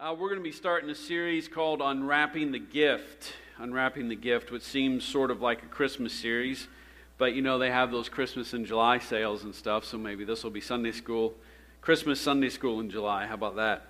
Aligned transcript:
Uh, 0.00 0.14
we're 0.14 0.28
going 0.28 0.40
to 0.40 0.42
be 0.42 0.50
starting 0.50 0.88
a 0.88 0.94
series 0.94 1.46
called 1.46 1.82
Unwrapping 1.82 2.52
the 2.52 2.58
Gift. 2.58 3.34
Unwrapping 3.58 4.08
the 4.08 4.16
Gift, 4.16 4.50
which 4.50 4.62
seems 4.62 5.04
sort 5.04 5.30
of 5.30 5.42
like 5.42 5.62
a 5.62 5.66
Christmas 5.66 6.14
series, 6.14 6.68
but 7.18 7.34
you 7.34 7.42
know, 7.42 7.58
they 7.58 7.70
have 7.70 7.90
those 7.90 8.08
Christmas 8.08 8.54
and 8.54 8.64
July 8.64 8.98
sales 8.98 9.44
and 9.44 9.54
stuff, 9.54 9.84
so 9.84 9.98
maybe 9.98 10.24
this 10.24 10.42
will 10.42 10.50
be 10.50 10.62
Sunday 10.62 10.92
school, 10.92 11.34
Christmas 11.82 12.18
Sunday 12.18 12.48
school 12.48 12.80
in 12.80 12.88
July. 12.88 13.26
How 13.26 13.34
about 13.34 13.56
that? 13.56 13.88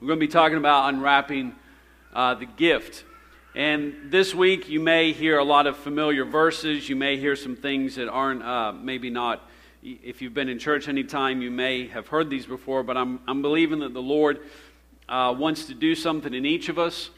We're 0.00 0.06
going 0.06 0.20
to 0.20 0.26
be 0.28 0.32
talking 0.32 0.58
about 0.58 0.94
unwrapping 0.94 1.56
uh, 2.14 2.34
the 2.34 2.46
gift. 2.46 3.02
And 3.56 4.12
this 4.12 4.32
week, 4.32 4.68
you 4.68 4.78
may 4.78 5.10
hear 5.10 5.38
a 5.38 5.44
lot 5.44 5.66
of 5.66 5.76
familiar 5.76 6.24
verses. 6.24 6.88
You 6.88 6.94
may 6.94 7.16
hear 7.16 7.34
some 7.34 7.56
things 7.56 7.96
that 7.96 8.08
aren't 8.08 8.44
uh, 8.44 8.70
maybe 8.70 9.10
not. 9.10 9.42
If 9.82 10.22
you've 10.22 10.34
been 10.34 10.48
in 10.48 10.60
church 10.60 10.86
any 10.86 11.02
time, 11.02 11.42
you 11.42 11.50
may 11.50 11.88
have 11.88 12.06
heard 12.06 12.30
these 12.30 12.46
before, 12.46 12.84
but 12.84 12.96
I'm, 12.96 13.18
I'm 13.26 13.42
believing 13.42 13.80
that 13.80 13.92
the 13.92 14.02
Lord 14.02 14.38
uh, 15.08 15.34
wants 15.36 15.66
to 15.66 15.74
do 15.74 15.94
something 15.94 16.34
in 16.34 16.44
each 16.44 16.68
of 16.68 16.78
us 16.78 17.10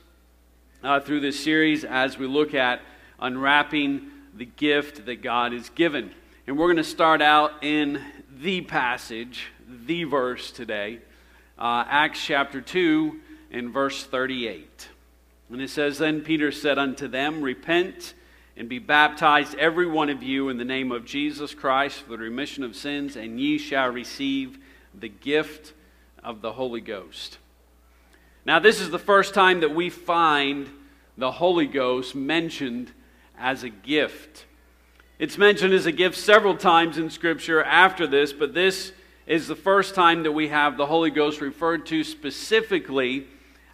uh, 0.83 1.01
through 1.01 1.21
this 1.21 1.43
series 1.43 1.85
as 1.85 2.19
we 2.19 2.27
look 2.27 2.55
at 2.55 2.81
unwrapping 3.19 4.11
the 4.35 4.45
gift 4.45 5.07
that 5.07 5.23
God 5.23 5.53
has 5.53 5.71
given. 5.71 6.11
And 6.47 6.57
we're 6.57 6.67
going 6.67 6.77
to 6.77 6.85
start 6.85 7.21
out 7.21 7.53
in 7.63 8.03
the 8.41 8.61
passage, 8.61 9.49
the 9.87 10.05
verse 10.05 10.51
today, 10.51 11.01
uh, 11.59 11.85
Acts 11.89 12.25
chapter 12.25 12.61
2 12.61 13.21
and 13.51 13.73
verse 13.73 14.05
38. 14.05 14.89
And 15.51 15.63
it 15.63 15.71
says, 15.71 15.99
Then 15.99 16.21
Peter 16.21 16.53
said 16.53 16.79
unto 16.79 17.09
them, 17.09 17.43
Repent 17.43 18.15
and 18.57 18.69
be 18.69 18.79
baptized, 18.79 19.55
every 19.55 19.87
one 19.87 20.11
of 20.11 20.23
you, 20.23 20.49
in 20.49 20.59
the 20.59 20.65
name 20.65 20.93
of 20.93 21.05
Jesus 21.05 21.55
Christ 21.55 22.03
for 22.03 22.11
the 22.11 22.19
remission 22.19 22.65
of 22.65 22.77
sins, 22.77 23.17
and 23.17 23.41
ye 23.41 23.57
shall 23.57 23.89
receive 23.89 24.59
the 24.99 25.09
gift 25.09 25.73
of 26.23 26.43
the 26.43 26.53
Holy 26.53 26.81
Ghost. 26.81 27.39
Now, 28.49 28.59
this 28.59 28.81
is 28.81 28.89
the 28.89 28.99
first 28.99 29.35
time 29.35 29.61
that 29.61 29.75
we 29.75 29.91
find 29.91 30.71
the 31.19 31.31
Holy 31.31 31.67
Ghost 31.67 32.15
mentioned 32.15 32.91
as 33.39 33.63
a 33.63 33.69
gift. 33.69 34.47
It's 35.19 35.37
mentioned 35.37 35.75
as 35.75 35.85
a 35.85 35.93
gift 35.93 36.17
several 36.17 36.57
times 36.57 36.97
in 36.97 37.11
Scripture 37.11 37.63
after 37.63 38.07
this, 38.07 38.33
but 38.33 38.55
this 38.55 38.93
is 39.27 39.49
the 39.49 39.55
first 39.55 39.95
time 39.95 40.23
that 40.23 40.33
we 40.33 40.49
have 40.49 40.79
the 40.79 40.87
Holy 40.87 41.11
Ghost 41.11 41.43
referred 41.43 41.85
to 41.89 42.03
specifically 42.03 43.27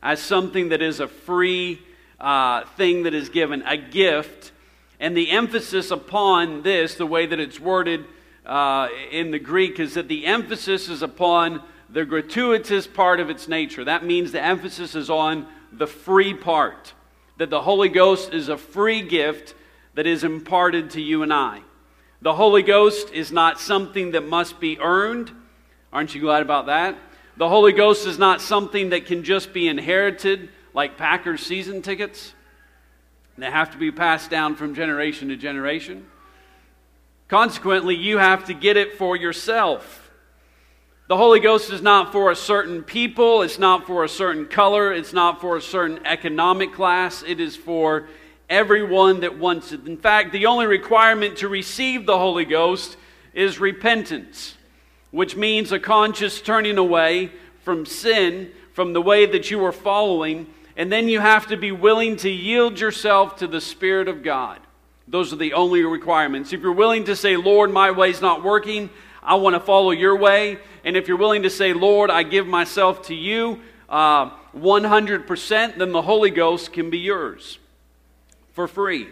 as 0.02 0.18
something 0.18 0.70
that 0.70 0.82
is 0.82 0.98
a 0.98 1.06
free 1.06 1.80
uh, 2.18 2.64
thing 2.76 3.04
that 3.04 3.14
is 3.14 3.28
given, 3.28 3.62
a 3.68 3.76
gift. 3.76 4.50
And 4.98 5.16
the 5.16 5.30
emphasis 5.30 5.92
upon 5.92 6.62
this, 6.62 6.96
the 6.96 7.06
way 7.06 7.26
that 7.26 7.38
it's 7.38 7.60
worded 7.60 8.06
uh, 8.44 8.88
in 9.12 9.30
the 9.30 9.38
Greek, 9.38 9.78
is 9.78 9.94
that 9.94 10.08
the 10.08 10.26
emphasis 10.26 10.88
is 10.88 11.00
upon 11.00 11.62
the 11.94 12.04
gratuitous 12.04 12.88
part 12.88 13.20
of 13.20 13.30
its 13.30 13.46
nature. 13.46 13.84
That 13.84 14.04
means 14.04 14.32
the 14.32 14.42
emphasis 14.42 14.96
is 14.96 15.08
on 15.08 15.46
the 15.70 15.86
free 15.86 16.34
part, 16.34 16.92
that 17.36 17.50
the 17.50 17.62
Holy 17.62 17.88
Ghost 17.88 18.34
is 18.34 18.48
a 18.48 18.58
free 18.58 19.00
gift 19.00 19.54
that 19.94 20.04
is 20.04 20.24
imparted 20.24 20.90
to 20.90 21.00
you 21.00 21.22
and 21.22 21.32
I. 21.32 21.60
The 22.20 22.34
Holy 22.34 22.62
Ghost 22.62 23.12
is 23.12 23.30
not 23.30 23.60
something 23.60 24.10
that 24.10 24.26
must 24.26 24.58
be 24.58 24.76
earned. 24.80 25.30
Aren't 25.92 26.16
you 26.16 26.20
glad 26.20 26.42
about 26.42 26.66
that? 26.66 26.96
The 27.36 27.48
Holy 27.48 27.72
Ghost 27.72 28.08
is 28.08 28.18
not 28.18 28.40
something 28.40 28.90
that 28.90 29.06
can 29.06 29.22
just 29.22 29.52
be 29.52 29.68
inherited 29.68 30.48
like 30.72 30.98
Packers 30.98 31.46
season 31.46 31.80
tickets. 31.80 32.34
They 33.38 33.48
have 33.48 33.70
to 33.70 33.78
be 33.78 33.92
passed 33.92 34.30
down 34.30 34.56
from 34.56 34.74
generation 34.74 35.28
to 35.28 35.36
generation. 35.36 36.06
Consequently, 37.28 37.94
you 37.94 38.18
have 38.18 38.46
to 38.46 38.54
get 38.54 38.76
it 38.76 38.98
for 38.98 39.16
yourself. 39.16 40.03
The 41.06 41.18
Holy 41.18 41.38
Ghost 41.38 41.70
is 41.70 41.82
not 41.82 42.12
for 42.12 42.30
a 42.30 42.36
certain 42.36 42.82
people, 42.82 43.42
it's 43.42 43.58
not 43.58 43.86
for 43.86 44.04
a 44.04 44.08
certain 44.08 44.46
color, 44.46 44.90
it's 44.90 45.12
not 45.12 45.38
for 45.38 45.58
a 45.58 45.60
certain 45.60 46.00
economic 46.06 46.72
class, 46.72 47.22
it 47.26 47.40
is 47.40 47.54
for 47.54 48.08
everyone 48.48 49.20
that 49.20 49.38
wants 49.38 49.72
it. 49.72 49.86
In 49.86 49.98
fact, 49.98 50.32
the 50.32 50.46
only 50.46 50.64
requirement 50.64 51.36
to 51.38 51.48
receive 51.48 52.06
the 52.06 52.16
Holy 52.16 52.46
Ghost 52.46 52.96
is 53.34 53.60
repentance, 53.60 54.54
which 55.10 55.36
means 55.36 55.72
a 55.72 55.78
conscious 55.78 56.40
turning 56.40 56.78
away 56.78 57.30
from 57.64 57.84
sin, 57.84 58.50
from 58.72 58.94
the 58.94 59.02
way 59.02 59.26
that 59.26 59.50
you 59.50 59.62
are 59.62 59.72
following, 59.72 60.46
and 60.74 60.90
then 60.90 61.06
you 61.10 61.20
have 61.20 61.46
to 61.48 61.58
be 61.58 61.70
willing 61.70 62.16
to 62.16 62.30
yield 62.30 62.80
yourself 62.80 63.36
to 63.36 63.46
the 63.46 63.60
Spirit 63.60 64.08
of 64.08 64.22
God. 64.22 64.58
Those 65.06 65.34
are 65.34 65.36
the 65.36 65.52
only 65.52 65.82
requirements. 65.82 66.54
If 66.54 66.62
you're 66.62 66.72
willing 66.72 67.04
to 67.04 67.14
say, 67.14 67.36
Lord, 67.36 67.70
my 67.70 67.90
way's 67.90 68.22
not 68.22 68.42
working, 68.42 68.88
I 69.22 69.34
want 69.34 69.54
to 69.54 69.60
follow 69.60 69.90
your 69.90 70.16
way. 70.16 70.58
And 70.84 70.96
if 70.96 71.08
you're 71.08 71.16
willing 71.16 71.42
to 71.42 71.50
say, 71.50 71.72
Lord, 71.72 72.10
I 72.10 72.22
give 72.22 72.46
myself 72.46 73.06
to 73.06 73.14
you 73.14 73.60
uh, 73.88 74.30
100%, 74.54 75.78
then 75.78 75.92
the 75.92 76.02
Holy 76.02 76.30
Ghost 76.30 76.72
can 76.72 76.90
be 76.90 76.98
yours 76.98 77.58
for 78.52 78.68
free. 78.68 79.08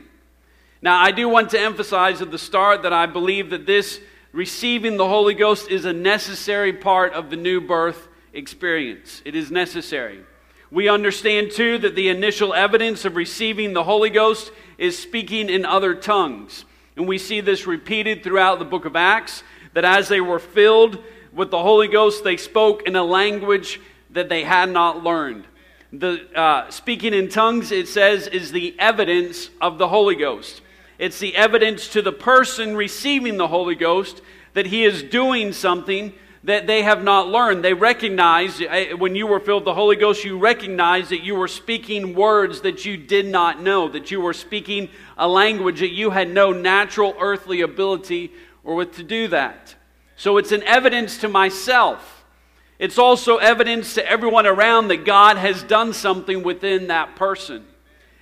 Now, 0.83 1.00
I 1.00 1.12
do 1.12 1.28
want 1.28 1.50
to 1.50 1.60
emphasize 1.60 2.21
at 2.21 2.31
the 2.31 2.38
start 2.38 2.83
that 2.83 2.93
I 2.93 3.06
believe 3.06 3.50
that 3.50 3.66
this 3.66 4.00
receiving 4.33 4.97
the 4.97 5.09
Holy 5.09 5.34
Ghost 5.34 5.71
is 5.71 5.84
a 5.84 5.93
necessary 5.93 6.72
part 6.72 7.12
of 7.12 7.31
the 7.31 7.37
new 7.37 7.60
birth 7.60 8.09
experience. 8.33 9.22
It 9.25 9.34
is 9.34 9.50
necessary. 9.50 10.21
We 10.71 10.89
understand 10.89 11.53
too 11.53 11.78
that 11.78 11.94
the 11.94 12.09
initial 12.09 12.54
evidence 12.54 13.04
of 13.04 13.15
receiving 13.16 13.75
the 13.75 13.84
Holy 13.84 14.10
Ghost 14.10 14.50
is 14.78 14.99
speaking 14.99 15.50
in 15.50 15.65
other 15.65 15.94
tongues. 15.94 16.65
And 16.97 17.06
we 17.06 17.19
see 17.19 17.41
this 17.41 17.66
repeated 17.66 18.25
throughout 18.25 18.59
the 18.59 18.65
book 18.65 18.84
of 18.84 18.97
Acts 18.97 19.43
that 19.75 19.84
as 19.84 20.09
they 20.09 20.21
were 20.21 20.39
filled 20.39 20.99
with 21.32 21.50
the 21.50 21.62
Holy 21.62 21.88
Ghost, 21.88 22.25
they 22.25 22.37
spoke 22.37 22.82
in 22.82 22.97
a 22.97 23.04
language 23.04 23.81
that 24.10 24.28
they 24.28 24.44
had 24.44 24.70
not 24.70 25.03
learned. 25.03 25.44
The 25.93 26.26
uh, 26.38 26.70
speaking 26.70 27.15
in 27.15 27.28
tongues, 27.28 27.72
it 27.72 27.88
says, 27.88 28.26
is 28.26 28.53
the 28.53 28.75
evidence 28.78 29.50
of 29.60 29.78
the 29.78 29.88
Holy 29.88 30.16
Ghost. 30.16 30.62
It's 30.98 31.19
the 31.19 31.37
evidence 31.37 31.88
to 31.88 32.03
the 32.03 32.12
person 32.12 32.76
receiving 32.76 33.37
the 33.37 33.48
Holy 33.48 33.75
Ghost 33.75 34.22
that 34.54 34.66
he 34.66 34.84
is 34.84 35.03
doing 35.03 35.53
something 35.53 36.12
that 36.44 36.66
they 36.66 36.82
have 36.82 37.03
not 37.03 37.28
learned. 37.28 37.65
They 37.65 37.75
recognize, 37.75 38.60
uh, 38.60 38.97
when 38.98 39.15
you 39.15 39.26
were 39.26 39.41
filled 39.41 39.62
with 39.62 39.66
the 39.66 39.75
Holy 39.75 39.97
Ghost, 39.97 40.25
you 40.25 40.38
recognize 40.38 41.09
that 41.10 41.22
you 41.22 41.34
were 41.34 41.48
speaking 41.48 42.15
words 42.15 42.62
that 42.62 42.84
you 42.84 42.97
did 42.97 43.26
not 43.26 43.62
know, 43.62 43.88
that 43.88 44.10
you 44.10 44.21
were 44.21 44.32
speaking 44.32 44.88
a 45.16 45.28
language 45.28 45.81
that 45.81 45.92
you 45.92 46.10
had 46.10 46.31
no 46.31 46.53
natural 46.53 47.15
earthly 47.21 47.60
ability 47.60 48.32
or 48.65 48.75
with 48.75 48.97
to 48.97 49.03
do 49.03 49.28
that. 49.28 49.75
So 50.22 50.37
it's 50.37 50.53
an 50.53 50.62
evidence 50.62 51.19
to 51.19 51.28
myself. 51.28 52.25
It's 52.78 52.97
also 52.97 53.38
evidence 53.38 53.94
to 53.94 54.09
everyone 54.09 54.47
around 54.47 54.87
that 54.87 55.05
God 55.05 55.37
has 55.37 55.65
done 55.65 55.93
something 55.93 56.44
within 56.44 56.87
that 56.87 57.16
person. 57.16 57.65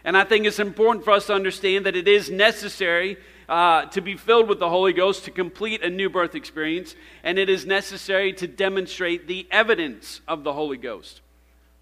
And 0.03 0.17
I 0.17 0.25
think 0.25 0.47
it's 0.47 0.59
important 0.59 1.05
for 1.05 1.11
us 1.11 1.27
to 1.27 1.35
understand 1.35 1.85
that 1.85 1.97
it 1.97 2.09
is 2.09 2.31
necessary 2.31 3.19
uh, 3.51 3.85
to 3.85 4.01
be 4.01 4.17
filled 4.17 4.49
with 4.49 4.61
the 4.61 4.71
Holy 4.71 4.95
Ghost 4.95 5.27
to 5.27 5.31
complete 5.31 5.83
a 5.83 5.91
new 5.91 6.09
birth 6.09 6.35
experience, 6.35 6.97
and 7.23 7.39
it 7.39 7.51
is 7.51 7.67
necessary 7.67 8.33
to 8.33 8.47
demonstrate 8.47 9.27
the 9.27 9.47
evidence 9.51 10.23
of 10.27 10.43
the 10.43 10.55
Holy 10.55 10.79
Ghost. 10.79 11.21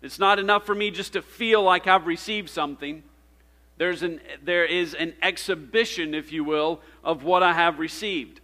It's 0.03 0.19
not 0.19 0.41
enough 0.41 0.67
for 0.67 0.75
me 0.75 0.91
just 0.91 1.13
to 1.13 1.23
feel 1.23 1.63
like 1.63 1.87
I've 1.87 2.09
received 2.09 2.51
something. 2.51 3.05
There's 3.77 4.03
an, 4.03 4.21
there 4.43 4.65
is 4.65 4.95
an 4.95 5.15
exhibition, 5.23 6.13
if 6.13 6.33
you 6.33 6.43
will, 6.43 6.81
of 7.05 7.23
what 7.23 7.45
I 7.45 7.53
have 7.53 7.79
received. 7.79 8.41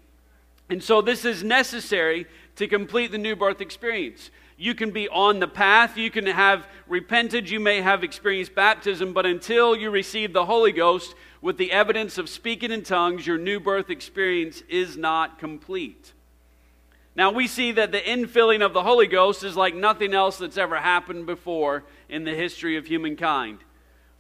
And 0.75 0.83
so 0.83 1.01
this 1.01 1.25
is 1.25 1.45
necessary 1.45 2.27
to 2.57 2.67
complete 2.67 3.13
the 3.13 3.17
new 3.17 3.37
birth 3.37 3.61
experience. 3.61 4.33
You 4.57 4.75
can 4.75 4.91
be 4.91 5.09
on 5.09 5.39
the 5.39 5.47
path, 5.47 5.97
you 5.97 6.11
can 6.11 6.27
have 6.27 6.67
repented, 6.89 7.49
you 7.49 7.61
may 7.61 7.81
have 7.81 8.03
experienced 8.03 8.57
baptism, 8.57 9.13
but 9.13 9.25
until 9.25 9.77
you 9.77 9.89
receive 9.91 10.33
the 10.33 10.47
Holy 10.47 10.73
Ghost 10.73 11.15
with 11.41 11.59
the 11.59 11.71
evidence 11.71 12.19
of 12.19 12.29
speaking 12.29 12.73
in 12.73 12.83
tongues, 12.83 13.25
your 13.25 13.39
new 13.39 13.61
birth 13.61 13.89
experience 13.89 14.65
is 14.69 14.97
not 14.97 15.39
complete. 15.39 16.13
Now 17.15 17.31
we 17.31 17.47
see 17.47 17.71
that 17.71 17.93
the 17.93 18.01
infilling 18.01 18.61
of 18.61 18.73
the 18.73 18.83
Holy 18.83 19.07
Ghost 19.07 19.45
is 19.45 19.57
like 19.57 19.77
nothing 19.77 20.13
else 20.13 20.39
that's 20.39 20.59
ever 20.59 20.79
happened 20.79 21.27
before 21.27 21.85
in 22.09 22.25
the 22.25 22.35
history 22.35 22.77
of 22.77 22.87
humankind. 22.87 23.59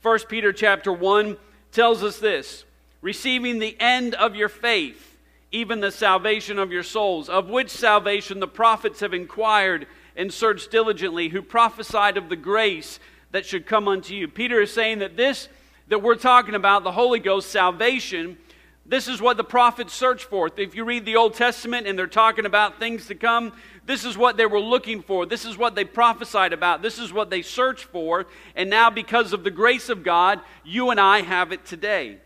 1 0.02 0.20
Peter 0.28 0.52
chapter 0.52 0.92
1 0.92 1.36
tells 1.72 2.04
us 2.04 2.20
this, 2.20 2.64
receiving 3.00 3.58
the 3.58 3.76
end 3.80 4.14
of 4.14 4.36
your 4.36 4.48
faith 4.48 5.13
even 5.54 5.80
the 5.80 5.92
salvation 5.92 6.58
of 6.58 6.72
your 6.72 6.82
souls, 6.82 7.28
of 7.28 7.48
which 7.48 7.70
salvation 7.70 8.40
the 8.40 8.48
prophets 8.48 9.00
have 9.00 9.14
inquired 9.14 9.86
and 10.16 10.32
searched 10.32 10.70
diligently, 10.70 11.28
who 11.28 11.40
prophesied 11.40 12.16
of 12.16 12.28
the 12.28 12.36
grace 12.36 12.98
that 13.30 13.46
should 13.46 13.64
come 13.64 13.86
unto 13.86 14.14
you. 14.14 14.26
Peter 14.26 14.60
is 14.60 14.72
saying 14.72 14.98
that 14.98 15.16
this 15.16 15.48
that 15.88 16.02
we're 16.02 16.16
talking 16.16 16.54
about, 16.54 16.82
the 16.82 16.92
Holy 16.92 17.20
Ghost 17.20 17.50
salvation, 17.50 18.38
this 18.86 19.06
is 19.06 19.20
what 19.20 19.36
the 19.36 19.44
prophets 19.44 19.92
searched 19.94 20.24
for. 20.24 20.50
If 20.56 20.74
you 20.74 20.84
read 20.84 21.04
the 21.04 21.16
Old 21.16 21.34
Testament 21.34 21.86
and 21.86 21.98
they're 21.98 22.06
talking 22.06 22.46
about 22.46 22.78
things 22.78 23.06
to 23.06 23.14
come, 23.14 23.52
this 23.86 24.04
is 24.04 24.16
what 24.16 24.36
they 24.36 24.46
were 24.46 24.60
looking 24.60 25.02
for. 25.02 25.26
This 25.26 25.44
is 25.44 25.56
what 25.56 25.74
they 25.74 25.84
prophesied 25.84 26.52
about. 26.52 26.82
This 26.82 26.98
is 26.98 27.12
what 27.12 27.30
they 27.30 27.42
searched 27.42 27.84
for. 27.84 28.26
And 28.56 28.70
now, 28.70 28.90
because 28.90 29.32
of 29.32 29.44
the 29.44 29.50
grace 29.50 29.88
of 29.88 30.02
God, 30.02 30.40
you 30.64 30.90
and 30.90 30.98
I 30.98 31.20
have 31.20 31.52
it 31.52 31.64
today. 31.64 32.18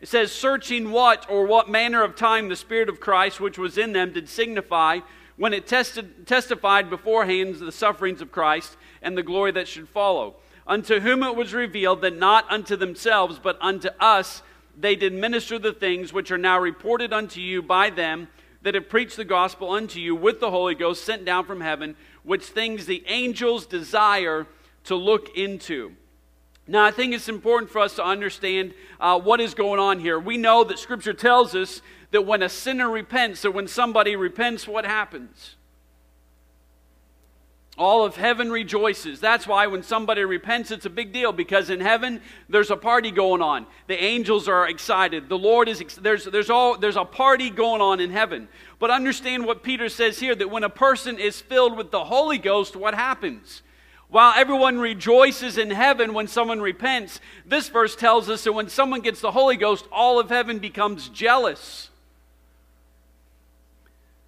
It 0.00 0.08
says, 0.08 0.30
searching 0.30 0.90
what 0.92 1.26
or 1.30 1.46
what 1.46 1.70
manner 1.70 2.02
of 2.02 2.16
time 2.16 2.48
the 2.48 2.56
Spirit 2.56 2.88
of 2.88 3.00
Christ 3.00 3.40
which 3.40 3.58
was 3.58 3.78
in 3.78 3.92
them 3.92 4.12
did 4.12 4.28
signify 4.28 5.00
when 5.36 5.54
it 5.54 5.66
tested, 5.66 6.26
testified 6.26 6.90
beforehand 6.90 7.56
the 7.56 7.72
sufferings 7.72 8.20
of 8.20 8.32
Christ 8.32 8.76
and 9.02 9.16
the 9.16 9.22
glory 9.22 9.52
that 9.52 9.68
should 9.68 9.88
follow. 9.88 10.36
Unto 10.66 11.00
whom 11.00 11.22
it 11.22 11.36
was 11.36 11.54
revealed 11.54 12.02
that 12.02 12.16
not 12.16 12.50
unto 12.50 12.76
themselves, 12.76 13.38
but 13.38 13.56
unto 13.60 13.88
us 14.00 14.42
they 14.76 14.96
did 14.96 15.12
minister 15.12 15.58
the 15.58 15.72
things 15.72 16.12
which 16.12 16.30
are 16.30 16.38
now 16.38 16.58
reported 16.58 17.12
unto 17.12 17.40
you 17.40 17.62
by 17.62 17.88
them 17.90 18.28
that 18.62 18.74
have 18.74 18.88
preached 18.88 19.16
the 19.16 19.24
gospel 19.24 19.70
unto 19.70 20.00
you 20.00 20.14
with 20.14 20.40
the 20.40 20.50
Holy 20.50 20.74
Ghost 20.74 21.04
sent 21.04 21.24
down 21.24 21.44
from 21.44 21.60
heaven, 21.60 21.96
which 22.24 22.44
things 22.44 22.86
the 22.86 23.04
angels 23.06 23.64
desire 23.64 24.46
to 24.84 24.96
look 24.96 25.36
into. 25.36 25.94
Now, 26.68 26.84
I 26.84 26.90
think 26.90 27.14
it's 27.14 27.28
important 27.28 27.70
for 27.70 27.78
us 27.78 27.94
to 27.94 28.04
understand 28.04 28.74
uh, 28.98 29.20
what 29.20 29.40
is 29.40 29.54
going 29.54 29.78
on 29.78 30.00
here. 30.00 30.18
We 30.18 30.36
know 30.36 30.64
that 30.64 30.78
Scripture 30.78 31.14
tells 31.14 31.54
us 31.54 31.80
that 32.10 32.22
when 32.22 32.42
a 32.42 32.48
sinner 32.48 32.90
repents, 32.90 33.44
or 33.44 33.52
when 33.52 33.68
somebody 33.68 34.16
repents, 34.16 34.66
what 34.66 34.84
happens? 34.84 35.56
All 37.78 38.04
of 38.04 38.16
heaven 38.16 38.50
rejoices. 38.50 39.20
That's 39.20 39.46
why 39.46 39.66
when 39.66 39.82
somebody 39.82 40.24
repents, 40.24 40.70
it's 40.70 40.86
a 40.86 40.90
big 40.90 41.12
deal 41.12 41.30
because 41.30 41.68
in 41.68 41.80
heaven 41.80 42.22
there's 42.48 42.70
a 42.70 42.76
party 42.76 43.10
going 43.10 43.42
on. 43.42 43.66
The 43.86 44.02
angels 44.02 44.48
are 44.48 44.66
excited. 44.66 45.28
The 45.28 45.36
Lord 45.36 45.68
is 45.68 45.84
there's 46.00 46.24
there's 46.24 46.48
all 46.48 46.78
there's 46.78 46.96
a 46.96 47.04
party 47.04 47.50
going 47.50 47.82
on 47.82 48.00
in 48.00 48.10
heaven. 48.10 48.48
But 48.78 48.90
understand 48.90 49.44
what 49.44 49.62
Peter 49.62 49.90
says 49.90 50.18
here 50.18 50.34
that 50.34 50.50
when 50.50 50.64
a 50.64 50.70
person 50.70 51.18
is 51.18 51.42
filled 51.42 51.76
with 51.76 51.90
the 51.90 52.04
Holy 52.04 52.38
Ghost, 52.38 52.76
what 52.76 52.94
happens? 52.94 53.60
While 54.08 54.34
everyone 54.36 54.78
rejoices 54.78 55.58
in 55.58 55.70
heaven 55.70 56.14
when 56.14 56.28
someone 56.28 56.60
repents, 56.60 57.20
this 57.44 57.68
verse 57.68 57.96
tells 57.96 58.30
us 58.30 58.44
that 58.44 58.52
when 58.52 58.68
someone 58.68 59.00
gets 59.00 59.20
the 59.20 59.32
Holy 59.32 59.56
Ghost, 59.56 59.86
all 59.90 60.20
of 60.20 60.28
heaven 60.28 60.58
becomes 60.58 61.08
jealous. 61.08 61.90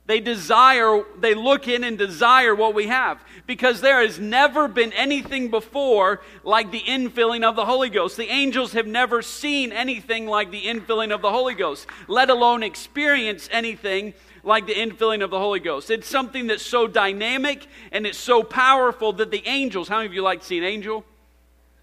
They 0.08 0.20
desire, 0.20 1.04
they 1.20 1.34
look 1.34 1.68
in 1.68 1.84
and 1.84 1.98
desire 1.98 2.54
what 2.54 2.74
we 2.74 2.86
have 2.86 3.22
because 3.46 3.82
there 3.82 4.00
has 4.00 4.18
never 4.18 4.66
been 4.66 4.90
anything 4.94 5.50
before 5.50 6.22
like 6.42 6.70
the 6.70 6.80
infilling 6.80 7.44
of 7.44 7.56
the 7.56 7.66
Holy 7.66 7.90
Ghost. 7.90 8.16
The 8.16 8.30
angels 8.30 8.72
have 8.72 8.86
never 8.86 9.20
seen 9.20 9.70
anything 9.70 10.26
like 10.26 10.50
the 10.50 10.62
infilling 10.62 11.12
of 11.12 11.20
the 11.20 11.30
Holy 11.30 11.54
Ghost, 11.54 11.86
let 12.08 12.30
alone 12.30 12.62
experience 12.62 13.50
anything 13.52 14.14
like 14.48 14.66
the 14.66 14.74
infilling 14.74 15.22
of 15.22 15.30
the 15.30 15.38
Holy 15.38 15.60
Ghost. 15.60 15.90
It's 15.90 16.08
something 16.08 16.48
that's 16.48 16.64
so 16.64 16.88
dynamic 16.88 17.66
and 17.92 18.06
it's 18.06 18.18
so 18.18 18.42
powerful 18.42 19.12
that 19.14 19.30
the 19.30 19.46
angels, 19.46 19.86
how 19.86 19.98
many 19.98 20.06
of 20.06 20.14
you 20.14 20.22
like 20.22 20.40
to 20.40 20.46
see 20.46 20.58
an 20.58 20.64
angel? 20.64 21.04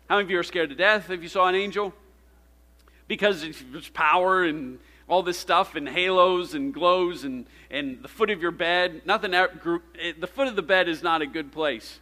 How 0.10 0.16
many 0.16 0.26
of 0.26 0.32
you 0.32 0.40
are 0.40 0.44
scared 0.44 0.70
to 0.70 0.76
death 0.76 1.10
if 1.10 1.22
you 1.22 1.30
saw 1.30 1.48
an 1.48 1.56
angel? 1.56 1.94
Because 3.08 3.44
it's 3.44 3.90
power 3.90 4.44
and 4.44 4.80
all 5.08 5.24
this 5.24 5.38
stuff 5.38 5.76
and 5.76 5.88
halos 5.88 6.56
and 6.56 6.74
glows 6.74 7.24
and, 7.24 7.46
and 7.70 8.02
the 8.02 8.08
foot 8.08 8.30
of 8.30 8.42
your 8.42 8.52
bed. 8.52 9.04
Nothing, 9.06 9.34
eh, 9.34 9.48
the 10.20 10.28
foot 10.28 10.48
of 10.48 10.56
the 10.56 10.64
bed 10.64 10.90
is 10.90 11.04
not 11.04 11.22
a 11.22 11.28
good 11.28 11.52
place. 11.52 12.00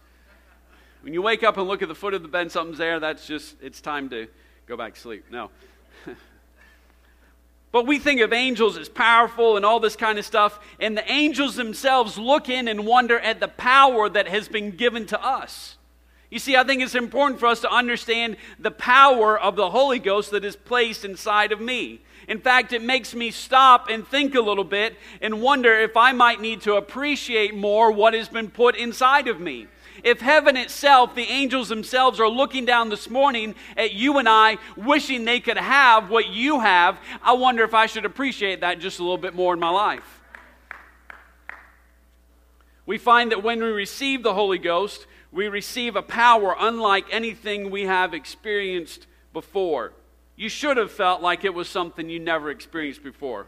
When 1.02 1.14
you 1.14 1.22
wake 1.22 1.44
up 1.44 1.58
and 1.58 1.68
look 1.68 1.82
at 1.82 1.90
the 1.90 1.96
foot 1.96 2.14
of 2.14 2.22
the 2.22 2.30
bed, 2.30 2.50
something's 2.52 2.78
there, 2.78 3.00
that's 3.02 3.28
just, 3.28 3.58
it's 3.62 3.82
time 3.82 4.10
to 4.10 4.28
go 4.68 4.78
back 4.78 4.94
to 4.94 5.00
sleep. 5.00 5.26
No. 5.30 5.50
But 7.74 7.88
we 7.88 7.98
think 7.98 8.22
of 8.22 8.32
angels 8.32 8.78
as 8.78 8.88
powerful 8.88 9.58
and 9.58 9.66
all 9.66 9.80
this 9.80 9.96
kind 9.96 10.20
of 10.20 10.24
stuff, 10.24 10.60
and 10.80 10.96
the 10.96 11.12
angels 11.12 11.56
themselves 11.56 12.20
look 12.20 12.48
in 12.48 12.68
and 12.68 12.86
wonder 12.86 13.20
at 13.20 13.40
the 13.40 13.48
power 13.48 14.08
that 14.08 14.28
has 14.28 14.48
been 14.48 14.72
given 14.72 15.08
to 15.08 15.22
us. 15.22 15.76
You 16.30 16.38
see, 16.38 16.56
I 16.56 16.64
think 16.64 16.84
it's 16.84 16.94
important 16.94 17.40
for 17.40 17.48
us 17.48 17.62
to 17.62 17.72
understand 17.72 18.38
the 18.60 18.72
power 18.72 19.40
of 19.40 19.56
the 19.56 19.72
Holy 19.72 19.98
Ghost 19.98 20.30
that 20.32 20.46
is 20.46 20.56
placed 20.56 21.04
inside 21.04 21.52
of 21.52 21.60
me. 21.60 22.02
In 22.28 22.40
fact, 22.40 22.74
it 22.74 22.84
makes 22.84 23.16
me 23.16 23.32
stop 23.32 23.90
and 23.90 24.08
think 24.08 24.36
a 24.36 24.42
little 24.42 24.64
bit 24.64 24.96
and 25.20 25.42
wonder 25.42 25.74
if 25.74 25.98
I 25.98 26.12
might 26.12 26.42
need 26.42 26.62
to 26.62 26.76
appreciate 26.76 27.56
more 27.56 27.92
what 27.92 28.14
has 28.14 28.30
been 28.30 28.52
put 28.52 28.76
inside 28.76 29.28
of 29.28 29.40
me. 29.40 29.68
If 30.04 30.20
heaven 30.20 30.58
itself, 30.58 31.16
the 31.16 31.24
angels 31.24 31.70
themselves, 31.70 32.20
are 32.20 32.28
looking 32.28 32.66
down 32.66 32.90
this 32.90 33.10
morning 33.10 33.56
at 33.78 33.94
you 33.94 34.18
and 34.18 34.28
I, 34.28 34.58
wishing 34.76 35.24
they 35.24 35.40
could 35.40 35.58
have 35.58 36.10
what 36.10 36.28
you 36.28 36.60
have, 36.60 37.00
I 37.24 37.34
wonder 37.34 37.64
if 37.64 37.74
I 37.74 37.86
should 37.86 38.04
appreciate 38.04 38.62
that 38.62 38.80
just 38.80 39.00
a 39.00 39.02
little 39.02 39.18
bit 39.18 39.34
more 39.34 39.54
in 39.54 39.62
my 39.62 39.70
life. 39.70 40.22
We 42.86 42.98
find 42.98 43.32
that 43.32 43.44
when 43.44 43.64
we 43.64 43.70
receive 43.70 44.24
the 44.24 44.34
Holy 44.34 44.58
Ghost, 44.58 45.08
we 45.32 45.48
receive 45.48 45.96
a 45.96 46.02
power 46.02 46.54
unlike 46.60 47.06
anything 47.10 47.72
we 47.72 47.84
have 47.84 48.14
experienced 48.14 49.08
before. 49.32 49.94
You 50.36 50.50
should 50.50 50.76
have 50.76 50.92
felt 50.92 51.22
like 51.22 51.46
it 51.46 51.54
was 51.54 51.70
something 51.70 52.10
you 52.10 52.20
never 52.20 52.52
experienced 52.52 53.04
before. 53.04 53.48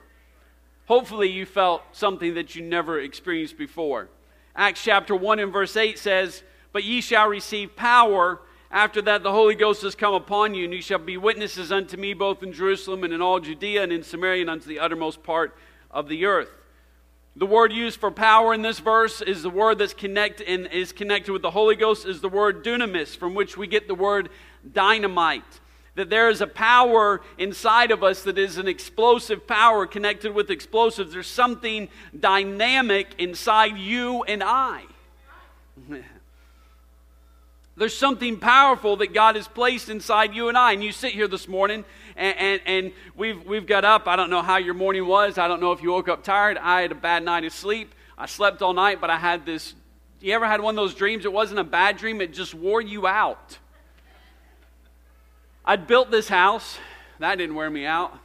Hopefully, 0.86 1.30
you 1.30 1.46
felt 1.46 1.82
something 1.92 2.36
that 2.36 2.56
you 2.56 2.62
never 2.62 3.00
experienced 3.00 3.58
before. 3.58 4.08
Acts 4.56 4.84
chapter 4.84 5.16
1 5.16 5.40
and 5.40 5.52
verse 5.52 5.76
8 5.76 6.00
says, 6.00 6.44
But 6.72 6.84
ye 6.84 7.02
shall 7.02 7.28
receive 7.28 7.76
power. 7.76 8.42
After 8.72 9.02
that, 9.02 9.22
the 9.22 9.32
Holy 9.32 9.56
Ghost 9.56 9.82
has 9.82 9.96
come 9.96 10.14
upon 10.14 10.54
you, 10.54 10.66
and 10.66 10.74
ye 10.74 10.82
shall 10.82 11.00
be 11.00 11.18
witnesses 11.18 11.72
unto 11.72 11.98
me 11.98 12.14
both 12.14 12.42
in 12.42 12.54
Jerusalem 12.54 13.04
and 13.04 13.14
in 13.14 13.22
all 13.22 13.40
Judea 13.40 13.84
and 13.84 13.92
in 13.92 14.04
Samaria 14.04 14.42
and 14.42 14.50
unto 14.50 14.68
the 14.68 14.80
uttermost 14.80 15.24
part 15.24 15.56
of 15.92 16.08
the 16.08 16.26
earth. 16.26 16.50
The 17.36 17.46
word 17.46 17.74
used 17.74 18.00
for 18.00 18.12
power 18.12 18.54
in 18.54 18.62
this 18.62 18.80
verse 18.80 19.22
is 19.22 19.44
the 19.44 19.50
word 19.50 19.78
that's 19.78 19.94
connect 19.94 20.40
and 20.40 20.68
is 20.68 20.94
connected 20.94 21.34
with 21.34 21.42
the 21.42 21.52
Holy 21.52 21.76
Ghost 21.76 22.06
is 22.06 22.22
the 22.22 22.30
word 22.30 22.64
dunamis, 22.64 23.18
from 23.18 23.36
which 23.36 23.58
we 23.58 23.68
get 23.68 23.90
the 23.90 23.96
word 23.96 24.30
dynamite 24.72 25.60
that 25.96 26.10
there 26.10 26.30
is 26.30 26.42
a 26.42 26.48
power 26.48 27.22
inside 27.38 27.92
of 27.92 28.04
us 28.04 28.24
that 28.24 28.38
is 28.38 28.58
an 28.58 28.68
explosive 28.68 29.48
power 29.48 29.86
connected 29.88 30.34
with 30.34 30.52
explosives. 30.52 31.14
There's 31.14 31.28
something 31.28 31.88
dynamic 32.18 33.16
inside 33.18 33.78
you 33.78 34.24
and 34.24 34.44
I. 34.44 34.84
There's 37.78 37.98
something 37.98 38.40
powerful 38.40 38.96
that 38.98 39.14
God 39.14 39.36
has 39.36 39.50
placed 39.50 39.90
inside 39.90 40.34
you 40.34 40.48
and 40.48 40.58
I. 40.58 40.72
And 40.72 40.82
you 40.82 40.94
sit 40.94 41.14
here 41.14 41.28
this 41.28 41.48
morning 41.48 41.84
and, 42.16 42.38
and, 42.38 42.62
and, 42.66 42.94
we've, 43.18 43.46
we've 43.46 43.68
got 43.68 43.84
up. 43.84 44.08
I 44.08 44.16
don't 44.16 44.30
know 44.30 44.42
how 44.42 44.58
your 44.58 44.74
morning 44.74 45.06
was. 45.06 45.38
I 45.38 45.50
don't 45.50 45.60
know 45.60 45.74
if 45.74 45.84
you 45.84 45.92
woke 45.92 46.08
up 46.08 46.24
tired. 46.24 46.58
I 46.58 46.82
had 46.82 46.94
a 46.94 46.96
bad 46.96 47.24
night 47.24 47.44
of 47.44 47.52
sleep. 47.52 47.94
I 48.18 48.28
slept 48.28 48.62
all 48.62 48.74
night, 48.74 49.02
but 49.02 49.10
I 49.10 49.18
had 49.18 49.46
this. 49.46 49.74
You 50.22 50.34
ever 50.34 50.48
had 50.48 50.62
one 50.62 50.72
of 50.72 50.78
those 50.78 50.96
dreams? 50.96 51.26
It 51.26 51.34
wasn't 51.34 51.60
a 51.60 51.66
bad 51.66 51.98
dream, 51.98 52.22
it 52.22 52.34
just 52.34 52.54
wore 52.54 52.82
you 52.82 53.08
out. 53.08 53.60
I'd 55.68 55.88
built 55.88 56.12
this 56.12 56.28
house. 56.28 56.78
That 57.18 57.38
didn't 57.38 57.56
wear 57.56 57.72
me 57.72 57.86
out. 57.86 58.20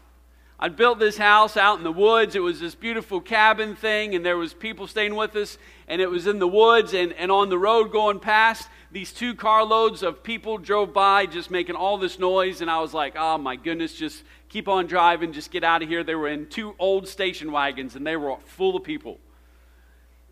I'd 0.58 0.76
built 0.76 0.98
this 0.98 1.16
house 1.16 1.56
out 1.56 1.78
in 1.78 1.84
the 1.84 1.92
woods. 1.92 2.36
It 2.36 2.40
was 2.40 2.60
this 2.60 2.74
beautiful 2.74 3.18
cabin 3.18 3.74
thing, 3.74 4.14
and 4.14 4.26
there 4.26 4.36
was 4.36 4.52
people 4.52 4.86
staying 4.86 5.14
with 5.14 5.34
us, 5.36 5.56
and 5.88 6.02
it 6.02 6.10
was 6.10 6.26
in 6.26 6.38
the 6.38 6.46
woods, 6.46 6.92
and, 6.92 7.14
and 7.14 7.32
on 7.32 7.48
the 7.48 7.56
road 7.56 7.92
going 7.92 8.20
past, 8.20 8.68
these 8.92 9.10
two 9.10 9.34
carloads 9.34 10.02
of 10.02 10.22
people 10.22 10.58
drove 10.58 10.92
by 10.92 11.24
just 11.24 11.50
making 11.50 11.76
all 11.76 11.96
this 11.96 12.18
noise, 12.18 12.60
and 12.60 12.70
I 12.70 12.78
was 12.80 12.92
like, 12.92 13.14
oh 13.16 13.38
my 13.38 13.56
goodness, 13.56 13.94
just 13.94 14.22
keep 14.50 14.68
on 14.68 14.86
driving, 14.86 15.32
just 15.32 15.50
get 15.50 15.64
out 15.64 15.82
of 15.82 15.88
here. 15.88 16.04
They 16.04 16.14
were 16.14 16.28
in 16.28 16.46
two 16.46 16.74
old 16.78 17.08
station 17.08 17.52
wagons, 17.52 17.96
and 17.96 18.06
they 18.06 18.18
were 18.18 18.36
full 18.44 18.76
of 18.76 18.84
people. 18.84 19.18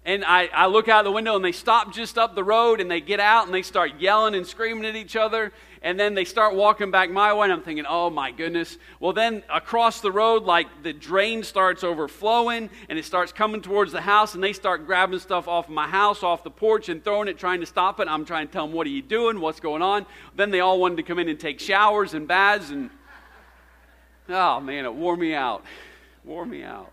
And 0.09 0.25
I, 0.25 0.47
I 0.55 0.69
look 0.69 0.89
out 0.89 1.05
the 1.05 1.13
window 1.13 1.37
and 1.37 1.45
they 1.45 1.53
stop 1.53 1.93
just 1.93 2.17
up 2.17 2.35
the 2.35 2.43
road 2.43 2.81
and 2.81 2.91
they 2.91 3.03
get 3.03 3.21
out 3.21 3.45
and 3.45 3.53
they 3.53 3.61
start 3.61 4.01
yelling 4.01 4.35
and 4.35 4.47
screaming 4.47 4.87
at 4.87 4.97
each 4.97 5.17
other. 5.17 5.53
And 5.83 6.01
then 6.01 6.15
they 6.15 6.25
start 6.25 6.55
walking 6.55 6.91
back 6.91 7.11
my 7.11 7.35
way 7.35 7.45
and 7.45 7.53
I'm 7.53 7.61
thinking, 7.61 7.85
oh 7.87 8.09
my 8.09 8.31
goodness. 8.31 8.79
Well, 9.01 9.13
then 9.13 9.43
across 9.53 10.01
the 10.01 10.11
road, 10.11 10.45
like 10.45 10.67
the 10.83 10.95
drain 10.95 11.43
starts 11.43 11.85
overflowing 11.85 12.71
and 12.89 12.99
it 12.99 13.05
starts 13.05 13.33
coming 13.33 13.61
towards 13.61 13.93
the 13.93 14.01
house 14.01 14.35
and 14.35 14.43
they 14.43 14.55
start 14.55 14.87
grabbing 14.87 15.19
stuff 15.19 15.47
off 15.47 15.69
my 15.69 15.87
house, 15.87 16.23
off 16.23 16.43
the 16.43 16.51
porch 16.51 16.89
and 16.89 17.05
throwing 17.05 17.29
it, 17.29 17.37
trying 17.37 17.61
to 17.61 17.67
stop 17.67 18.01
it. 18.01 18.09
I'm 18.09 18.25
trying 18.25 18.47
to 18.47 18.53
tell 18.55 18.67
them, 18.67 18.75
what 18.75 18.87
are 18.87 18.91
you 18.91 19.03
doing? 19.03 19.41
What's 19.41 19.61
going 19.61 19.83
on? 19.83 20.07
Then 20.35 20.51
they 20.51 20.61
all 20.61 20.81
wanted 20.81 20.97
to 20.97 21.03
come 21.03 21.19
in 21.19 21.29
and 21.29 21.39
take 21.39 21.61
showers 21.61 22.15
and 22.15 22.27
baths 22.27 22.71
and, 22.71 22.89
oh 24.31 24.59
man, 24.61 24.87
it 24.87 24.95
wore 24.95 25.19
me 25.19 25.35
out. 25.35 25.67
Wore 26.25 26.47
me 26.47 26.63
out. 26.63 26.93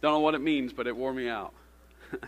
Don't 0.00 0.12
know 0.12 0.20
what 0.20 0.34
it 0.34 0.40
means, 0.40 0.72
but 0.72 0.86
it 0.86 0.96
wore 0.96 1.12
me 1.12 1.28
out. 1.28 1.52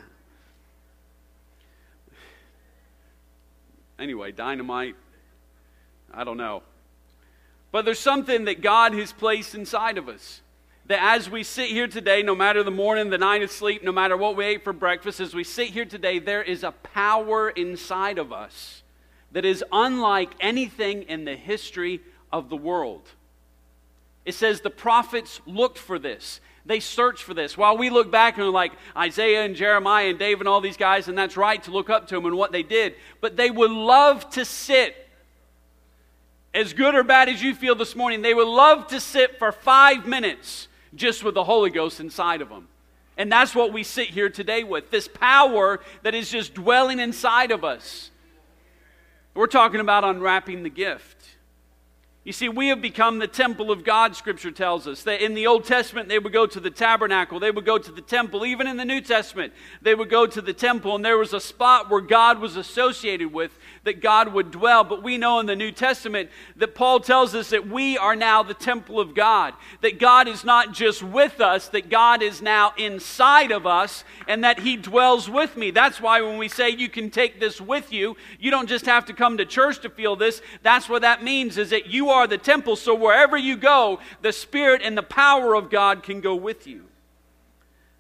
anyway, 3.98 4.32
dynamite, 4.32 4.96
I 6.12 6.24
don't 6.24 6.36
know. 6.36 6.62
But 7.72 7.84
there's 7.84 8.00
something 8.00 8.46
that 8.46 8.60
God 8.60 8.94
has 8.94 9.12
placed 9.12 9.54
inside 9.54 9.98
of 9.98 10.08
us. 10.08 10.40
That 10.86 11.00
as 11.00 11.30
we 11.30 11.44
sit 11.44 11.68
here 11.68 11.86
today, 11.86 12.22
no 12.22 12.34
matter 12.34 12.64
the 12.64 12.72
morning, 12.72 13.10
the 13.10 13.18
night 13.18 13.42
of 13.42 13.52
sleep, 13.52 13.84
no 13.84 13.92
matter 13.92 14.16
what 14.16 14.34
we 14.34 14.44
ate 14.44 14.64
for 14.64 14.72
breakfast, 14.72 15.20
as 15.20 15.34
we 15.34 15.44
sit 15.44 15.68
here 15.68 15.84
today, 15.84 16.18
there 16.18 16.42
is 16.42 16.64
a 16.64 16.72
power 16.72 17.50
inside 17.50 18.18
of 18.18 18.32
us 18.32 18.82
that 19.30 19.44
is 19.44 19.62
unlike 19.70 20.32
anything 20.40 21.02
in 21.04 21.24
the 21.24 21.36
history 21.36 22.00
of 22.32 22.48
the 22.48 22.56
world. 22.56 23.08
It 24.24 24.34
says 24.34 24.60
the 24.60 24.70
prophets 24.70 25.40
looked 25.46 25.78
for 25.78 25.98
this. 25.98 26.40
They 26.66 26.80
search 26.80 27.22
for 27.22 27.34
this. 27.34 27.56
While 27.56 27.78
we 27.78 27.90
look 27.90 28.10
back 28.10 28.38
and 28.38 28.50
like 28.50 28.72
Isaiah 28.96 29.44
and 29.44 29.56
Jeremiah 29.56 30.08
and 30.08 30.18
David 30.18 30.40
and 30.40 30.48
all 30.48 30.60
these 30.60 30.76
guys, 30.76 31.08
and 31.08 31.16
that's 31.16 31.36
right 31.36 31.62
to 31.64 31.70
look 31.70 31.90
up 31.90 32.08
to 32.08 32.14
them 32.14 32.26
and 32.26 32.36
what 32.36 32.52
they 32.52 32.62
did, 32.62 32.94
but 33.20 33.36
they 33.36 33.50
would 33.50 33.70
love 33.70 34.28
to 34.30 34.44
sit, 34.44 35.08
as 36.52 36.72
good 36.72 36.94
or 36.94 37.02
bad 37.02 37.28
as 37.28 37.42
you 37.42 37.54
feel 37.54 37.74
this 37.74 37.96
morning, 37.96 38.22
they 38.22 38.34
would 38.34 38.48
love 38.48 38.88
to 38.88 39.00
sit 39.00 39.38
for 39.38 39.52
five 39.52 40.06
minutes 40.06 40.68
just 40.94 41.22
with 41.22 41.34
the 41.34 41.44
Holy 41.44 41.70
Ghost 41.70 42.00
inside 42.00 42.42
of 42.42 42.48
them. 42.48 42.68
And 43.16 43.30
that's 43.30 43.54
what 43.54 43.72
we 43.72 43.82
sit 43.82 44.08
here 44.08 44.30
today 44.30 44.64
with 44.64 44.90
this 44.90 45.06
power 45.06 45.80
that 46.02 46.14
is 46.14 46.30
just 46.30 46.54
dwelling 46.54 46.98
inside 46.98 47.50
of 47.50 47.64
us. 47.64 48.10
We're 49.34 49.46
talking 49.46 49.80
about 49.80 50.04
unwrapping 50.04 50.62
the 50.62 50.70
gift. 50.70 51.19
You 52.22 52.32
see, 52.32 52.50
we 52.50 52.68
have 52.68 52.82
become 52.82 53.18
the 53.18 53.26
temple 53.26 53.70
of 53.70 53.82
God, 53.82 54.14
Scripture 54.14 54.50
tells 54.50 54.86
us. 54.86 55.04
That 55.04 55.24
in 55.24 55.32
the 55.32 55.46
Old 55.46 55.64
Testament, 55.64 56.10
they 56.10 56.18
would 56.18 56.34
go 56.34 56.46
to 56.46 56.60
the 56.60 56.70
tabernacle, 56.70 57.40
they 57.40 57.50
would 57.50 57.64
go 57.64 57.78
to 57.78 57.90
the 57.90 58.02
temple. 58.02 58.44
Even 58.44 58.66
in 58.66 58.76
the 58.76 58.84
New 58.84 59.00
Testament, 59.00 59.54
they 59.80 59.94
would 59.94 60.10
go 60.10 60.26
to 60.26 60.42
the 60.42 60.52
temple, 60.52 60.94
and 60.94 61.02
there 61.02 61.16
was 61.16 61.32
a 61.32 61.40
spot 61.40 61.88
where 61.88 62.02
God 62.02 62.38
was 62.38 62.56
associated 62.56 63.32
with 63.32 63.58
that 63.84 64.02
God 64.02 64.32
would 64.32 64.50
dwell. 64.50 64.84
But 64.84 65.02
we 65.02 65.16
know 65.16 65.40
in 65.40 65.46
the 65.46 65.56
New 65.56 65.72
Testament 65.72 66.30
that 66.56 66.74
Paul 66.74 67.00
tells 67.00 67.34
us 67.34 67.50
that 67.50 67.68
we 67.68 67.96
are 67.96 68.14
now 68.14 68.42
the 68.42 68.54
temple 68.54 69.00
of 69.00 69.14
God, 69.14 69.54
that 69.80 69.98
God 69.98 70.28
is 70.28 70.44
not 70.44 70.72
just 70.72 71.02
with 71.02 71.40
us, 71.40 71.68
that 71.68 71.88
God 71.88 72.22
is 72.22 72.42
now 72.42 72.72
inside 72.76 73.50
of 73.50 73.66
us, 73.66 74.04
and 74.28 74.44
that 74.44 74.60
He 74.60 74.76
dwells 74.76 75.30
with 75.30 75.56
me. 75.56 75.70
That's 75.70 76.00
why 76.00 76.20
when 76.20 76.36
we 76.36 76.48
say 76.48 76.70
you 76.70 76.88
can 76.88 77.10
take 77.10 77.40
this 77.40 77.60
with 77.60 77.92
you, 77.92 78.16
you 78.38 78.50
don't 78.50 78.68
just 78.68 78.86
have 78.86 79.06
to 79.06 79.14
come 79.14 79.38
to 79.38 79.46
church 79.46 79.80
to 79.80 79.90
feel 79.90 80.16
this. 80.16 80.42
That's 80.62 80.88
what 80.88 81.02
that 81.02 81.24
means, 81.24 81.56
is 81.58 81.70
that 81.70 81.86
you 81.86 82.10
are 82.10 82.26
the 82.26 82.38
temple, 82.38 82.76
so 82.76 82.94
wherever 82.94 83.36
you 83.36 83.56
go, 83.56 84.00
the 84.22 84.32
Spirit 84.32 84.82
and 84.84 84.96
the 84.96 85.02
power 85.02 85.54
of 85.54 85.70
God 85.70 86.02
can 86.02 86.20
go 86.20 86.34
with 86.34 86.66
you. 86.66 86.84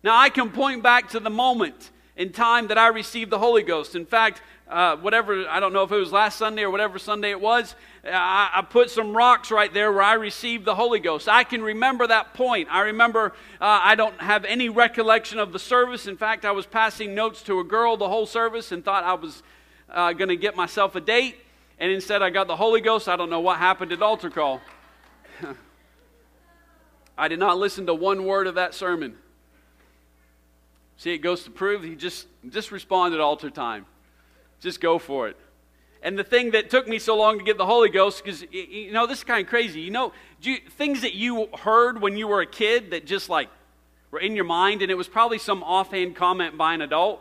Now, 0.02 0.16
I 0.18 0.30
can 0.30 0.50
point 0.50 0.82
back 0.82 1.10
to 1.10 1.20
the 1.20 1.30
moment 1.30 1.90
in 2.16 2.32
time 2.32 2.68
that 2.68 2.78
I 2.78 2.88
received 2.88 3.30
the 3.30 3.38
Holy 3.38 3.62
Ghost. 3.62 3.94
In 3.94 4.06
fact, 4.06 4.42
uh, 4.70 4.96
whatever, 4.98 5.48
I 5.48 5.58
don't 5.58 5.72
know 5.72 5.82
if 5.82 5.90
it 5.90 5.96
was 5.96 6.12
last 6.12 6.38
Sunday 6.38 6.62
or 6.62 6.70
whatever 6.70 6.98
Sunday 6.98 7.30
it 7.30 7.40
was, 7.40 7.74
I, 8.04 8.50
I, 8.54 8.62
put 8.62 8.88
some 8.88 9.16
rocks 9.16 9.50
right 9.50 9.72
there 9.74 9.92
where 9.92 10.02
I 10.02 10.14
received 10.14 10.64
the 10.64 10.76
Holy 10.76 11.00
Ghost. 11.00 11.28
I 11.28 11.42
can 11.42 11.60
remember 11.60 12.06
that 12.06 12.34
point. 12.34 12.68
I 12.70 12.82
remember 12.82 13.32
uh, 13.60 13.80
I 13.82 13.96
don't 13.96 14.18
have 14.20 14.44
any 14.44 14.68
recollection 14.68 15.40
of 15.40 15.52
the 15.52 15.58
service. 15.58 16.06
In 16.06 16.16
fact, 16.16 16.44
I 16.44 16.52
was 16.52 16.66
passing 16.66 17.16
notes 17.16 17.42
to 17.42 17.58
a 17.58 17.64
girl 17.64 17.96
the 17.96 18.08
whole 18.08 18.26
service 18.26 18.70
and 18.70 18.84
thought 18.84 19.02
I 19.02 19.14
was 19.14 19.42
uh, 19.90 20.12
going 20.12 20.28
to 20.28 20.36
get 20.36 20.54
myself 20.54 20.94
a 20.94 21.00
date. 21.00 21.36
And 21.80 21.90
instead, 21.90 22.22
I 22.22 22.30
got 22.30 22.46
the 22.46 22.56
Holy 22.56 22.80
Ghost. 22.80 23.08
I 23.08 23.16
don't 23.16 23.28
know 23.28 23.40
what 23.40 23.58
happened 23.58 23.90
at 23.90 24.00
altar 24.00 24.30
call. 24.30 24.60
I 27.18 27.26
did 27.26 27.40
not 27.40 27.58
listen 27.58 27.86
to 27.86 27.94
one 27.94 28.24
word 28.24 28.46
of 28.46 28.54
that 28.54 28.72
sermon. 28.72 29.16
See, 30.96 31.12
it 31.12 31.18
goes 31.18 31.42
to 31.44 31.50
prove 31.50 31.82
he 31.82 31.96
just, 31.96 32.28
just 32.48 32.70
responded 32.70 33.20
altar 33.20 33.50
time. 33.50 33.86
Just 34.60 34.80
go 34.80 34.98
for 34.98 35.28
it. 35.28 35.36
And 36.02 36.18
the 36.18 36.24
thing 36.24 36.52
that 36.52 36.70
took 36.70 36.88
me 36.88 36.98
so 36.98 37.16
long 37.16 37.38
to 37.38 37.44
get 37.44 37.58
the 37.58 37.66
Holy 37.66 37.90
Ghost, 37.90 38.24
because, 38.24 38.42
you 38.50 38.92
know, 38.92 39.06
this 39.06 39.18
is 39.18 39.24
kind 39.24 39.44
of 39.44 39.50
crazy. 39.50 39.80
You 39.80 39.90
know, 39.90 40.12
you, 40.40 40.56
things 40.78 41.02
that 41.02 41.14
you 41.14 41.48
heard 41.58 42.00
when 42.00 42.16
you 42.16 42.26
were 42.26 42.40
a 42.40 42.46
kid 42.46 42.92
that 42.92 43.04
just 43.04 43.28
like 43.28 43.50
were 44.10 44.18
in 44.18 44.34
your 44.34 44.44
mind, 44.44 44.82
and 44.82 44.90
it 44.90 44.94
was 44.94 45.08
probably 45.08 45.38
some 45.38 45.62
offhand 45.62 46.16
comment 46.16 46.56
by 46.56 46.74
an 46.74 46.80
adult. 46.80 47.20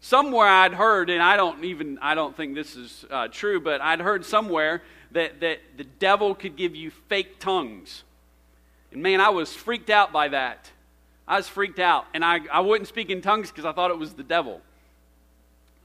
Somewhere 0.00 0.48
I'd 0.48 0.74
heard, 0.74 1.08
and 1.08 1.22
I 1.22 1.36
don't 1.36 1.64
even, 1.64 1.98
I 2.00 2.14
don't 2.14 2.36
think 2.36 2.54
this 2.54 2.76
is 2.76 3.04
uh, 3.10 3.28
true, 3.28 3.60
but 3.60 3.80
I'd 3.80 4.00
heard 4.00 4.24
somewhere 4.24 4.82
that, 5.12 5.40
that 5.40 5.60
the 5.76 5.84
devil 5.84 6.34
could 6.34 6.56
give 6.56 6.74
you 6.74 6.90
fake 7.08 7.38
tongues. 7.38 8.02
And 8.92 9.02
man, 9.02 9.20
I 9.20 9.30
was 9.30 9.54
freaked 9.54 9.90
out 9.90 10.12
by 10.12 10.28
that. 10.28 10.70
I 11.26 11.36
was 11.36 11.48
freaked 11.48 11.78
out. 11.78 12.06
And 12.14 12.24
I, 12.24 12.40
I 12.52 12.60
wouldn't 12.60 12.88
speak 12.88 13.10
in 13.10 13.22
tongues 13.22 13.50
because 13.50 13.64
I 13.64 13.72
thought 13.72 13.90
it 13.90 13.98
was 13.98 14.14
the 14.14 14.22
devil. 14.22 14.60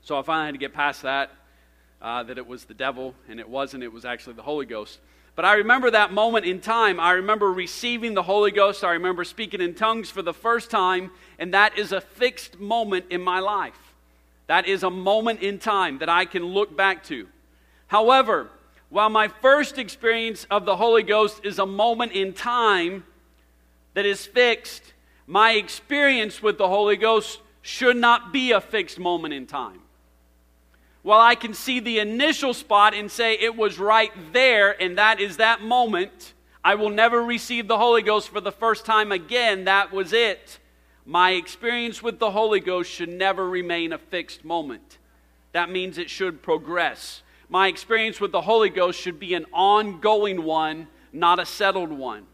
So 0.03 0.17
I 0.17 0.21
finally 0.21 0.47
had 0.47 0.55
to 0.55 0.59
get 0.59 0.73
past 0.73 1.03
that, 1.03 1.31
uh, 2.01 2.23
that 2.23 2.37
it 2.37 2.47
was 2.47 2.65
the 2.65 2.73
devil, 2.73 3.13
and 3.27 3.39
it 3.39 3.47
wasn't. 3.47 3.83
It 3.83 3.93
was 3.93 4.05
actually 4.05 4.33
the 4.33 4.41
Holy 4.41 4.65
Ghost. 4.65 4.99
But 5.35 5.45
I 5.45 5.53
remember 5.53 5.91
that 5.91 6.11
moment 6.11 6.45
in 6.45 6.59
time. 6.59 6.99
I 6.99 7.11
remember 7.11 7.51
receiving 7.51 8.13
the 8.13 8.23
Holy 8.23 8.51
Ghost. 8.51 8.83
I 8.83 8.91
remember 8.91 9.23
speaking 9.23 9.61
in 9.61 9.73
tongues 9.73 10.09
for 10.09 10.21
the 10.21 10.33
first 10.33 10.69
time, 10.69 11.11
and 11.37 11.53
that 11.53 11.77
is 11.77 11.91
a 11.91 12.01
fixed 12.01 12.59
moment 12.59 13.05
in 13.09 13.21
my 13.21 13.39
life. 13.39 13.79
That 14.47 14.67
is 14.67 14.83
a 14.83 14.89
moment 14.89 15.41
in 15.41 15.59
time 15.59 15.99
that 15.99 16.09
I 16.09 16.25
can 16.25 16.43
look 16.43 16.75
back 16.75 17.03
to. 17.05 17.27
However, 17.87 18.49
while 18.89 19.09
my 19.09 19.27
first 19.27 19.77
experience 19.77 20.45
of 20.49 20.65
the 20.65 20.75
Holy 20.75 21.03
Ghost 21.03 21.45
is 21.45 21.59
a 21.59 21.65
moment 21.65 22.11
in 22.13 22.33
time 22.33 23.05
that 23.93 24.05
is 24.05 24.25
fixed, 24.25 24.93
my 25.27 25.51
experience 25.51 26.41
with 26.41 26.57
the 26.57 26.67
Holy 26.67 26.97
Ghost 26.97 27.39
should 27.61 27.97
not 27.97 28.33
be 28.33 28.51
a 28.51 28.59
fixed 28.59 28.97
moment 28.97 29.33
in 29.33 29.45
time. 29.45 29.79
While 31.09 31.21
I 31.21 31.33
can 31.33 31.55
see 31.55 31.79
the 31.79 31.97
initial 31.97 32.53
spot 32.53 32.93
and 32.93 33.09
say 33.09 33.33
it 33.33 33.55
was 33.55 33.79
right 33.79 34.11
there, 34.31 34.79
and 34.79 34.99
that 34.99 35.19
is 35.19 35.37
that 35.37 35.59
moment, 35.59 36.35
I 36.63 36.75
will 36.75 36.91
never 36.91 37.23
receive 37.23 37.67
the 37.67 37.79
Holy 37.79 38.03
Ghost 38.03 38.29
for 38.29 38.39
the 38.39 38.51
first 38.51 38.85
time 38.85 39.11
again. 39.11 39.63
That 39.63 39.91
was 39.91 40.13
it. 40.13 40.59
My 41.07 41.31
experience 41.31 42.03
with 42.03 42.19
the 42.19 42.29
Holy 42.29 42.59
Ghost 42.59 42.91
should 42.91 43.09
never 43.09 43.49
remain 43.49 43.91
a 43.91 43.97
fixed 43.97 44.45
moment. 44.45 44.99
That 45.51 45.71
means 45.71 45.97
it 45.97 46.11
should 46.11 46.43
progress. 46.43 47.23
My 47.49 47.69
experience 47.69 48.21
with 48.21 48.31
the 48.31 48.41
Holy 48.41 48.69
Ghost 48.69 49.01
should 49.01 49.19
be 49.19 49.33
an 49.33 49.47
ongoing 49.51 50.43
one, 50.43 50.89
not 51.11 51.39
a 51.39 51.45
settled 51.47 51.91
one. 51.91 52.27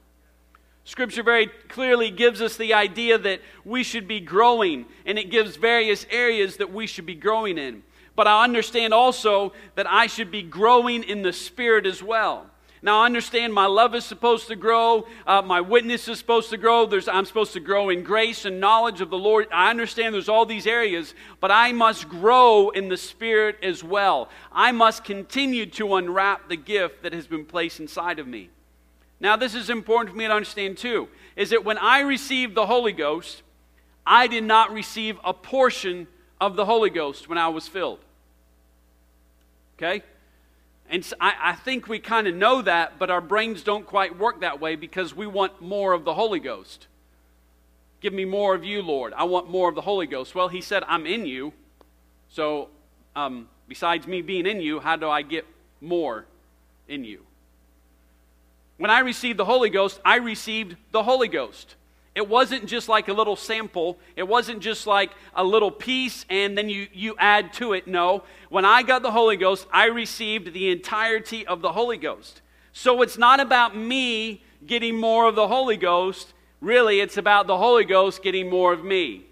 Scripture 0.84 1.24
very 1.24 1.48
clearly 1.48 2.12
gives 2.12 2.42
us 2.42 2.58
the 2.58 2.74
idea 2.74 3.18
that 3.20 3.40
we 3.64 3.84
should 3.84 4.06
be 4.06 4.20
growing, 4.20 4.86
and 5.06 5.18
it 5.18 5.32
gives 5.32 5.56
various 5.56 6.06
areas 6.10 6.58
that 6.58 6.74
we 6.74 6.86
should 6.86 7.06
be 7.06 7.16
growing 7.16 7.58
in. 7.58 7.82
But 8.16 8.28
I 8.28 8.44
understand 8.44 8.94
also 8.94 9.54
that 9.76 9.88
I 9.90 10.08
should 10.08 10.32
be 10.32 10.42
growing 10.42 11.04
in 11.04 11.22
the 11.22 11.34
Spirit 11.34 11.86
as 11.86 12.02
well. 12.02 12.48
Now, 12.86 13.02
I 13.02 13.08
understand 13.08 13.52
my 13.52 13.66
love 13.66 13.96
is 13.96 14.06
supposed 14.06 14.48
to 14.50 14.56
grow, 14.56 15.08
uh, 15.26 15.42
my 15.42 15.60
witness 15.60 16.08
is 16.08 16.20
supposed 16.20 16.52
to 16.52 16.58
grow, 16.58 16.86
there's, 16.86 17.08
I'm 17.08 17.26
supposed 17.26 17.54
to 17.54 17.60
grow 17.60 17.90
in 17.90 18.04
grace 18.04 18.46
and 18.46 18.60
knowledge 18.60 19.02
of 19.02 19.10
the 19.10 19.18
Lord. 19.18 19.48
I 19.52 19.72
understand 19.72 20.14
there's 20.14 20.30
all 20.30 20.46
these 20.46 20.68
areas, 20.68 21.16
but 21.40 21.50
I 21.50 21.72
must 21.72 22.08
grow 22.08 22.70
in 22.70 22.88
the 22.88 22.96
Spirit 22.96 23.58
as 23.64 23.84
well. 23.84 24.30
I 24.52 24.72
must 24.72 25.04
continue 25.04 25.66
to 25.66 25.96
unwrap 25.96 26.48
the 26.48 26.58
gift 26.58 27.02
that 27.02 27.12
has 27.14 27.26
been 27.26 27.44
placed 27.44 27.80
inside 27.80 28.20
of 28.20 28.28
me. 28.28 28.52
Now, 29.20 29.36
this 29.36 29.56
is 29.56 29.72
important 29.72 30.12
for 30.12 30.18
me 30.18 30.28
to 30.28 30.34
understand 30.34 30.78
too, 30.78 31.08
is 31.36 31.50
that 31.50 31.66
when 31.66 31.80
I 31.80 32.02
received 32.02 32.54
the 32.54 32.68
Holy 32.68 32.92
Ghost, 32.92 33.42
I 34.06 34.28
did 34.28 34.44
not 34.44 34.72
receive 34.72 35.18
a 35.24 35.34
portion 35.34 36.06
of 36.40 36.56
the 36.56 36.66
Holy 36.66 36.92
Ghost 36.92 37.28
when 37.28 37.40
I 37.40 37.48
was 37.48 37.68
filled. 37.68 38.05
Okay? 39.78 40.04
And 40.90 41.04
so 41.04 41.16
I, 41.20 41.34
I 41.42 41.54
think 41.54 41.88
we 41.88 42.00
kind 42.00 42.28
of 42.28 42.36
know 42.36 42.62
that, 42.62 43.00
but 43.00 43.10
our 43.10 43.22
brains 43.22 43.64
don't 43.64 43.86
quite 43.86 44.18
work 44.18 44.42
that 44.42 44.60
way 44.60 44.76
because 44.76 45.16
we 45.16 45.28
want 45.28 45.62
more 45.62 45.94
of 45.94 46.06
the 46.06 46.14
Holy 46.14 46.40
Ghost. 46.40 46.88
Give 48.02 48.14
me 48.14 48.26
more 48.26 48.54
of 48.54 48.64
you, 48.64 48.82
Lord. 48.82 49.14
I 49.14 49.24
want 49.24 49.50
more 49.50 49.68
of 49.68 49.76
the 49.76 49.82
Holy 49.82 50.06
Ghost. 50.06 50.36
Well, 50.36 50.48
he 50.48 50.62
said, 50.62 50.84
I'm 50.88 51.08
in 51.08 51.26
you. 51.26 51.54
So, 52.30 52.70
um, 53.16 53.50
besides 53.68 54.06
me 54.06 54.22
being 54.22 54.46
in 54.46 54.62
you, 54.62 54.80
how 54.80 54.96
do 54.96 55.10
I 55.10 55.24
get 55.24 55.46
more 55.82 56.26
in 56.88 57.04
you? 57.04 57.22
When 58.78 58.92
I 58.92 59.00
received 59.00 59.40
the 59.40 59.46
Holy 59.46 59.70
Ghost, 59.70 60.00
I 60.06 60.18
received 60.18 60.76
the 60.92 61.02
Holy 61.02 61.30
Ghost. 61.30 61.76
It 62.16 62.30
wasn't 62.30 62.66
just 62.66 62.88
like 62.88 63.10
a 63.10 63.14
little 63.14 63.36
sample. 63.36 64.00
It 64.16 64.24
wasn't 64.24 64.62
just 64.62 64.88
like 64.88 65.12
a 65.34 65.44
little 65.44 65.70
piece 65.70 66.26
and 66.30 66.58
then 66.58 66.70
you, 66.70 66.88
you 66.94 67.16
add 67.20 67.52
to 67.54 67.74
it. 67.74 67.88
No. 67.88 68.24
When 68.50 68.64
I 68.64 68.84
got 68.84 69.02
the 69.02 69.12
Holy 69.12 69.36
Ghost, 69.36 69.68
I 69.72 69.88
received 69.88 70.54
the 70.54 70.72
entirety 70.72 71.46
of 71.46 71.62
the 71.62 71.74
Holy 71.74 71.98
Ghost. 71.98 72.42
So 72.72 73.02
it's 73.02 73.18
not 73.18 73.42
about 73.42 73.76
me 73.76 74.44
getting 74.66 74.96
more 74.96 75.28
of 75.28 75.36
the 75.36 75.48
Holy 75.48 75.76
Ghost. 75.76 76.34
Really, 76.62 77.02
it's 77.02 77.18
about 77.18 77.48
the 77.48 77.58
Holy 77.58 77.84
Ghost 77.84 78.24
getting 78.24 78.50
more 78.50 78.72
of 78.72 78.84
me. 78.84 79.26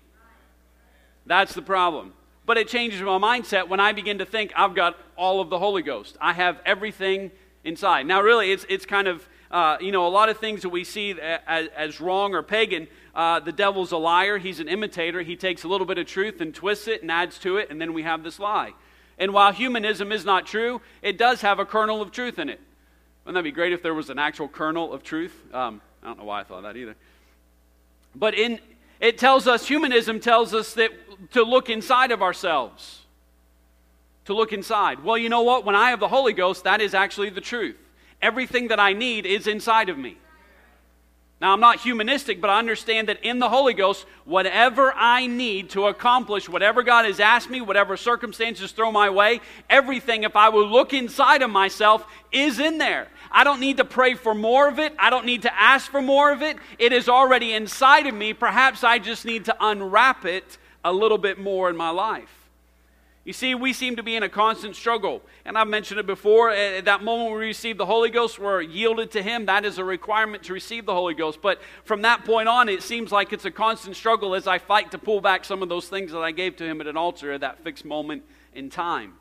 That's 1.25 1.53
the 1.53 1.61
problem. 1.61 2.13
But 2.45 2.57
it 2.57 2.67
changes 2.67 3.01
my 3.01 3.17
mindset 3.17 3.69
when 3.69 3.79
I 3.79 3.93
begin 3.93 4.17
to 4.17 4.25
think 4.25 4.51
I've 4.57 4.75
got 4.75 4.97
all 5.15 5.39
of 5.39 5.49
the 5.49 5.57
Holy 5.57 5.81
Ghost. 5.81 6.17
I 6.19 6.33
have 6.33 6.59
everything 6.65 7.31
inside. 7.63 8.05
Now, 8.05 8.21
really, 8.21 8.51
it's, 8.51 8.65
it's 8.67 8.85
kind 8.85 9.07
of 9.07 9.27
uh, 9.53 9.77
you 9.79 9.91
know, 9.91 10.07
a 10.07 10.09
lot 10.09 10.29
of 10.29 10.39
things 10.39 10.63
that 10.63 10.69
we 10.69 10.83
see 10.83 11.11
as, 11.21 11.67
as 11.77 12.01
wrong 12.01 12.33
or 12.33 12.41
pagan, 12.41 12.87
uh, 13.13 13.39
the 13.39 13.51
devil's 13.51 13.91
a 13.91 13.97
liar. 13.97 14.39
He's 14.39 14.59
an 14.59 14.67
imitator. 14.67 15.21
He 15.21 15.35
takes 15.35 15.63
a 15.63 15.67
little 15.67 15.85
bit 15.85 15.99
of 15.99 16.07
truth 16.07 16.41
and 16.41 16.55
twists 16.55 16.87
it 16.87 17.03
and 17.03 17.11
adds 17.11 17.37
to 17.39 17.57
it, 17.57 17.69
and 17.69 17.79
then 17.79 17.93
we 17.93 18.01
have 18.01 18.23
this 18.23 18.39
lie. 18.39 18.73
And 19.19 19.31
while 19.31 19.53
humanism 19.53 20.11
is 20.11 20.25
not 20.25 20.47
true, 20.47 20.81
it 21.03 21.19
does 21.19 21.41
have 21.41 21.59
a 21.59 21.65
kernel 21.65 22.01
of 22.01 22.11
truth 22.11 22.39
in 22.39 22.49
it. 22.49 22.59
Wouldn't 23.23 23.35
that 23.35 23.43
be 23.43 23.51
great 23.51 23.73
if 23.73 23.83
there 23.83 23.93
was 23.93 24.09
an 24.09 24.17
actual 24.17 24.47
kernel 24.47 24.91
of 24.91 25.03
truth? 25.03 25.39
Um, 25.53 25.81
I 26.01 26.07
don't 26.07 26.17
know 26.17 26.25
why 26.25 26.41
I 26.41 26.43
thought 26.43 26.63
that 26.63 26.75
either. 26.75 26.95
But 28.15 28.33
in, 28.33 28.59
it 28.99 29.19
tells 29.19 29.47
us, 29.47 29.67
humanism 29.67 30.19
tells 30.19 30.55
us 30.55 30.73
that 30.73 30.89
to 31.33 31.43
look 31.43 31.69
inside 31.69 32.11
of 32.11 32.23
ourselves. 32.23 33.01
To 34.25 34.33
look 34.33 34.51
inside. 34.51 35.03
Well, 35.03 35.17
you 35.17 35.29
know 35.29 35.43
what? 35.43 35.63
When 35.63 35.75
I 35.75 35.91
have 35.91 35.99
the 35.99 36.07
Holy 36.07 36.33
Ghost, 36.33 36.63
that 36.63 36.81
is 36.81 36.95
actually 36.95 37.29
the 37.29 37.41
truth. 37.41 37.77
Everything 38.23 38.69
that 38.69 38.79
I 38.79 38.93
need 38.93 39.25
is 39.25 39.45
inside 39.47 39.89
of 39.89 39.97
me. 39.97 40.17
Now, 41.41 41.51
I'm 41.51 41.59
not 41.59 41.81
humanistic, 41.81 42.39
but 42.39 42.49
I 42.49 42.57
understand 42.57 43.09
that 43.09 43.21
in 43.21 43.39
the 43.39 43.49
Holy 43.49 43.73
Ghost, 43.73 44.05
whatever 44.23 44.93
I 44.95 45.27
need 45.27 45.71
to 45.71 45.87
accomplish, 45.87 46.47
whatever 46.47 46.83
God 46.83 47.03
has 47.03 47.19
asked 47.19 47.49
me, 47.49 47.59
whatever 47.59 47.97
circumstances 47.97 48.71
throw 48.71 48.93
my 48.93 49.09
way, 49.09 49.41
everything, 49.69 50.23
if 50.23 50.37
I 50.37 50.47
will 50.47 50.65
look 50.65 50.93
inside 50.93 51.41
of 51.41 51.49
myself, 51.49 52.05
is 52.31 52.59
in 52.59 52.77
there. 52.77 53.09
I 53.29 53.43
don't 53.43 53.59
need 53.59 53.75
to 53.75 53.83
pray 53.83 54.13
for 54.13 54.33
more 54.33 54.69
of 54.69 54.79
it. 54.79 54.93
I 54.97 55.09
don't 55.09 55.25
need 55.25 55.41
to 55.41 55.53
ask 55.53 55.91
for 55.91 56.01
more 56.01 56.31
of 56.31 56.41
it. 56.41 56.55
It 56.79 56.93
is 56.93 57.09
already 57.09 57.51
inside 57.51 58.07
of 58.07 58.15
me. 58.15 58.33
Perhaps 58.33 58.85
I 58.85 58.99
just 58.99 59.25
need 59.25 59.43
to 59.45 59.57
unwrap 59.59 60.23
it 60.23 60.57
a 60.85 60.93
little 60.93 61.17
bit 61.17 61.39
more 61.39 61.69
in 61.69 61.75
my 61.75 61.89
life. 61.89 62.42
You 63.25 63.31
see, 63.31 63.55
we 63.55 63.71
seem 63.71 63.95
to 63.95 64.03
be 64.03 64.17
in 64.17 64.23
a 64.23 64.29
constant 64.29 64.75
struggle. 64.75 65.21
And 65.45 65.57
I've 65.57 65.67
mentioned 65.67 65.99
it 65.99 66.05
before. 66.05 66.49
At 66.49 66.85
that 66.85 67.03
moment 67.03 67.31
we 67.31 67.37
receive 67.37 67.77
the 67.77 67.85
Holy 67.85 68.09
Ghost, 68.09 68.37
we're 68.37 68.61
yielded 68.61 69.11
to 69.11 69.23
Him. 69.23 69.45
That 69.45 69.63
is 69.63 69.77
a 69.77 69.83
requirement 69.83 70.43
to 70.43 70.53
receive 70.53 70.85
the 70.85 70.93
Holy 70.93 71.13
Ghost. 71.13 71.39
But 71.41 71.61
from 71.85 72.01
that 72.01 72.25
point 72.25 72.49
on, 72.49 72.67
it 72.67 72.83
seems 72.83 73.13
like 73.13 73.31
it's 73.31 73.45
a 73.45 73.51
constant 73.51 73.95
struggle 73.95 74.35
as 74.35 74.45
I 74.45 74.57
fight 74.57 74.91
to 74.91 74.97
pull 74.97 75.21
back 75.21 75.45
some 75.45 75.63
of 75.63 75.69
those 75.69 75.87
things 75.87 76.11
that 76.11 76.19
I 76.19 76.31
gave 76.31 76.57
to 76.57 76.65
Him 76.65 76.81
at 76.81 76.87
an 76.87 76.97
altar 76.97 77.31
at 77.31 77.41
that 77.41 77.63
fixed 77.63 77.85
moment 77.85 78.23
in 78.53 78.69
time. 78.69 79.13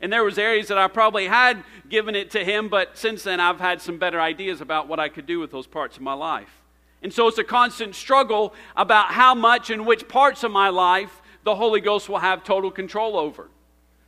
And 0.00 0.12
there 0.12 0.22
was 0.22 0.38
areas 0.38 0.68
that 0.68 0.78
I 0.78 0.86
probably 0.86 1.26
had 1.26 1.64
given 1.88 2.14
it 2.14 2.30
to 2.32 2.44
Him, 2.44 2.68
but 2.68 2.98
since 2.98 3.22
then 3.22 3.40
I've 3.40 3.60
had 3.60 3.80
some 3.80 3.98
better 3.98 4.20
ideas 4.20 4.60
about 4.60 4.88
what 4.88 5.00
I 5.00 5.08
could 5.08 5.26
do 5.26 5.40
with 5.40 5.50
those 5.50 5.66
parts 5.66 5.96
of 5.96 6.02
my 6.02 6.12
life. 6.12 6.60
And 7.02 7.12
so 7.12 7.28
it's 7.28 7.38
a 7.38 7.44
constant 7.44 7.94
struggle 7.94 8.52
about 8.76 9.12
how 9.12 9.34
much 9.34 9.70
and 9.70 9.86
which 9.86 10.06
parts 10.06 10.44
of 10.44 10.50
my 10.50 10.68
life 10.68 11.22
the 11.48 11.54
Holy 11.54 11.80
Ghost 11.80 12.10
will 12.10 12.18
have 12.18 12.44
total 12.44 12.70
control 12.70 13.16
over. 13.16 13.48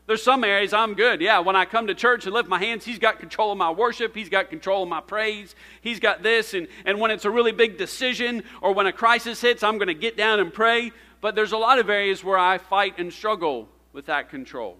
There's 0.06 0.23
some 0.23 0.44
areas 0.44 0.75
I'm 0.75 0.92
good. 0.92 1.23
Yeah, 1.23 1.38
when 1.38 1.56
I 1.56 1.64
come 1.64 1.87
to 1.87 1.94
church 1.94 2.26
and 2.26 2.35
lift 2.35 2.50
my 2.50 2.59
hands, 2.59 2.85
He's 2.85 2.99
got 2.99 3.18
control 3.18 3.50
of 3.50 3.56
my 3.56 3.70
worship. 3.70 4.14
He's 4.14 4.28
got 4.28 4.50
control 4.50 4.82
of 4.82 4.90
my 4.90 5.00
praise. 5.00 5.54
He's 5.80 6.00
got 6.00 6.23
this. 6.23 6.52
And, 6.52 6.68
and 6.85 7.00
when 7.00 7.11
it's 7.11 7.25
a 7.25 7.30
really 7.30 7.52
big 7.52 7.78
decision 7.78 8.42
or 8.61 8.75
when 8.75 8.87
a 8.87 8.92
crisis 8.92 9.40
hits, 9.40 9.62
I'm 9.62 9.78
going 9.78 9.88
to 9.88 9.94
get 9.94 10.18
down 10.18 10.38
and 10.38 10.52
pray. 10.52 10.92
But 11.23 11.35
there's 11.35 11.52
a 11.52 11.56
lot 11.56 11.78
of 11.78 11.88
areas 11.88 12.23
where 12.23 12.37
I 12.37 12.59
fight 12.59 12.99
and 12.99 13.11
struggle 13.11 13.70
with 13.94 14.04
that 14.04 14.28
control. 14.28 14.76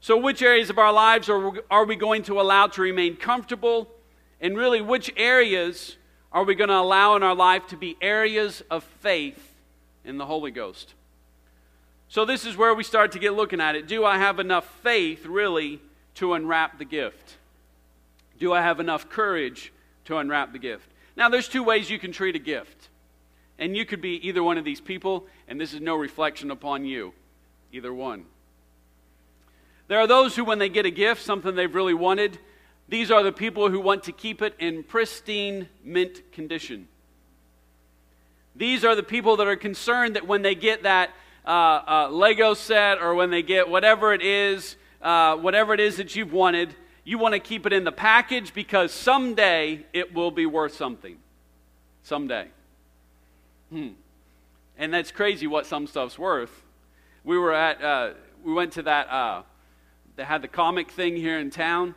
So, 0.00 0.16
which 0.16 0.42
areas 0.42 0.70
of 0.70 0.78
our 0.78 0.92
lives 0.92 1.28
are, 1.28 1.52
are 1.70 1.84
we 1.84 1.94
going 1.94 2.24
to 2.24 2.40
allow 2.40 2.66
to 2.66 2.82
remain 2.82 3.14
comfortable? 3.14 3.86
And 4.40 4.56
really, 4.56 4.80
which 4.80 5.12
areas 5.16 5.98
are 6.32 6.42
we 6.42 6.56
going 6.56 6.70
to 6.70 6.78
allow 6.78 7.14
in 7.14 7.22
our 7.22 7.36
life 7.36 7.68
to 7.68 7.76
be 7.76 7.96
areas 8.00 8.64
of 8.72 8.82
faith 8.82 9.52
in 10.06 10.16
the 10.16 10.24
Holy 10.24 10.50
Ghost. 10.50 10.94
So, 12.08 12.24
this 12.24 12.46
is 12.46 12.56
where 12.56 12.74
we 12.74 12.84
start 12.84 13.12
to 13.12 13.18
get 13.18 13.34
looking 13.34 13.60
at 13.60 13.74
it. 13.74 13.88
Do 13.88 14.04
I 14.04 14.18
have 14.18 14.38
enough 14.38 14.66
faith, 14.82 15.26
really, 15.26 15.80
to 16.14 16.34
unwrap 16.34 16.78
the 16.78 16.84
gift? 16.84 17.36
Do 18.38 18.52
I 18.52 18.62
have 18.62 18.80
enough 18.80 19.08
courage 19.08 19.72
to 20.04 20.18
unwrap 20.18 20.52
the 20.52 20.58
gift? 20.58 20.88
Now, 21.16 21.28
there's 21.28 21.48
two 21.48 21.62
ways 21.62 21.90
you 21.90 21.98
can 21.98 22.12
treat 22.12 22.36
a 22.36 22.40
gift. 22.40 22.88
And 23.58 23.76
you 23.76 23.86
could 23.86 24.02
be 24.02 24.26
either 24.26 24.42
one 24.42 24.58
of 24.58 24.64
these 24.64 24.80
people, 24.80 25.26
and 25.48 25.60
this 25.60 25.72
is 25.72 25.80
no 25.80 25.96
reflection 25.96 26.50
upon 26.50 26.84
you. 26.84 27.14
Either 27.72 27.92
one. 27.92 28.26
There 29.88 29.98
are 29.98 30.06
those 30.06 30.36
who, 30.36 30.44
when 30.44 30.58
they 30.58 30.68
get 30.68 30.84
a 30.84 30.90
gift, 30.90 31.22
something 31.22 31.54
they've 31.54 31.74
really 31.74 31.94
wanted, 31.94 32.38
these 32.88 33.10
are 33.10 33.22
the 33.22 33.32
people 33.32 33.70
who 33.70 33.80
want 33.80 34.04
to 34.04 34.12
keep 34.12 34.42
it 34.42 34.54
in 34.58 34.82
pristine 34.82 35.68
mint 35.82 36.32
condition. 36.32 36.86
These 38.54 38.84
are 38.84 38.94
the 38.94 39.02
people 39.02 39.36
that 39.36 39.46
are 39.46 39.56
concerned 39.56 40.16
that 40.16 40.26
when 40.26 40.42
they 40.42 40.54
get 40.54 40.84
that 40.84 41.10
uh, 41.46 41.50
uh, 41.50 42.08
Lego 42.10 42.54
set 42.54 43.00
or 43.00 43.14
when 43.14 43.30
they 43.30 43.42
get 43.42 43.68
whatever 43.68 44.12
it 44.12 44.22
is, 44.22 44.76
uh, 45.00 45.36
whatever 45.36 45.72
it 45.72 45.80
is 45.80 45.96
that 45.96 46.16
you've 46.16 46.32
wanted, 46.32 46.74
you 47.04 47.18
want 47.18 47.34
to 47.34 47.38
keep 47.38 47.66
it 47.66 47.72
in 47.72 47.84
the 47.84 47.92
package 47.92 48.52
because 48.52 48.92
someday 48.92 49.86
it 49.92 50.12
will 50.12 50.32
be 50.32 50.44
worth 50.44 50.74
something. 50.74 51.16
Someday. 52.02 52.48
Hmm. 53.70 53.90
And 54.76 54.92
that's 54.92 55.12
crazy 55.12 55.46
what 55.46 55.66
some 55.66 55.86
stuff's 55.86 56.18
worth. 56.18 56.64
We 57.24 57.38
were 57.38 57.54
at, 57.54 57.82
uh, 57.82 58.10
we 58.44 58.52
went 58.52 58.72
to 58.72 58.82
that, 58.82 59.08
uh, 59.08 59.42
they 60.16 60.24
had 60.24 60.42
the 60.42 60.48
comic 60.48 60.90
thing 60.90 61.16
here 61.16 61.38
in 61.38 61.50
town 61.50 61.94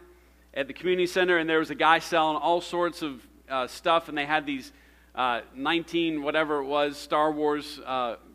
at 0.54 0.68
the 0.68 0.74
community 0.74 1.08
center, 1.08 1.38
and 1.38 1.50
there 1.50 1.60
was 1.60 1.70
a 1.70 1.76
guy 1.76 2.00
selling 2.00 2.38
all 2.38 2.62
sorts 2.62 3.02
of 3.02 3.26
uh, 3.50 3.68
stuff, 3.68 4.10
and 4.10 4.18
they 4.18 4.26
had 4.26 4.46
these 4.46 4.72
uh, 5.16 5.42
19, 5.56 6.22
whatever 6.22 6.60
it 6.60 6.66
was, 6.66 6.98
Star 6.98 7.32
Wars 7.32 7.80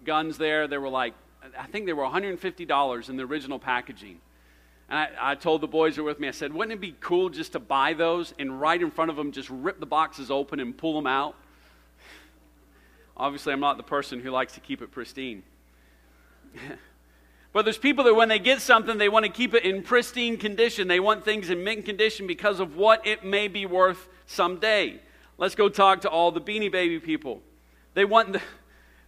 guns 0.05 0.39
there. 0.39 0.67
They 0.67 0.79
were 0.79 0.89
like, 0.89 1.15
I 1.59 1.67
think 1.67 1.87
they 1.87 1.93
were 1.93 2.05
$150 2.05 3.09
in 3.09 3.17
the 3.17 3.23
original 3.23 3.59
packaging. 3.59 4.21
And 4.89 4.99
I, 4.99 5.33
I, 5.33 5.35
told 5.35 5.61
the 5.61 5.67
boys 5.67 5.97
who 5.97 6.05
were 6.05 6.11
with 6.11 6.21
me, 6.21 6.29
I 6.29 6.33
said, 6.33 6.53
wouldn't 6.53 6.73
it 6.73 6.81
be 6.81 6.95
cool 7.01 7.31
just 7.31 7.53
to 7.53 7.59
buy 7.59 7.95
those 7.95 8.35
and 8.39 8.61
right 8.61 8.81
in 8.81 8.91
front 8.91 9.11
of 9.11 9.17
them 9.17 9.33
just 9.33 9.49
rip 9.49 9.81
the 9.81 9.87
boxes 9.87 10.31
open 10.31 10.61
and 10.61 10.77
pull 10.77 10.95
them 10.95 11.07
out? 11.07 11.37
Obviously, 13.17 13.53
I'm 13.53 13.61
not 13.61 13.77
the 13.77 13.83
person 13.83 14.21
who 14.21 14.31
likes 14.31 14.55
to 14.55 14.61
keep 14.61 14.83
it 14.83 14.91
pristine. 14.91 15.43
but 17.53 17.65
there's 17.65 17.79
people 17.79 18.05
that 18.05 18.15
when 18.15 18.29
they 18.29 18.39
get 18.39 18.61
something, 18.61 18.99
they 18.99 19.09
want 19.09 19.25
to 19.25 19.31
keep 19.31 19.55
it 19.55 19.65
in 19.65 19.83
pristine 19.83 20.37
condition. 20.37 20.89
They 20.89 21.01
want 21.01 21.25
things 21.25 21.49
in 21.49 21.65
mint 21.65 21.85
condition 21.85 22.27
because 22.27 22.61
of 22.61 22.77
what 22.77 23.07
it 23.07 23.25
may 23.25 23.49
be 23.49 23.67
worth 23.67 24.09
someday. 24.27 25.01
Let's 25.39 25.55
go 25.55 25.69
talk 25.69 26.03
to 26.03 26.11
all 26.11 26.31
the 26.31 26.41
beanie 26.41 26.71
baby 26.71 26.99
people. 26.99 27.41
They 27.95 28.05
want 28.05 28.35
the, 28.35 28.43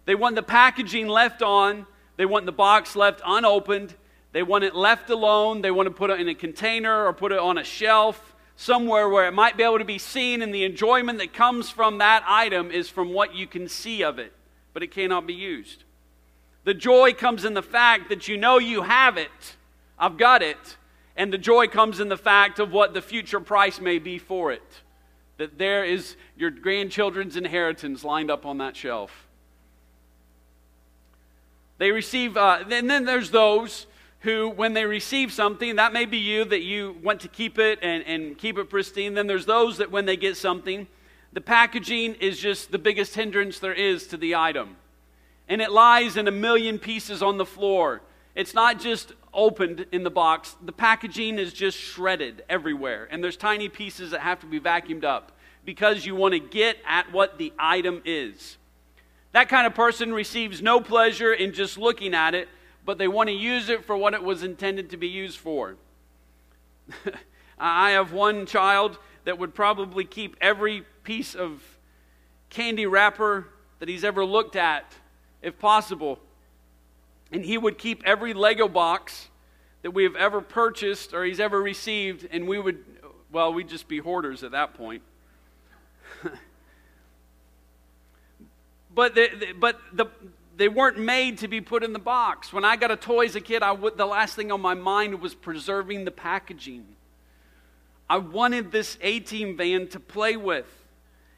they 0.06 0.14
want 0.14 0.36
the 0.36 0.42
packaging 0.42 1.08
left 1.08 1.42
on, 1.42 1.86
they 2.16 2.24
want 2.24 2.46
the 2.46 2.52
box 2.52 2.96
left 2.96 3.20
unopened, 3.26 3.94
they 4.32 4.42
want 4.42 4.64
it 4.64 4.74
left 4.74 5.10
alone, 5.10 5.60
they 5.60 5.70
want 5.70 5.86
to 5.86 5.90
put 5.90 6.10
it 6.10 6.20
in 6.20 6.28
a 6.28 6.34
container 6.34 7.04
or 7.04 7.12
put 7.12 7.32
it 7.32 7.38
on 7.38 7.58
a 7.58 7.64
shelf 7.64 8.34
somewhere 8.56 9.08
where 9.08 9.28
it 9.28 9.32
might 9.32 9.56
be 9.56 9.62
able 9.62 9.78
to 9.78 9.84
be 9.84 9.98
seen, 9.98 10.40
and 10.42 10.54
the 10.54 10.64
enjoyment 10.64 11.18
that 11.18 11.32
comes 11.32 11.68
from 11.68 11.98
that 11.98 12.24
item 12.26 12.70
is 12.70 12.88
from 12.88 13.12
what 13.12 13.34
you 13.34 13.46
can 13.46 13.68
see 13.68 14.02
of 14.02 14.18
it, 14.18 14.32
but 14.72 14.82
it 14.82 14.90
cannot 14.90 15.26
be 15.26 15.34
used. 15.34 15.84
The 16.64 16.74
joy 16.74 17.12
comes 17.12 17.44
in 17.44 17.54
the 17.54 17.62
fact 17.62 18.08
that 18.08 18.28
you 18.28 18.36
know 18.36 18.58
you 18.58 18.82
have 18.82 19.18
it, 19.18 19.56
I've 19.98 20.16
got 20.16 20.42
it, 20.42 20.76
and 21.16 21.32
the 21.32 21.38
joy 21.38 21.66
comes 21.66 22.00
in 22.00 22.08
the 22.08 22.16
fact 22.16 22.58
of 22.58 22.72
what 22.72 22.94
the 22.94 23.02
future 23.02 23.40
price 23.40 23.80
may 23.80 23.98
be 23.98 24.18
for 24.18 24.52
it. 24.52 24.82
That 25.38 25.58
there 25.58 25.84
is 25.84 26.16
your 26.36 26.50
grandchildren's 26.50 27.36
inheritance 27.36 28.04
lined 28.04 28.30
up 28.30 28.46
on 28.46 28.58
that 28.58 28.74
shelf. 28.74 29.25
They 31.78 31.90
receive, 31.90 32.36
uh, 32.36 32.64
and 32.70 32.90
then 32.90 33.04
there's 33.04 33.30
those 33.30 33.86
who, 34.20 34.48
when 34.48 34.72
they 34.72 34.84
receive 34.84 35.32
something, 35.32 35.76
that 35.76 35.92
may 35.92 36.04
be 36.04 36.16
you, 36.16 36.44
that 36.46 36.62
you 36.62 36.96
want 37.02 37.20
to 37.20 37.28
keep 37.28 37.58
it 37.58 37.78
and, 37.82 38.02
and 38.04 38.36
keep 38.38 38.58
it 38.58 38.70
pristine. 38.70 39.14
Then 39.14 39.26
there's 39.26 39.46
those 39.46 39.78
that, 39.78 39.90
when 39.90 40.06
they 40.06 40.16
get 40.16 40.36
something, 40.36 40.86
the 41.32 41.40
packaging 41.40 42.14
is 42.14 42.38
just 42.38 42.72
the 42.72 42.78
biggest 42.78 43.14
hindrance 43.14 43.58
there 43.58 43.74
is 43.74 44.06
to 44.08 44.16
the 44.16 44.34
item. 44.34 44.76
And 45.48 45.60
it 45.60 45.70
lies 45.70 46.16
in 46.16 46.26
a 46.28 46.32
million 46.32 46.78
pieces 46.78 47.22
on 47.22 47.36
the 47.36 47.44
floor. 47.44 48.00
It's 48.34 48.54
not 48.54 48.80
just 48.80 49.12
opened 49.32 49.86
in 49.92 50.02
the 50.02 50.10
box, 50.10 50.56
the 50.64 50.72
packaging 50.72 51.38
is 51.38 51.52
just 51.52 51.78
shredded 51.78 52.42
everywhere. 52.48 53.06
And 53.10 53.22
there's 53.22 53.36
tiny 53.36 53.68
pieces 53.68 54.10
that 54.12 54.20
have 54.20 54.40
to 54.40 54.46
be 54.46 54.58
vacuumed 54.58 55.04
up 55.04 55.32
because 55.64 56.06
you 56.06 56.14
want 56.14 56.32
to 56.32 56.40
get 56.40 56.78
at 56.86 57.12
what 57.12 57.38
the 57.38 57.52
item 57.58 58.00
is. 58.04 58.56
That 59.36 59.50
kind 59.50 59.66
of 59.66 59.74
person 59.74 60.14
receives 60.14 60.62
no 60.62 60.80
pleasure 60.80 61.30
in 61.30 61.52
just 61.52 61.76
looking 61.76 62.14
at 62.14 62.34
it, 62.34 62.48
but 62.86 62.96
they 62.96 63.06
want 63.06 63.28
to 63.28 63.34
use 63.34 63.68
it 63.68 63.84
for 63.84 63.94
what 63.94 64.14
it 64.14 64.22
was 64.22 64.42
intended 64.42 64.88
to 64.88 64.96
be 64.96 65.08
used 65.08 65.38
for. 65.38 65.76
I 67.58 67.90
have 67.90 68.12
one 68.12 68.46
child 68.46 68.98
that 69.24 69.38
would 69.38 69.54
probably 69.54 70.04
keep 70.04 70.38
every 70.40 70.84
piece 71.04 71.34
of 71.34 71.62
candy 72.48 72.86
wrapper 72.86 73.48
that 73.78 73.90
he's 73.90 74.04
ever 74.04 74.24
looked 74.24 74.56
at, 74.56 74.94
if 75.42 75.58
possible, 75.58 76.18
and 77.30 77.44
he 77.44 77.58
would 77.58 77.76
keep 77.76 78.02
every 78.06 78.32
Lego 78.32 78.68
box 78.68 79.28
that 79.82 79.90
we 79.90 80.04
have 80.04 80.16
ever 80.16 80.40
purchased 80.40 81.12
or 81.12 81.26
he's 81.26 81.40
ever 81.40 81.60
received, 81.60 82.26
and 82.30 82.48
we 82.48 82.58
would, 82.58 82.82
well, 83.30 83.52
we'd 83.52 83.68
just 83.68 83.86
be 83.86 83.98
hoarders 83.98 84.42
at 84.42 84.52
that 84.52 84.72
point. 84.72 85.02
but 88.96 89.14
the, 89.14 89.54
but 89.60 89.78
the, 89.92 90.06
they 90.56 90.68
weren't 90.68 90.98
made 90.98 91.38
to 91.38 91.48
be 91.48 91.60
put 91.60 91.84
in 91.84 91.92
the 91.92 91.98
box. 91.98 92.50
When 92.52 92.64
I 92.64 92.76
got 92.76 92.90
a 92.90 92.96
toy 92.96 93.26
as 93.26 93.36
a 93.36 93.40
kid, 93.42 93.62
I 93.62 93.72
would, 93.72 93.98
the 93.98 94.06
last 94.06 94.34
thing 94.34 94.50
on 94.50 94.62
my 94.62 94.72
mind 94.72 95.20
was 95.20 95.34
preserving 95.34 96.06
the 96.06 96.10
packaging. 96.10 96.86
I 98.08 98.16
wanted 98.16 98.72
this 98.72 98.96
A 99.02 99.20
team 99.20 99.54
van 99.56 99.86
to 99.88 100.00
play 100.00 100.36
with. 100.36 100.66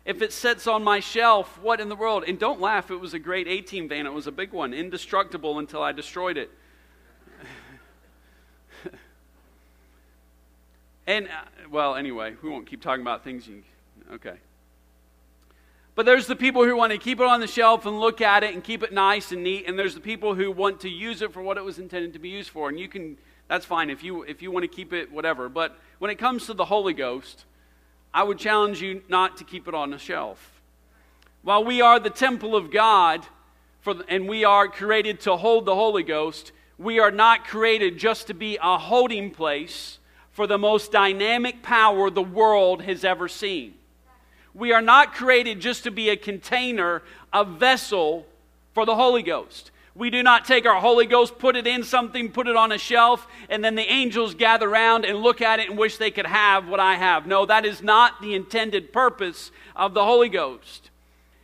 If 0.04 0.22
it 0.22 0.32
sits 0.32 0.68
on 0.68 0.84
my 0.84 1.00
shelf, 1.00 1.58
what 1.60 1.80
in 1.80 1.88
the 1.88 1.96
world? 1.96 2.22
And 2.26 2.38
don't 2.38 2.60
laugh, 2.60 2.92
it 2.92 2.96
was 3.00 3.12
a 3.12 3.18
great 3.18 3.48
A 3.48 3.60
team 3.60 3.88
van. 3.88 4.06
It 4.06 4.12
was 4.12 4.28
a 4.28 4.32
big 4.32 4.52
one, 4.52 4.72
indestructible 4.72 5.58
until 5.58 5.82
I 5.82 5.90
destroyed 5.90 6.36
it. 6.36 6.50
and, 11.08 11.26
uh, 11.26 11.30
well, 11.70 11.96
anyway, 11.96 12.36
we 12.40 12.48
won't 12.48 12.68
keep 12.68 12.80
talking 12.80 13.02
about 13.02 13.24
things 13.24 13.48
you. 13.48 13.64
Okay. 14.12 14.36
But 15.98 16.06
there's 16.06 16.28
the 16.28 16.36
people 16.36 16.64
who 16.64 16.76
want 16.76 16.92
to 16.92 16.98
keep 16.98 17.18
it 17.18 17.26
on 17.26 17.40
the 17.40 17.48
shelf 17.48 17.84
and 17.84 17.98
look 17.98 18.20
at 18.20 18.44
it 18.44 18.54
and 18.54 18.62
keep 18.62 18.84
it 18.84 18.92
nice 18.92 19.32
and 19.32 19.42
neat, 19.42 19.64
and 19.66 19.76
there's 19.76 19.96
the 19.96 20.00
people 20.00 20.32
who 20.32 20.52
want 20.52 20.78
to 20.82 20.88
use 20.88 21.22
it 21.22 21.32
for 21.32 21.42
what 21.42 21.56
it 21.56 21.64
was 21.64 21.80
intended 21.80 22.12
to 22.12 22.20
be 22.20 22.28
used 22.28 22.50
for. 22.50 22.68
And 22.68 22.78
you 22.78 22.86
can, 22.86 23.18
that's 23.48 23.66
fine 23.66 23.90
if 23.90 24.04
you 24.04 24.22
if 24.22 24.40
you 24.40 24.52
want 24.52 24.62
to 24.62 24.68
keep 24.68 24.92
it, 24.92 25.10
whatever. 25.10 25.48
But 25.48 25.76
when 25.98 26.12
it 26.12 26.14
comes 26.16 26.46
to 26.46 26.54
the 26.54 26.66
Holy 26.66 26.92
Ghost, 26.92 27.46
I 28.14 28.22
would 28.22 28.38
challenge 28.38 28.80
you 28.80 29.02
not 29.08 29.38
to 29.38 29.44
keep 29.44 29.66
it 29.66 29.74
on 29.74 29.90
the 29.90 29.98
shelf. 29.98 30.60
While 31.42 31.64
we 31.64 31.80
are 31.80 31.98
the 31.98 32.10
temple 32.10 32.54
of 32.54 32.70
God 32.70 33.26
for, 33.80 33.96
and 34.06 34.28
we 34.28 34.44
are 34.44 34.68
created 34.68 35.18
to 35.22 35.36
hold 35.36 35.64
the 35.64 35.74
Holy 35.74 36.04
Ghost, 36.04 36.52
we 36.78 37.00
are 37.00 37.10
not 37.10 37.44
created 37.44 37.98
just 37.98 38.28
to 38.28 38.34
be 38.34 38.56
a 38.62 38.78
holding 38.78 39.32
place 39.32 39.98
for 40.30 40.46
the 40.46 40.58
most 40.58 40.92
dynamic 40.92 41.60
power 41.60 42.08
the 42.08 42.22
world 42.22 42.82
has 42.82 43.02
ever 43.02 43.26
seen. 43.26 43.74
We 44.54 44.72
are 44.72 44.82
not 44.82 45.14
created 45.14 45.60
just 45.60 45.84
to 45.84 45.90
be 45.90 46.08
a 46.08 46.16
container, 46.16 47.02
a 47.32 47.44
vessel 47.44 48.26
for 48.74 48.84
the 48.86 48.96
Holy 48.96 49.22
Ghost. 49.22 49.70
We 49.94 50.10
do 50.10 50.22
not 50.22 50.44
take 50.44 50.64
our 50.64 50.80
Holy 50.80 51.06
Ghost, 51.06 51.38
put 51.38 51.56
it 51.56 51.66
in 51.66 51.82
something, 51.82 52.30
put 52.30 52.46
it 52.46 52.54
on 52.54 52.70
a 52.70 52.78
shelf, 52.78 53.26
and 53.50 53.64
then 53.64 53.74
the 53.74 53.90
angels 53.90 54.34
gather 54.34 54.68
around 54.68 55.04
and 55.04 55.18
look 55.18 55.42
at 55.42 55.58
it 55.58 55.68
and 55.68 55.76
wish 55.76 55.96
they 55.96 56.12
could 56.12 56.26
have 56.26 56.68
what 56.68 56.78
I 56.78 56.94
have. 56.94 57.26
No, 57.26 57.44
that 57.46 57.66
is 57.66 57.82
not 57.82 58.22
the 58.22 58.34
intended 58.34 58.92
purpose 58.92 59.50
of 59.74 59.94
the 59.94 60.04
Holy 60.04 60.28
Ghost. 60.28 60.90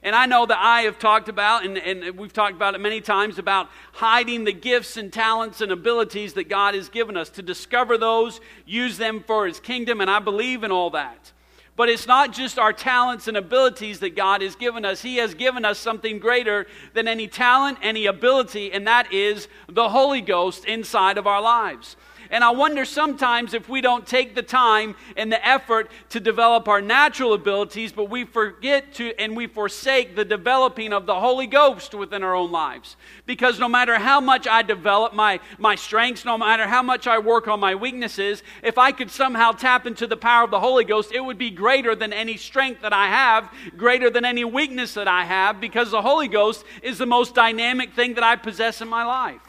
And 0.05 0.15
I 0.15 0.27
know 0.27 0.47
that 0.47 0.59
I 0.59 0.83
have 0.83 0.99
talked 0.99 1.29
about, 1.29 1.65
and, 1.65 1.79
and 1.79 2.17
we've 2.17 2.33
talked 2.33 2.55
about 2.55 2.75
it 2.75 2.81
many 2.81 3.01
times, 3.01 3.39
about 3.39 3.71
hiding 3.93 4.45
the 4.45 4.53
gifts 4.53 4.97
and 4.99 5.13
talents 5.13 5.61
and 5.61 5.73
abilities 5.73 6.35
that 6.35 6.49
God 6.49 6.75
has 6.75 6.89
given 6.89 7.17
us, 7.17 7.31
to 7.31 7.43
discover 7.43 7.99
those, 7.99 8.41
use 8.67 8.99
them 8.99 9.25
for 9.27 9.47
His 9.47 9.59
kingdom, 9.59 10.01
and 10.01 10.11
I 10.11 10.21
believe 10.21 10.63
in 10.63 10.71
all 10.71 10.91
that. 10.91 11.33
But 11.77 11.89
it's 11.89 12.07
not 12.07 12.33
just 12.33 12.59
our 12.59 12.73
talents 12.73 13.27
and 13.27 13.37
abilities 13.37 13.99
that 14.01 14.15
God 14.15 14.43
has 14.43 14.55
given 14.55 14.85
us. 14.85 15.03
He 15.03 15.17
has 15.17 15.35
given 15.35 15.65
us 15.65 15.79
something 15.79 16.21
greater 16.21 16.67
than 16.93 17.09
any 17.09 17.27
talent, 17.27 17.79
any 17.83 18.07
ability, 18.07 18.73
and 18.73 18.87
that 18.87 19.13
is 19.13 19.49
the 19.69 19.89
Holy 19.89 20.21
Ghost 20.21 20.65
inside 20.67 21.19
of 21.19 21.27
our 21.27 21.43
lives. 21.43 21.97
And 22.35 22.43
I 22.43 22.51
wonder 22.51 22.85
sometimes 22.85 23.55
if 23.55 23.69
we 23.69 23.81
don't 23.81 24.05
take 24.05 24.35
the 24.35 24.43
time 24.43 24.97
and 25.17 25.31
the 25.31 25.47
effort 25.47 25.89
to 26.11 26.19
develop 26.19 26.67
our 26.67 26.83
natural 26.83 27.33
abilities, 27.33 27.93
but 27.93 28.11
we 28.11 28.25
forget 28.25 28.93
to 28.95 29.15
and 29.21 29.37
we 29.37 29.47
forsake 29.47 30.17
the 30.17 30.25
developing 30.25 30.93
of 30.93 31.07
the 31.07 31.15
Holy 31.15 31.47
Ghost 31.47 31.95
within 31.95 32.25
our 32.25 32.35
own 32.35 32.51
lives. 32.51 32.97
Because 33.25 33.61
no 33.61 33.69
matter 33.69 34.01
how 34.01 34.21
much 34.21 34.49
I 34.49 34.63
develop 34.63 35.15
my, 35.15 35.39
my 35.59 35.77
strengths, 35.77 36.25
no 36.25 36.37
matter 36.37 36.67
how 36.67 36.83
much 36.83 37.07
I 37.07 37.21
work 37.21 37.47
on 37.47 37.61
my 37.61 37.77
weaknesses, 37.77 38.43
if 38.65 38.79
I 38.79 38.91
could 38.91 39.13
somehow 39.13 39.53
tap 39.53 39.87
into 39.87 40.09
the 40.09 40.17
power 40.17 40.43
of 40.43 40.51
the 40.51 40.59
Holy 40.59 40.83
Ghost, 40.83 41.13
it 41.13 41.25
would 41.25 41.39
be 41.39 41.51
greater 41.51 41.95
than 41.95 42.13
any 42.13 42.37
strength 42.37 42.83
that 42.83 42.93
I 42.93 43.07
have, 43.07 43.49
greater 43.77 44.11
than 44.11 44.25
any 44.25 44.45
weakness 44.45 44.95
that 44.95 45.07
I 45.07 45.25
have, 45.25 45.61
because 45.61 45.93
the 45.93 46.03
Holy 46.03 46.27
Ghost 46.27 46.65
is 46.83 46.99
the 46.99 47.07
most 47.07 47.37
dynamic 47.37 47.93
thing 47.95 48.15
that 48.15 48.25
I 48.25 48.35
possess 48.35 48.81
in 48.81 48.89
my 48.89 49.05
life. 49.05 49.44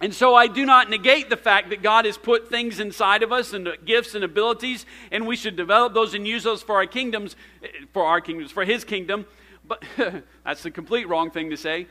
And 0.00 0.14
so 0.14 0.34
I 0.34 0.46
do 0.46 0.64
not 0.64 0.88
negate 0.88 1.28
the 1.28 1.36
fact 1.36 1.70
that 1.70 1.82
God 1.82 2.04
has 2.04 2.16
put 2.16 2.48
things 2.48 2.78
inside 2.78 3.24
of 3.24 3.32
us 3.32 3.52
and 3.52 3.68
gifts 3.84 4.14
and 4.14 4.22
abilities, 4.22 4.86
and 5.10 5.26
we 5.26 5.34
should 5.34 5.56
develop 5.56 5.92
those 5.92 6.14
and 6.14 6.26
use 6.26 6.44
those 6.44 6.62
for 6.62 6.76
our 6.76 6.86
kingdoms, 6.86 7.34
eh, 7.62 7.66
for 7.92 8.04
our 8.04 8.20
kingdoms, 8.20 8.52
for 8.52 8.64
His 8.64 8.84
kingdom. 8.84 9.26
But 9.66 9.82
that's 10.44 10.62
the 10.62 10.70
complete 10.70 11.08
wrong 11.08 11.32
thing 11.32 11.50
to 11.50 11.56
say. 11.56 11.88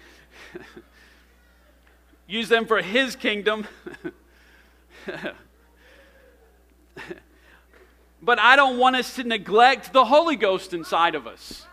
use 2.27 2.47
them 2.47 2.65
for 2.65 2.81
His 2.81 3.17
kingdom. 3.17 3.67
but 8.21 8.39
I 8.39 8.55
don't 8.55 8.79
want 8.79 8.95
us 8.95 9.15
to 9.15 9.25
neglect 9.25 9.91
the 9.91 10.05
Holy 10.05 10.37
Ghost 10.37 10.73
inside 10.73 11.13
of 11.13 11.27
us 11.27 11.66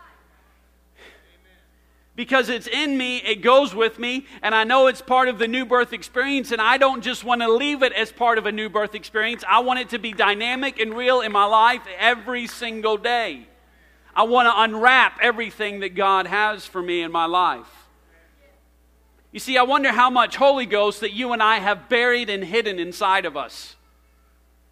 because 2.15 2.47
it's 2.47 2.67
in 2.67 2.97
me, 2.97 3.17
it 3.17 3.41
goes 3.41 3.75
with 3.75 3.99
me, 3.99 4.25
and 4.41 4.55
I 4.55 4.63
know 4.63 4.87
it's 4.87 5.01
part 5.01 5.27
of 5.27 5.37
the 5.37 5.47
new 5.47 5.65
birth 5.65 5.91
experience, 5.91 6.51
and 6.51 6.61
I 6.61 6.77
don't 6.77 7.01
just 7.01 7.23
want 7.23 7.41
to 7.41 7.51
leave 7.51 7.83
it 7.83 7.91
as 7.91 8.11
part 8.11 8.37
of 8.37 8.45
a 8.45 8.51
new 8.51 8.69
birth 8.69 8.95
experience. 8.95 9.43
I 9.47 9.59
want 9.59 9.79
it 9.79 9.89
to 9.89 9.99
be 9.99 10.13
dynamic 10.13 10.79
and 10.79 10.93
real 10.93 11.21
in 11.21 11.31
my 11.31 11.45
life 11.45 11.81
every 11.99 12.47
single 12.47 12.97
day. 12.97 13.47
I 14.15 14.23
want 14.23 14.47
to 14.47 14.61
unwrap 14.61 15.19
everything 15.21 15.81
that 15.81 15.93
God 15.93 16.25
has 16.25 16.65
for 16.65 16.81
me 16.81 17.01
in 17.01 17.11
my 17.11 17.25
life. 17.25 17.67
You 19.33 19.39
see, 19.41 19.57
I 19.57 19.63
wonder 19.63 19.91
how 19.91 20.09
much 20.09 20.37
Holy 20.37 20.65
Ghost 20.65 21.01
that 21.01 21.11
you 21.11 21.33
and 21.33 21.43
I 21.43 21.57
have 21.57 21.89
buried 21.89 22.29
and 22.29 22.41
hidden 22.41 22.79
inside 22.79 23.25
of 23.25 23.35
us. 23.35 23.75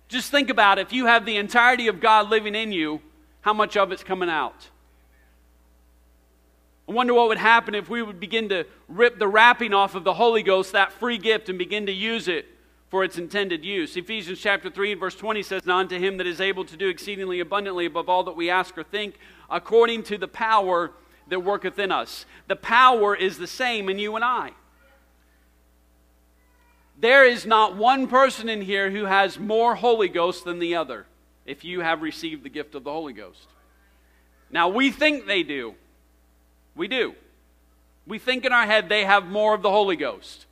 Just 0.07 0.31
think 0.31 0.49
about 0.49 0.77
it. 0.77 0.83
if 0.83 0.93
you 0.93 1.07
have 1.07 1.25
the 1.25 1.35
entirety 1.35 1.89
of 1.89 1.99
God 1.99 2.29
living 2.29 2.55
in 2.55 2.71
you, 2.71 3.01
how 3.41 3.51
much 3.51 3.75
of 3.75 3.91
it's 3.91 4.03
coming 4.03 4.29
out? 4.29 4.69
I 6.87 6.91
wonder 6.91 7.13
what 7.13 7.29
would 7.29 7.37
happen 7.37 7.75
if 7.75 7.89
we 7.89 8.01
would 8.01 8.19
begin 8.19 8.49
to 8.49 8.65
rip 8.87 9.17
the 9.17 9.27
wrapping 9.27 9.73
off 9.73 9.95
of 9.95 10.03
the 10.03 10.13
Holy 10.13 10.43
Ghost, 10.43 10.73
that 10.73 10.91
free 10.91 11.17
gift, 11.17 11.49
and 11.49 11.57
begin 11.57 11.85
to 11.85 11.93
use 11.93 12.27
it 12.27 12.45
for 12.89 13.03
its 13.03 13.17
intended 13.17 13.63
use. 13.63 13.95
Ephesians 13.95 14.39
chapter 14.39 14.69
3 14.69 14.91
and 14.91 14.99
verse 14.99 15.15
20 15.15 15.41
says, 15.41 15.65
"Now 15.65 15.77
unto 15.77 15.97
him 15.97 16.17
that 16.17 16.27
is 16.27 16.41
able 16.41 16.65
to 16.65 16.77
do 16.77 16.89
exceedingly 16.89 17.39
abundantly 17.39 17.85
above 17.85 18.09
all 18.09 18.23
that 18.25 18.35
we 18.35 18.49
ask 18.49 18.77
or 18.77 18.83
think, 18.83 19.15
according 19.49 20.03
to 20.03 20.17
the 20.17 20.27
power 20.27 20.91
that 21.27 21.39
worketh 21.39 21.79
in 21.79 21.91
us. 21.91 22.25
The 22.47 22.55
power 22.55 23.15
is 23.15 23.37
the 23.37 23.47
same 23.47 23.89
in 23.89 23.99
you 23.99 24.15
and 24.15 24.23
I. 24.23 24.51
There 26.99 27.25
is 27.25 27.45
not 27.45 27.75
one 27.75 28.07
person 28.07 28.49
in 28.49 28.61
here 28.61 28.91
who 28.91 29.05
has 29.05 29.39
more 29.39 29.75
Holy 29.75 30.07
Ghost 30.07 30.45
than 30.45 30.59
the 30.59 30.75
other, 30.75 31.05
if 31.45 31.63
you 31.63 31.81
have 31.81 32.01
received 32.01 32.43
the 32.43 32.49
gift 32.49 32.75
of 32.75 32.83
the 32.83 32.91
Holy 32.91 33.13
Ghost. 33.13 33.47
Now, 34.51 34.69
we 34.69 34.91
think 34.91 35.25
they 35.25 35.43
do. 35.43 35.75
We 36.75 36.87
do. 36.87 37.15
We 38.05 38.19
think 38.19 38.45
in 38.45 38.51
our 38.51 38.65
head 38.65 38.89
they 38.89 39.05
have 39.05 39.25
more 39.25 39.53
of 39.53 39.61
the 39.61 39.71
Holy 39.71 39.95
Ghost. 39.95 40.45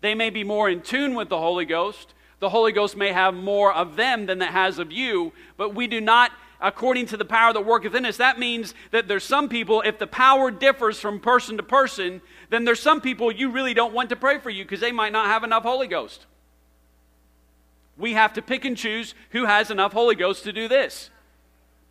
They 0.00 0.14
may 0.14 0.30
be 0.30 0.44
more 0.44 0.68
in 0.68 0.82
tune 0.82 1.14
with 1.14 1.28
the 1.28 1.38
Holy 1.38 1.64
Ghost. 1.64 2.12
The 2.40 2.50
Holy 2.50 2.72
Ghost 2.72 2.96
may 2.96 3.12
have 3.12 3.34
more 3.34 3.72
of 3.72 3.96
them 3.96 4.26
than 4.26 4.40
that 4.40 4.52
has 4.52 4.78
of 4.78 4.92
you, 4.92 5.32
but 5.56 5.74
we 5.74 5.86
do 5.86 6.00
not 6.00 6.30
according 6.60 7.04
to 7.06 7.16
the 7.16 7.24
power 7.24 7.52
that 7.52 7.66
worketh 7.66 7.94
in 7.94 8.06
us. 8.06 8.16
That 8.16 8.38
means 8.38 8.74
that 8.90 9.06
there's 9.06 9.24
some 9.24 9.48
people, 9.48 9.82
if 9.82 9.98
the 9.98 10.06
power 10.06 10.50
differs 10.50 10.98
from 10.98 11.20
person 11.20 11.58
to 11.58 11.62
person, 11.62 12.22
then 12.48 12.64
there's 12.64 12.80
some 12.80 13.00
people 13.00 13.30
you 13.30 13.50
really 13.50 13.74
don't 13.74 13.92
want 13.92 14.08
to 14.10 14.16
pray 14.16 14.38
for 14.38 14.50
you 14.50 14.64
because 14.64 14.80
they 14.80 14.92
might 14.92 15.12
not 15.12 15.26
have 15.26 15.44
enough 15.44 15.62
Holy 15.62 15.86
Ghost. 15.86 16.26
We 17.96 18.14
have 18.14 18.32
to 18.34 18.42
pick 18.42 18.64
and 18.64 18.76
choose 18.76 19.14
who 19.30 19.44
has 19.44 19.70
enough 19.70 19.92
Holy 19.92 20.14
Ghost 20.14 20.44
to 20.44 20.52
do 20.52 20.66
this. 20.66 21.10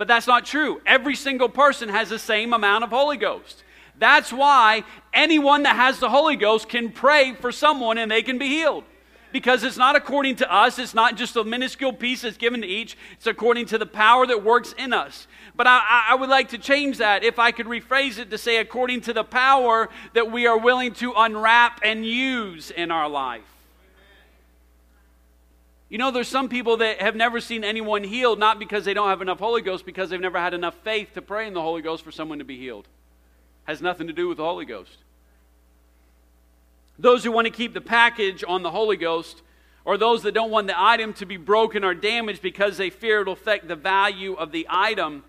But 0.04 0.10
that's 0.10 0.28
not 0.28 0.44
true. 0.44 0.82
Every 0.86 1.16
single 1.16 1.48
person 1.48 1.88
has 1.88 2.10
the 2.10 2.20
same 2.20 2.52
amount 2.52 2.84
of 2.84 2.90
Holy 2.90 3.16
Ghost. 3.16 3.64
That's 3.98 4.34
why 4.34 4.84
anyone 5.14 5.64
that 5.64 5.78
has 5.78 6.02
the 6.02 6.10
Holy 6.10 6.36
Ghost 6.36 6.68
can 6.68 6.92
pray 6.92 7.36
for 7.36 7.54
someone 7.54 7.98
and 7.98 8.12
they 8.12 8.22
can 8.22 8.38
be 8.38 8.50
healed. 8.50 8.84
Because 9.32 9.64
it's 9.64 9.78
not 9.78 9.96
according 9.96 10.36
to 10.36 10.54
us, 10.54 10.78
it's 10.78 10.94
not 10.94 11.16
just 11.16 11.38
a 11.38 11.46
minuscule 11.46 11.94
piece 11.94 12.24
that's 12.24 12.36
given 12.36 12.60
to 12.64 12.68
each, 12.68 12.98
it's 13.14 13.28
according 13.28 13.68
to 13.68 13.78
the 13.78 13.86
power 13.86 14.28
that 14.28 14.44
works 14.44 14.76
in 14.78 14.92
us. 14.92 15.26
But 15.56 15.68
I, 15.68 16.08
I 16.10 16.16
would 16.16 16.28
like 16.30 16.50
to 16.50 16.58
change 16.58 16.98
that 16.98 17.24
if 17.24 17.40
I 17.40 17.52
could 17.52 17.68
rephrase 17.68 18.18
it 18.18 18.30
to 18.32 18.38
say, 18.38 18.58
according 18.58 19.00
to 19.04 19.14
the 19.14 19.24
power 19.24 19.88
that 20.16 20.30
we 20.30 20.48
are 20.48 20.58
willing 20.58 20.94
to 20.96 21.14
unwrap 21.16 21.80
and 21.82 22.06
use 22.06 22.72
in 22.72 22.92
our 22.92 23.08
life. 23.08 23.53
You 25.94 26.00
know, 26.00 26.10
there's 26.10 26.28
some 26.28 26.50
people 26.50 26.78
that 26.78 27.04
have 27.04 27.16
never 27.16 27.40
seen 27.40 27.64
anyone 27.64 28.04
healed, 28.04 28.40
not 28.40 28.58
because 28.58 28.84
they 28.84 28.96
don't 28.96 29.10
have 29.10 29.22
enough 29.22 29.38
Holy 29.38 29.62
Ghost, 29.62 29.86
because 29.86 30.10
they've 30.10 30.20
never 30.20 30.40
had 30.40 30.56
enough 30.56 30.74
faith 30.84 31.14
to 31.14 31.22
pray 31.22 31.46
in 31.46 31.54
the 31.54 31.62
Holy 31.62 31.84
Ghost 31.84 32.04
for 32.04 32.12
someone 32.12 32.40
to 32.40 32.44
be 32.44 32.58
healed. 32.58 32.88
Has 33.66 33.80
nothing 33.80 34.08
to 34.08 34.14
do 34.14 34.28
with 34.28 34.38
the 34.38 34.44
Holy 34.44 34.66
Ghost. 34.66 34.98
Those 36.98 37.24
who 37.24 37.32
want 37.32 37.46
to 37.46 37.52
keep 37.52 37.76
the 37.76 37.80
package 37.80 38.44
on 38.48 38.64
the 38.64 38.72
Holy 38.72 38.98
Ghost, 38.98 39.44
or 39.86 40.00
those 40.00 40.24
that 40.24 40.32
don't 40.32 40.50
want 40.50 40.66
the 40.66 40.74
item 40.76 41.14
to 41.14 41.28
be 41.28 41.38
broken 41.38 41.84
or 41.84 41.94
damaged 41.94 42.42
because 42.42 42.78
they 42.78 42.90
fear 42.90 43.22
it'll 43.22 43.34
affect 43.34 43.68
the 43.68 43.76
value 43.76 44.34
of 44.34 44.52
the 44.52 44.66
item, 44.72 45.24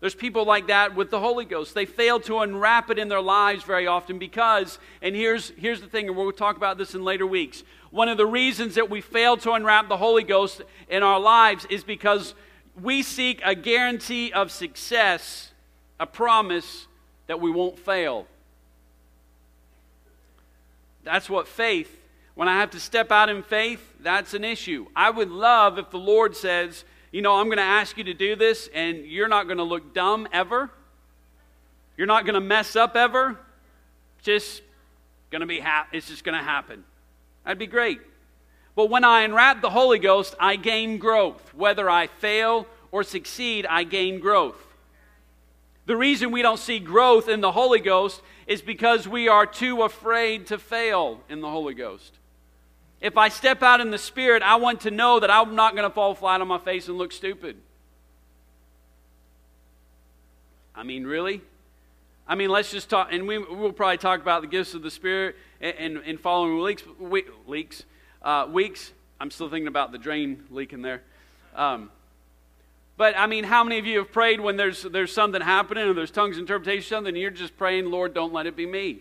there's 0.00 0.14
people 0.14 0.44
like 0.44 0.68
that 0.68 0.96
with 0.96 1.10
the 1.10 1.20
Holy 1.20 1.44
Ghost. 1.44 1.74
They 1.74 1.84
fail 1.84 2.20
to 2.20 2.38
unwrap 2.38 2.90
it 2.90 2.98
in 2.98 3.08
their 3.08 3.20
lives 3.20 3.64
very 3.64 3.86
often 3.86 4.18
because, 4.18 4.78
and 5.02 5.14
here's, 5.14 5.50
here's 5.58 5.82
the 5.82 5.86
thing, 5.86 6.08
and 6.08 6.16
we'll 6.16 6.32
talk 6.32 6.56
about 6.56 6.78
this 6.78 6.94
in 6.94 7.04
later 7.04 7.26
weeks. 7.26 7.62
One 7.90 8.08
of 8.08 8.16
the 8.16 8.26
reasons 8.26 8.76
that 8.76 8.88
we 8.88 9.02
fail 9.02 9.36
to 9.38 9.52
unwrap 9.52 9.88
the 9.88 9.98
Holy 9.98 10.22
Ghost 10.22 10.62
in 10.88 11.02
our 11.02 11.20
lives 11.20 11.66
is 11.68 11.84
because 11.84 12.34
we 12.80 13.02
seek 13.02 13.42
a 13.44 13.54
guarantee 13.54 14.32
of 14.32 14.50
success, 14.50 15.52
a 15.98 16.06
promise 16.06 16.86
that 17.26 17.40
we 17.40 17.50
won't 17.50 17.78
fail. 17.78 18.26
That's 21.04 21.28
what 21.28 21.46
faith, 21.46 22.00
when 22.34 22.48
I 22.48 22.58
have 22.58 22.70
to 22.70 22.80
step 22.80 23.12
out 23.12 23.28
in 23.28 23.42
faith, 23.42 23.94
that's 24.00 24.32
an 24.32 24.44
issue. 24.44 24.86
I 24.96 25.10
would 25.10 25.30
love 25.30 25.78
if 25.78 25.90
the 25.90 25.98
Lord 25.98 26.34
says, 26.34 26.84
you 27.12 27.22
know, 27.22 27.36
I'm 27.36 27.46
going 27.46 27.58
to 27.58 27.62
ask 27.62 27.98
you 27.98 28.04
to 28.04 28.14
do 28.14 28.36
this, 28.36 28.68
and 28.72 29.04
you're 29.04 29.28
not 29.28 29.46
going 29.46 29.58
to 29.58 29.64
look 29.64 29.94
dumb 29.94 30.28
ever. 30.32 30.70
You're 31.96 32.06
not 32.06 32.24
going 32.24 32.34
to 32.34 32.40
mess 32.40 32.76
up 32.76 32.94
ever. 32.94 33.38
Just 34.22 34.62
going 35.30 35.40
to 35.40 35.46
be 35.46 35.60
ha- 35.60 35.86
it's 35.92 36.08
just 36.08 36.24
going 36.24 36.38
to 36.38 36.44
happen. 36.44 36.84
That'd 37.44 37.58
be 37.58 37.66
great. 37.66 38.00
But 38.76 38.90
when 38.90 39.04
I 39.04 39.22
unwrap 39.22 39.60
the 39.60 39.70
Holy 39.70 39.98
Ghost, 39.98 40.34
I 40.38 40.56
gain 40.56 40.98
growth. 40.98 41.52
Whether 41.54 41.90
I 41.90 42.06
fail 42.06 42.66
or 42.92 43.02
succeed, 43.02 43.66
I 43.66 43.84
gain 43.84 44.20
growth. 44.20 44.56
The 45.86 45.96
reason 45.96 46.30
we 46.30 46.42
don't 46.42 46.58
see 46.58 46.78
growth 46.78 47.28
in 47.28 47.40
the 47.40 47.50
Holy 47.50 47.80
Ghost 47.80 48.22
is 48.46 48.62
because 48.62 49.08
we 49.08 49.26
are 49.26 49.46
too 49.46 49.82
afraid 49.82 50.46
to 50.46 50.58
fail 50.58 51.20
in 51.28 51.40
the 51.40 51.50
Holy 51.50 51.74
Ghost. 51.74 52.19
If 53.00 53.16
I 53.16 53.30
step 53.30 53.62
out 53.62 53.80
in 53.80 53.90
the 53.90 53.98
Spirit, 53.98 54.42
I 54.42 54.56
want 54.56 54.82
to 54.82 54.90
know 54.90 55.20
that 55.20 55.30
I'm 55.30 55.54
not 55.54 55.74
going 55.74 55.88
to 55.88 55.94
fall 55.94 56.14
flat 56.14 56.40
on 56.40 56.48
my 56.48 56.58
face 56.58 56.88
and 56.88 56.98
look 56.98 57.12
stupid. 57.12 57.56
I 60.74 60.82
mean, 60.82 61.06
really? 61.06 61.40
I 62.28 62.34
mean, 62.34 62.50
let's 62.50 62.70
just 62.70 62.88
talk, 62.88 63.08
and 63.10 63.26
we, 63.26 63.38
will 63.38 63.72
probably 63.72 63.98
talk 63.98 64.20
about 64.20 64.42
the 64.42 64.46
gifts 64.48 64.74
of 64.74 64.82
the 64.82 64.90
Spirit 64.90 65.36
in, 65.60 66.00
in, 66.02 66.18
following 66.18 66.62
weeks. 66.62 66.82
weeks, 67.46 67.84
uh, 68.22 68.46
weeks. 68.50 68.92
I'm 69.18 69.30
still 69.30 69.48
thinking 69.48 69.66
about 69.66 69.92
the 69.92 69.98
drain 69.98 70.44
leaking 70.50 70.82
there. 70.82 71.02
Um, 71.56 71.90
but 72.96 73.16
I 73.16 73.26
mean, 73.26 73.44
how 73.44 73.64
many 73.64 73.78
of 73.78 73.86
you 73.86 73.98
have 73.98 74.12
prayed 74.12 74.40
when 74.40 74.56
there's, 74.56 74.82
there's 74.82 75.12
something 75.12 75.40
happening 75.40 75.84
or 75.84 75.94
there's 75.94 76.10
tongues 76.10 76.38
interpretation, 76.38 76.88
something, 76.88 77.14
and 77.14 77.18
you're 77.18 77.30
just 77.30 77.56
praying, 77.56 77.90
Lord, 77.90 78.14
don't 78.14 78.32
let 78.32 78.46
it 78.46 78.54
be 78.54 78.66
me? 78.66 79.00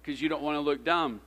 Because 0.00 0.22
you 0.22 0.28
don't 0.28 0.42
want 0.42 0.56
to 0.56 0.60
look 0.60 0.84
dumb. 0.84 1.20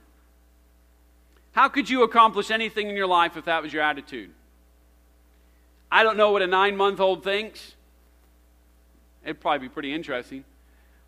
How 1.55 1.69
could 1.69 1.89
you 1.89 2.03
accomplish 2.03 2.51
anything 2.51 2.89
in 2.89 2.97
your 2.97 3.07
life 3.07 3.37
if 3.37 3.45
that 3.45 3.63
was 3.63 3.71
your 3.71 3.81
attitude? 3.81 4.29
I 5.89 6.03
don't 6.03 6.17
know 6.17 6.31
what 6.31 6.41
a 6.41 6.47
nine 6.47 6.75
month 6.75 6.99
old 6.99 7.23
thinks. 7.23 7.75
It'd 9.23 9.39
probably 9.39 9.69
be 9.69 9.73
pretty 9.73 9.93
interesting. 9.93 10.43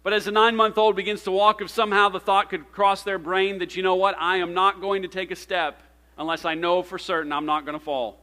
But 0.03 0.13
as 0.13 0.25
a 0.25 0.31
nine 0.31 0.55
month 0.55 0.77
old 0.77 0.95
begins 0.95 1.23
to 1.23 1.31
walk, 1.31 1.61
if 1.61 1.69
somehow 1.69 2.07
the 2.07 2.21
thought 2.21 2.49
could 2.49 2.71
cross 2.71 3.03
their 3.03 3.19
brain 3.19 3.59
that, 3.59 3.75
you 3.75 3.83
know 3.83 3.95
what, 3.95 4.15
I 4.17 4.37
am 4.37 4.53
not 4.53 4.79
going 4.79 5.01
to 5.01 5.09
take 5.09 5.31
a 5.31 5.35
step 5.35 5.83
unless 6.17 6.45
I 6.45 6.53
know 6.53 6.81
for 6.81 6.97
certain 6.97 7.33
I'm 7.33 7.45
not 7.45 7.65
going 7.65 7.77
to 7.77 7.83
fall. 7.83 8.17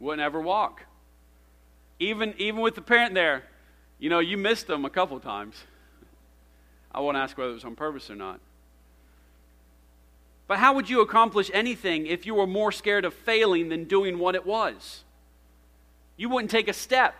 Wouldn't 0.00 0.22
ever 0.22 0.40
walk. 0.40 0.84
Even, 1.98 2.32
even 2.38 2.62
with 2.62 2.76
the 2.76 2.80
parent 2.80 3.12
there, 3.12 3.42
you 3.98 4.08
know, 4.08 4.20
you 4.20 4.38
missed 4.38 4.68
them 4.68 4.86
a 4.86 4.90
couple 4.90 5.20
times. 5.20 5.62
I 6.90 7.00
won't 7.00 7.18
ask 7.18 7.36
whether 7.36 7.50
it 7.50 7.54
was 7.54 7.64
on 7.66 7.76
purpose 7.76 8.08
or 8.08 8.16
not. 8.16 8.40
But 10.46 10.58
how 10.58 10.74
would 10.74 10.90
you 10.90 11.00
accomplish 11.00 11.50
anything 11.54 12.06
if 12.06 12.26
you 12.26 12.34
were 12.34 12.46
more 12.46 12.72
scared 12.72 13.04
of 13.04 13.14
failing 13.14 13.68
than 13.68 13.84
doing 13.84 14.18
what 14.18 14.34
it 14.34 14.44
was? 14.44 15.04
You 16.16 16.28
wouldn't 16.28 16.50
take 16.50 16.68
a 16.68 16.72
step. 16.72 17.14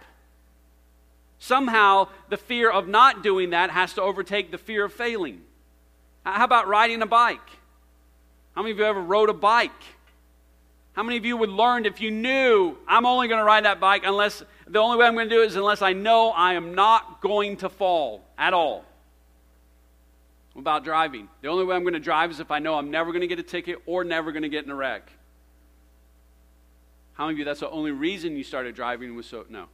Somehow, 1.38 2.08
the 2.28 2.36
fear 2.36 2.70
of 2.70 2.86
not 2.86 3.22
doing 3.22 3.50
that 3.50 3.70
has 3.70 3.94
to 3.94 4.02
overtake 4.02 4.50
the 4.50 4.58
fear 4.58 4.84
of 4.84 4.92
failing. 4.92 5.40
How 6.24 6.44
about 6.44 6.68
riding 6.68 7.02
a 7.02 7.06
bike? 7.06 7.40
How 8.54 8.62
many 8.62 8.72
of 8.72 8.78
you 8.78 8.84
ever 8.84 9.00
rode 9.00 9.28
a 9.28 9.34
bike? 9.34 9.70
How 10.92 11.02
many 11.02 11.16
of 11.16 11.24
you 11.24 11.36
would 11.36 11.48
learn 11.48 11.86
if 11.86 12.00
you 12.00 12.10
knew 12.10 12.76
I'm 12.86 13.06
only 13.06 13.26
going 13.26 13.40
to 13.40 13.44
ride 13.44 13.64
that 13.64 13.80
bike 13.80 14.02
unless 14.04 14.42
the 14.66 14.78
only 14.78 14.98
way 14.98 15.06
I'm 15.06 15.14
going 15.14 15.28
to 15.28 15.34
do 15.34 15.42
it 15.42 15.46
is 15.46 15.56
unless 15.56 15.80
I 15.80 15.94
know 15.94 16.30
I 16.30 16.54
am 16.54 16.74
not 16.74 17.22
going 17.22 17.56
to 17.58 17.68
fall 17.68 18.22
at 18.36 18.52
all? 18.52 18.84
About 20.56 20.84
driving? 20.84 21.28
The 21.40 21.48
only 21.48 21.64
way 21.64 21.74
I'm 21.74 21.82
going 21.82 21.94
to 21.94 22.00
drive 22.00 22.30
is 22.30 22.40
if 22.40 22.50
I 22.50 22.58
know 22.58 22.74
I'm 22.74 22.90
never 22.90 23.10
going 23.10 23.22
to 23.22 23.26
get 23.26 23.38
a 23.38 23.42
ticket 23.42 23.78
or 23.86 24.04
never 24.04 24.32
going 24.32 24.42
to 24.42 24.48
get 24.48 24.64
in 24.64 24.70
a 24.70 24.74
wreck. 24.74 25.10
How 27.14 27.26
many 27.26 27.34
of 27.34 27.38
you 27.38 27.44
that's 27.44 27.60
the 27.60 27.70
only 27.70 27.90
reason 27.90 28.36
you 28.36 28.44
started 28.44 28.74
driving 28.74 29.14
was 29.14 29.26
so 29.26 29.44
no. 29.48 29.66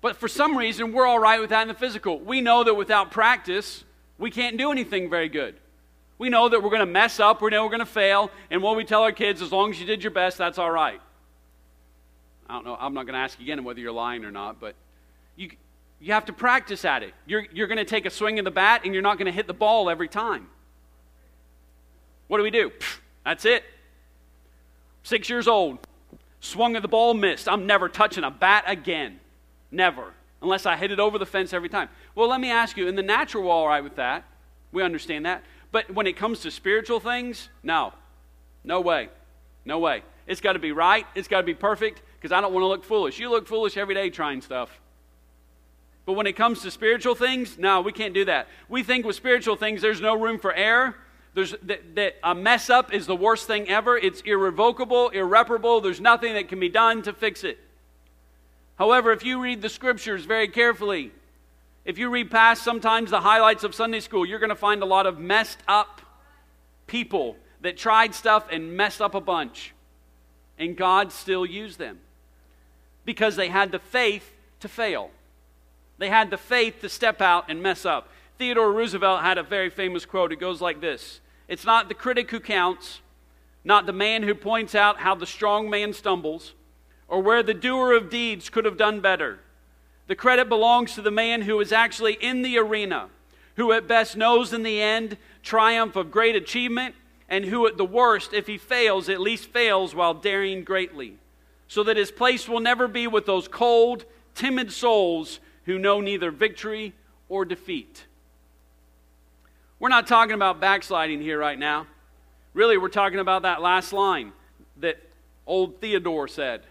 But 0.00 0.16
for 0.16 0.28
some 0.28 0.56
reason 0.56 0.92
we're 0.92 1.06
all 1.06 1.18
right 1.18 1.40
with 1.40 1.50
that 1.50 1.62
in 1.62 1.68
the 1.68 1.74
physical. 1.74 2.18
We 2.18 2.40
know 2.40 2.64
that 2.64 2.74
without 2.74 3.10
practice, 3.10 3.84
we 4.18 4.30
can't 4.30 4.56
do 4.56 4.72
anything 4.72 5.08
very 5.10 5.28
good. 5.28 5.56
We 6.18 6.28
know 6.28 6.48
that 6.48 6.62
we're 6.62 6.70
going 6.70 6.80
to 6.80 6.86
mess 6.86 7.18
up, 7.18 7.42
we 7.42 7.50
know 7.50 7.64
we're 7.64 7.70
going 7.70 7.80
to 7.80 7.86
fail, 7.86 8.30
and 8.50 8.62
what 8.62 8.76
we 8.76 8.84
tell 8.84 9.02
our 9.02 9.12
kids, 9.12 9.42
as 9.42 9.50
long 9.50 9.70
as 9.70 9.80
you 9.80 9.86
did 9.86 10.04
your 10.04 10.12
best, 10.12 10.38
that's 10.38 10.58
all 10.58 10.70
right. 10.70 11.00
I 12.48 12.54
don't 12.54 12.64
know, 12.64 12.76
I'm 12.78 12.94
not 12.94 13.06
going 13.06 13.14
to 13.14 13.20
ask 13.20 13.40
again 13.40 13.64
whether 13.64 13.80
you're 13.80 13.92
lying 13.92 14.24
or 14.24 14.30
not, 14.30 14.60
but 14.60 14.74
you, 15.36 15.50
you 16.02 16.12
have 16.12 16.24
to 16.24 16.32
practice 16.32 16.84
at 16.84 17.04
it. 17.04 17.14
You're, 17.26 17.46
you're 17.52 17.68
going 17.68 17.78
to 17.78 17.84
take 17.84 18.06
a 18.06 18.10
swing 18.10 18.40
of 18.40 18.44
the 18.44 18.50
bat 18.50 18.82
and 18.84 18.92
you're 18.92 19.04
not 19.04 19.18
going 19.18 19.26
to 19.26 19.32
hit 19.32 19.46
the 19.46 19.54
ball 19.54 19.88
every 19.88 20.08
time. 20.08 20.48
What 22.26 22.38
do 22.38 22.42
we 22.42 22.50
do? 22.50 22.72
That's 23.24 23.44
it. 23.44 23.62
Six 25.04 25.30
years 25.30 25.46
old, 25.46 25.78
swung 26.40 26.74
at 26.74 26.82
the 26.82 26.88
ball, 26.88 27.14
missed. 27.14 27.48
I'm 27.48 27.66
never 27.66 27.88
touching 27.88 28.24
a 28.24 28.32
bat 28.32 28.64
again. 28.66 29.20
Never. 29.70 30.12
Unless 30.42 30.66
I 30.66 30.76
hit 30.76 30.90
it 30.90 30.98
over 30.98 31.18
the 31.18 31.26
fence 31.26 31.52
every 31.52 31.68
time. 31.68 31.88
Well, 32.16 32.28
let 32.28 32.40
me 32.40 32.50
ask 32.50 32.76
you 32.76 32.88
in 32.88 32.96
the 32.96 33.02
natural, 33.02 33.48
all 33.48 33.68
right 33.68 33.82
with 33.82 33.94
that. 33.94 34.24
We 34.72 34.82
understand 34.82 35.24
that. 35.26 35.44
But 35.70 35.94
when 35.94 36.08
it 36.08 36.16
comes 36.16 36.40
to 36.40 36.50
spiritual 36.50 36.98
things, 36.98 37.48
no. 37.62 37.92
No 38.64 38.80
way. 38.80 39.08
No 39.64 39.78
way. 39.78 40.02
It's 40.26 40.40
got 40.40 40.54
to 40.54 40.58
be 40.58 40.72
right. 40.72 41.06
It's 41.14 41.28
got 41.28 41.42
to 41.42 41.46
be 41.46 41.54
perfect 41.54 42.02
because 42.18 42.32
I 42.32 42.40
don't 42.40 42.52
want 42.52 42.64
to 42.64 42.68
look 42.68 42.84
foolish. 42.84 43.20
You 43.20 43.30
look 43.30 43.46
foolish 43.46 43.76
every 43.76 43.94
day 43.94 44.10
trying 44.10 44.40
stuff. 44.40 44.80
But 46.04 46.14
when 46.14 46.26
it 46.26 46.34
comes 46.34 46.62
to 46.62 46.70
spiritual 46.70 47.14
things, 47.14 47.58
no, 47.58 47.80
we 47.80 47.92
can't 47.92 48.14
do 48.14 48.24
that. 48.24 48.48
We 48.68 48.82
think 48.82 49.06
with 49.06 49.16
spiritual 49.16 49.56
things, 49.56 49.82
there's 49.82 50.00
no 50.00 50.18
room 50.18 50.38
for 50.38 50.52
error. 50.52 50.96
There's, 51.34 51.54
that, 51.62 51.94
that 51.94 52.16
a 52.22 52.34
mess 52.34 52.68
up 52.68 52.92
is 52.92 53.06
the 53.06 53.16
worst 53.16 53.46
thing 53.46 53.68
ever. 53.68 53.96
It's 53.96 54.20
irrevocable, 54.22 55.10
irreparable. 55.10 55.80
There's 55.80 56.00
nothing 56.00 56.34
that 56.34 56.48
can 56.48 56.60
be 56.60 56.68
done 56.68 57.02
to 57.02 57.12
fix 57.12 57.44
it. 57.44 57.58
However, 58.76 59.12
if 59.12 59.24
you 59.24 59.40
read 59.40 59.62
the 59.62 59.68
scriptures 59.68 60.24
very 60.24 60.48
carefully, 60.48 61.12
if 61.84 61.98
you 61.98 62.10
read 62.10 62.30
past 62.30 62.62
sometimes 62.62 63.10
the 63.10 63.20
highlights 63.20 63.64
of 63.64 63.74
Sunday 63.74 64.00
school, 64.00 64.26
you're 64.26 64.38
going 64.38 64.50
to 64.50 64.56
find 64.56 64.82
a 64.82 64.86
lot 64.86 65.06
of 65.06 65.18
messed 65.18 65.58
up 65.68 66.00
people 66.86 67.36
that 67.60 67.76
tried 67.76 68.14
stuff 68.14 68.46
and 68.50 68.76
messed 68.76 69.00
up 69.00 69.14
a 69.14 69.20
bunch. 69.20 69.72
And 70.58 70.76
God 70.76 71.12
still 71.12 71.46
used 71.46 71.78
them 71.78 72.00
because 73.04 73.36
they 73.36 73.48
had 73.48 73.72
the 73.72 73.78
faith 73.78 74.32
to 74.60 74.68
fail. 74.68 75.10
They 76.02 76.08
had 76.08 76.30
the 76.30 76.36
faith 76.36 76.80
to 76.80 76.88
step 76.88 77.20
out 77.20 77.44
and 77.48 77.62
mess 77.62 77.86
up. 77.86 78.08
Theodore 78.36 78.72
Roosevelt 78.72 79.22
had 79.22 79.38
a 79.38 79.44
very 79.44 79.70
famous 79.70 80.04
quote. 80.04 80.32
It 80.32 80.40
goes 80.40 80.60
like 80.60 80.80
this 80.80 81.20
It's 81.46 81.64
not 81.64 81.86
the 81.86 81.94
critic 81.94 82.28
who 82.32 82.40
counts, 82.40 83.02
not 83.62 83.86
the 83.86 83.92
man 83.92 84.24
who 84.24 84.34
points 84.34 84.74
out 84.74 84.98
how 84.98 85.14
the 85.14 85.26
strong 85.26 85.70
man 85.70 85.92
stumbles, 85.92 86.54
or 87.06 87.22
where 87.22 87.44
the 87.44 87.54
doer 87.54 87.92
of 87.92 88.10
deeds 88.10 88.50
could 88.50 88.64
have 88.64 88.76
done 88.76 88.98
better. 88.98 89.38
The 90.08 90.16
credit 90.16 90.48
belongs 90.48 90.96
to 90.96 91.02
the 91.02 91.12
man 91.12 91.42
who 91.42 91.60
is 91.60 91.70
actually 91.70 92.14
in 92.14 92.42
the 92.42 92.58
arena, 92.58 93.08
who 93.54 93.70
at 93.70 93.86
best 93.86 94.16
knows 94.16 94.52
in 94.52 94.64
the 94.64 94.82
end 94.82 95.18
triumph 95.44 95.94
of 95.94 96.10
great 96.10 96.34
achievement, 96.34 96.96
and 97.28 97.44
who 97.44 97.64
at 97.68 97.76
the 97.76 97.84
worst, 97.84 98.32
if 98.32 98.48
he 98.48 98.58
fails, 98.58 99.08
at 99.08 99.20
least 99.20 99.46
fails 99.46 99.94
while 99.94 100.14
daring 100.14 100.64
greatly. 100.64 101.16
So 101.68 101.84
that 101.84 101.96
his 101.96 102.10
place 102.10 102.48
will 102.48 102.58
never 102.58 102.88
be 102.88 103.06
with 103.06 103.24
those 103.24 103.46
cold, 103.46 104.04
timid 104.34 104.72
souls 104.72 105.38
who 105.64 105.78
know 105.78 106.00
neither 106.00 106.30
victory 106.30 106.94
or 107.28 107.44
defeat. 107.44 108.04
We're 109.78 109.88
not 109.88 110.06
talking 110.06 110.34
about 110.34 110.60
backsliding 110.60 111.20
here 111.20 111.38
right 111.38 111.58
now. 111.58 111.86
Really, 112.54 112.76
we're 112.76 112.88
talking 112.88 113.18
about 113.18 113.42
that 113.42 113.62
last 113.62 113.92
line 113.92 114.32
that 114.78 115.00
old 115.46 115.80
Theodore 115.80 116.28
said. 116.28 116.62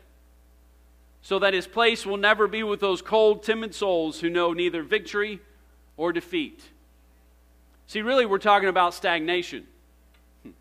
So 1.21 1.37
that 1.39 1.53
his 1.53 1.67
place 1.67 2.05
will 2.05 2.17
never 2.17 2.47
be 2.47 2.63
with 2.63 2.79
those 2.79 3.01
cold, 3.01 3.43
timid 3.43 3.75
souls 3.75 4.21
who 4.21 4.29
know 4.29 4.53
neither 4.53 4.81
victory 4.81 5.39
or 5.97 6.11
defeat. 6.13 6.61
See, 7.85 8.01
really, 8.01 8.25
we're 8.25 8.37
talking 8.37 8.69
about 8.69 8.93
stagnation. 8.93 9.67
Hmm. 10.43 10.51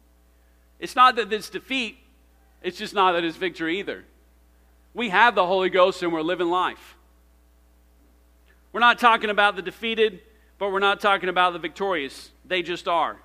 It's 0.79 0.97
not 0.97 1.17
that 1.17 1.33
it's 1.33 1.49
defeat, 1.49 1.99
it's 2.63 2.79
just 2.79 2.95
not 2.95 3.13
that 3.13 3.25
it's 3.25 3.37
victory 3.37 3.79
either. 3.79 4.05
We 4.93 5.11
have 5.11 5.35
the 5.35 5.47
Holy 5.47 5.71
Ghost 5.71 6.03
and 6.03 6.13
we're 6.13 6.23
living 6.23 6.51
life. 6.51 6.97
We're 8.73 8.81
not 8.81 8.99
talking 8.99 9.31
about 9.31 9.57
the 9.57 9.63
defeated, 9.63 10.21
but 10.59 10.71
we're 10.71 10.79
not 10.79 11.01
talking 11.01 11.29
about 11.29 11.53
the 11.53 11.59
victorious. 11.59 12.31
They 12.45 12.63
just 12.63 12.87
are. 12.87 13.17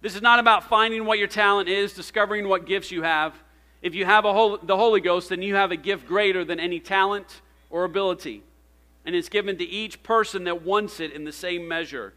This 0.00 0.16
is 0.16 0.22
not 0.22 0.38
about 0.38 0.64
finding 0.64 1.04
what 1.04 1.18
your 1.18 1.28
talent 1.28 1.68
is, 1.68 1.92
discovering 1.92 2.48
what 2.48 2.66
gifts 2.66 2.90
you 2.90 3.02
have. 3.02 3.34
If 3.82 3.94
you 3.94 4.04
have 4.04 4.24
whole, 4.24 4.58
the 4.58 4.76
Holy 4.76 5.00
Ghost, 5.00 5.28
then 5.28 5.42
you 5.42 5.54
have 5.54 5.70
a 5.70 5.76
gift 5.76 6.06
greater 6.06 6.44
than 6.44 6.58
any 6.58 6.80
talent 6.80 7.42
or 7.68 7.84
ability. 7.84 8.42
And 9.04 9.14
it's 9.14 9.28
given 9.28 9.56
to 9.58 9.64
each 9.64 10.02
person 10.02 10.44
that 10.44 10.62
wants 10.62 11.00
it 11.00 11.12
in 11.12 11.24
the 11.24 11.32
same 11.32 11.68
measure. 11.68 12.12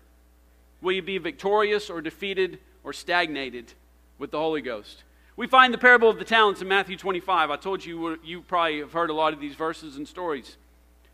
Will 0.82 0.94
you 0.94 1.02
be 1.02 1.18
victorious 1.18 1.90
or 1.90 2.02
defeated 2.02 2.60
or 2.84 2.94
stagnated 2.94 3.74
with 4.18 4.32
the 4.32 4.40
Holy 4.40 4.62
Ghost? 4.62 5.04
We 5.36 5.48
find 5.48 5.74
the 5.74 5.78
parable 5.78 6.10
of 6.10 6.20
the 6.20 6.26
talents 6.26 6.62
in 6.62 6.68
Matthew 6.68 6.98
25. 6.98 7.50
I 7.50 7.56
told 7.56 7.86
you 7.86 8.20
you 8.24 8.42
probably 8.42 8.80
have 8.80 8.94
heard 8.94 9.10
a 9.10 9.14
lot 9.14 9.34
of 9.34 9.40
these 9.40 9.56
verses 9.56 9.98
and 9.98 10.08
stories. 10.08 10.58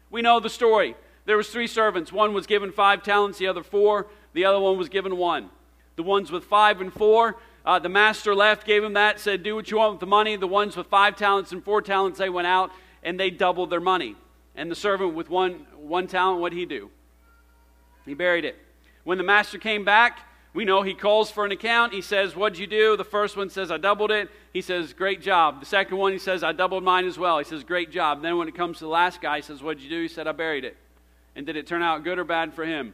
We 0.09 0.21
know 0.21 0.39
the 0.39 0.49
story. 0.49 0.95
There 1.25 1.37
was 1.37 1.49
three 1.49 1.67
servants. 1.67 2.11
One 2.11 2.33
was 2.33 2.47
given 2.47 2.71
five 2.71 3.03
talents, 3.03 3.37
the 3.37 3.47
other 3.47 3.63
four. 3.63 4.07
The 4.33 4.45
other 4.45 4.59
one 4.59 4.77
was 4.77 4.89
given 4.89 5.17
one. 5.17 5.49
The 5.95 6.03
ones 6.03 6.31
with 6.31 6.45
five 6.45 6.81
and 6.81 6.93
four, 6.93 7.37
uh, 7.65 7.79
the 7.79 7.89
master 7.89 8.33
left, 8.33 8.65
gave 8.65 8.83
him 8.83 8.93
that, 8.93 9.19
said, 9.19 9.43
Do 9.43 9.55
what 9.55 9.69
you 9.69 9.77
want 9.77 9.93
with 9.93 9.99
the 9.99 10.07
money. 10.07 10.35
The 10.35 10.47
ones 10.47 10.77
with 10.77 10.87
five 10.87 11.15
talents 11.15 11.51
and 11.51 11.63
four 11.63 11.81
talents, 11.81 12.19
they 12.19 12.29
went 12.29 12.47
out 12.47 12.71
and 13.03 13.19
they 13.19 13.29
doubled 13.29 13.69
their 13.69 13.79
money. 13.79 14.15
And 14.55 14.71
the 14.71 14.75
servant 14.75 15.13
with 15.13 15.29
one, 15.29 15.65
one 15.77 16.07
talent, 16.07 16.41
what 16.41 16.51
did 16.51 16.59
he 16.59 16.65
do? 16.65 16.89
He 18.05 18.13
buried 18.13 18.45
it. 18.45 18.57
When 19.03 19.17
the 19.17 19.23
master 19.23 19.57
came 19.57 19.83
back, 19.83 20.19
we 20.53 20.65
know 20.65 20.81
he 20.81 20.93
calls 20.93 21.29
for 21.29 21.45
an 21.45 21.51
account. 21.51 21.93
He 21.93 22.01
says, 22.01 22.35
What'd 22.35 22.57
you 22.57 22.67
do? 22.67 22.97
The 22.97 23.03
first 23.03 23.37
one 23.37 23.49
says, 23.49 23.71
I 23.71 23.77
doubled 23.77 24.11
it. 24.11 24.29
He 24.51 24.61
says, 24.61 24.93
Great 24.93 25.21
job. 25.21 25.59
The 25.59 25.65
second 25.65 25.97
one, 25.97 26.11
he 26.11 26.19
says, 26.19 26.43
I 26.43 26.51
doubled 26.53 26.83
mine 26.83 27.05
as 27.05 27.19
well. 27.19 27.37
He 27.37 27.45
says, 27.45 27.63
Great 27.63 27.91
job. 27.91 28.21
Then 28.21 28.37
when 28.37 28.47
it 28.47 28.55
comes 28.55 28.79
to 28.79 28.85
the 28.85 28.89
last 28.89 29.21
guy, 29.21 29.37
he 29.37 29.41
says, 29.41 29.61
What'd 29.61 29.83
you 29.83 29.89
do? 29.89 30.01
He 30.01 30.07
said, 30.07 30.27
I 30.27 30.31
buried 30.31 30.65
it. 30.65 30.75
And 31.39 31.45
did 31.45 31.55
it 31.55 31.67
turn 31.67 31.81
out 31.81 32.03
good 32.03 32.19
or 32.19 32.25
bad 32.25 32.53
for 32.53 32.65
him? 32.65 32.93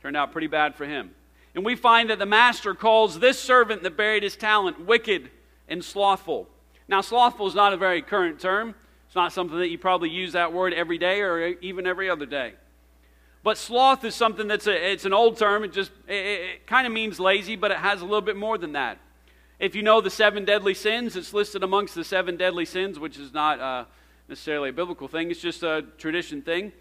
Turned 0.00 0.16
out 0.16 0.32
pretty 0.32 0.46
bad 0.46 0.74
for 0.74 0.86
him. 0.86 1.10
And 1.54 1.66
we 1.66 1.76
find 1.76 2.08
that 2.08 2.18
the 2.18 2.24
master 2.24 2.74
calls 2.74 3.20
this 3.20 3.38
servant 3.38 3.82
that 3.82 3.94
buried 3.94 4.22
his 4.22 4.36
talent 4.36 4.86
wicked 4.86 5.28
and 5.68 5.84
slothful. 5.84 6.48
Now, 6.88 7.02
slothful 7.02 7.46
is 7.46 7.54
not 7.54 7.74
a 7.74 7.76
very 7.76 8.00
current 8.00 8.40
term. 8.40 8.74
It's 9.06 9.14
not 9.14 9.34
something 9.34 9.58
that 9.58 9.68
you 9.68 9.76
probably 9.76 10.08
use 10.08 10.32
that 10.32 10.54
word 10.54 10.72
every 10.72 10.96
day 10.96 11.20
or 11.20 11.48
even 11.60 11.86
every 11.86 12.08
other 12.08 12.24
day. 12.24 12.54
But 13.42 13.58
sloth 13.58 14.02
is 14.02 14.14
something 14.14 14.48
that's 14.48 14.66
a, 14.66 14.90
it's 14.90 15.04
an 15.04 15.12
old 15.12 15.36
term. 15.36 15.62
It 15.62 15.74
just 15.74 15.90
it, 16.08 16.14
it 16.14 16.66
kind 16.66 16.86
of 16.86 16.92
means 16.94 17.20
lazy, 17.20 17.56
but 17.56 17.70
it 17.70 17.76
has 17.76 18.00
a 18.00 18.04
little 18.04 18.22
bit 18.22 18.36
more 18.36 18.56
than 18.56 18.72
that. 18.72 18.96
If 19.58 19.74
you 19.74 19.82
know 19.82 20.00
the 20.00 20.08
seven 20.08 20.46
deadly 20.46 20.72
sins, 20.72 21.16
it's 21.16 21.34
listed 21.34 21.62
amongst 21.62 21.96
the 21.96 22.02
seven 22.02 22.38
deadly 22.38 22.64
sins, 22.64 22.98
which 22.98 23.18
is 23.18 23.34
not 23.34 23.60
uh, 23.60 23.84
necessarily 24.26 24.70
a 24.70 24.72
biblical 24.72 25.06
thing. 25.06 25.30
It's 25.30 25.38
just 25.38 25.62
a 25.62 25.84
tradition 25.98 26.40
thing, 26.40 26.72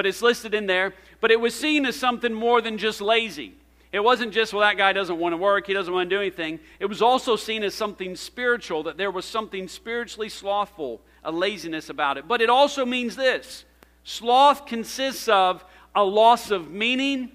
but 0.00 0.06
it's 0.06 0.22
listed 0.22 0.54
in 0.54 0.64
there. 0.64 0.94
But 1.20 1.30
it 1.30 1.38
was 1.38 1.54
seen 1.54 1.84
as 1.84 1.94
something 1.94 2.32
more 2.32 2.62
than 2.62 2.78
just 2.78 3.02
lazy. 3.02 3.52
It 3.92 4.00
wasn't 4.00 4.32
just, 4.32 4.54
well, 4.54 4.62
that 4.62 4.78
guy 4.78 4.94
doesn't 4.94 5.18
want 5.18 5.34
to 5.34 5.36
work, 5.36 5.66
he 5.66 5.74
doesn't 5.74 5.92
want 5.92 6.08
to 6.08 6.16
do 6.16 6.22
anything. 6.22 6.58
It 6.78 6.86
was 6.86 7.02
also 7.02 7.36
seen 7.36 7.62
as 7.62 7.74
something 7.74 8.16
spiritual, 8.16 8.82
that 8.84 8.96
there 8.96 9.10
was 9.10 9.26
something 9.26 9.68
spiritually 9.68 10.30
slothful, 10.30 11.02
a 11.22 11.30
laziness 11.30 11.90
about 11.90 12.16
it. 12.16 12.26
But 12.26 12.40
it 12.40 12.48
also 12.48 12.86
means 12.86 13.14
this 13.14 13.66
sloth 14.02 14.64
consists 14.64 15.28
of 15.28 15.62
a 15.94 16.02
loss 16.02 16.50
of 16.50 16.70
meaning, 16.70 17.32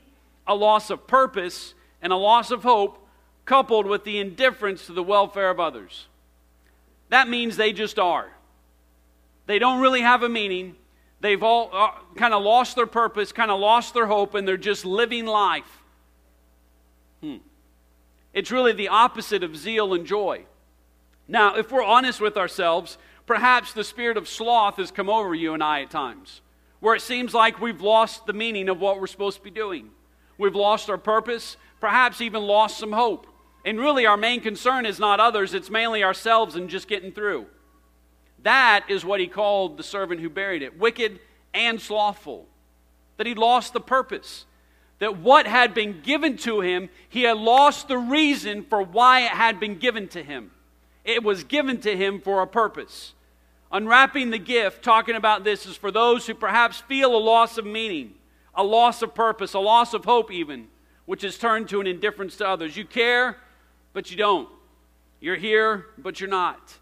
a 0.48 0.56
loss 0.56 0.90
of 0.90 1.06
purpose, 1.06 1.76
and 2.02 2.12
a 2.12 2.16
loss 2.16 2.50
of 2.50 2.64
hope, 2.64 3.08
coupled 3.46 3.86
with 3.86 4.06
the 4.06 4.18
indifference 4.18 4.88
to 4.88 4.94
the 4.94 5.04
welfare 5.04 5.52
of 5.52 5.60
others. 5.60 6.08
That 7.10 7.30
means 7.30 7.58
they 7.58 7.74
just 7.74 8.00
are. 8.00 8.32
They 9.46 9.60
don't 9.60 9.82
really 9.82 10.02
have 10.02 10.24
a 10.24 10.30
meaning. 10.30 10.78
They've 11.26 11.42
all 11.42 11.72
uh, 11.74 11.90
kind 12.16 12.36
of 12.36 12.44
lost 12.44 12.76
their 12.76 12.86
purpose, 12.86 13.32
kind 13.32 13.50
of 13.50 13.60
lost 13.60 13.96
their 13.96 14.06
hope, 14.06 14.36
and 14.36 14.48
they're 14.48 14.58
just 14.58 14.86
living 14.86 15.26
life. 15.26 15.82
Hmm. 17.20 17.38
It's 18.32 18.52
really 18.52 18.74
the 18.74 18.90
opposite 18.90 19.44
of 19.44 19.58
zeal 19.58 19.96
and 19.96 20.06
joy. 20.06 20.46
Now, 21.28 21.56
if 21.56 21.72
we're 21.72 21.84
honest 21.84 22.22
with 22.22 22.38
ourselves, 22.38 23.00
perhaps 23.26 23.74
the 23.74 23.84
spirit 23.84 24.18
of 24.18 24.28
sloth 24.28 24.78
has 24.78 24.92
come 24.92 25.10
over 25.10 25.34
you 25.34 25.56
and 25.56 25.64
I 25.64 25.82
at 25.82 25.90
times 25.90 26.42
where 26.80 26.94
it 26.94 27.02
seems 27.02 27.34
like 27.34 27.60
we've 27.60 27.82
lost 27.82 28.28
the 28.28 28.34
meaning 28.34 28.70
of 28.70 28.80
what 28.80 29.02
we're 29.02 29.08
supposed 29.08 29.38
to 29.38 29.44
be 29.44 29.50
doing. 29.50 29.90
We've 30.38 30.54
lost 30.54 30.92
our 30.92 30.98
purpose, 31.00 31.58
perhaps 31.80 32.22
even 32.22 32.44
lost 32.44 32.78
some 32.78 32.92
hope. 32.92 33.26
And 33.66 33.80
really, 33.80 34.06
our 34.06 34.18
main 34.18 34.42
concern 34.42 34.86
is 34.86 35.00
not 35.00 35.20
others, 35.20 35.56
it's 35.56 35.72
mainly 35.72 36.04
ourselves 36.04 36.56
and 36.56 36.70
just 36.70 36.88
getting 36.88 37.12
through. 37.12 37.48
That 38.46 38.86
is 38.90 39.04
what 39.04 39.20
he 39.20 39.26
called 39.26 39.76
the 39.76 39.82
servant 39.82 40.22
who 40.22 40.30
buried 40.30 40.62
it 40.62 40.78
wicked 40.78 41.20
and 41.56 41.82
slothful. 41.82 42.46
That 43.18 43.26
he 43.26 43.34
lost 43.34 43.74
the 43.74 43.80
purpose. 43.80 44.46
That 45.00 45.18
what 45.18 45.48
had 45.48 45.74
been 45.74 46.02
given 46.02 46.38
to 46.38 46.62
him, 46.62 46.90
he 47.10 47.24
had 47.24 47.38
lost 47.38 47.88
the 47.88 47.98
reason 47.98 48.64
for 48.64 48.84
why 48.84 49.22
it 49.22 49.32
had 49.32 49.60
been 49.60 49.80
given 49.80 50.08
to 50.10 50.22
him. 50.22 50.52
It 51.04 51.24
was 51.24 51.44
given 51.44 51.82
to 51.82 51.98
him 51.98 52.22
for 52.22 52.44
a 52.44 52.48
purpose. 52.48 53.14
Unwrapping 53.72 54.30
the 54.30 54.38
gift, 54.38 54.84
talking 54.84 55.16
about 55.16 55.44
this, 55.44 55.66
is 55.66 55.76
for 55.76 55.90
those 55.90 56.28
who 56.28 56.36
perhaps 56.36 56.82
feel 56.82 57.16
a 57.16 57.18
loss 57.18 57.58
of 57.58 57.66
meaning, 57.66 58.14
a 58.54 58.64
loss 58.64 59.02
of 59.02 59.16
purpose, 59.16 59.56
a 59.56 59.60
loss 59.60 59.96
of 59.96 60.06
hope, 60.06 60.32
even, 60.32 60.68
which 61.08 61.24
has 61.24 61.40
turned 61.40 61.68
to 61.70 61.82
an 61.82 61.88
indifference 61.88 62.38
to 62.38 62.48
others. 62.48 62.78
You 62.78 62.86
care, 62.86 63.38
but 63.92 64.12
you 64.12 64.18
don't. 64.18 64.50
You're 65.20 65.36
here, 65.36 65.88
but 65.98 66.20
you're 66.20 66.30
not. 66.30 66.78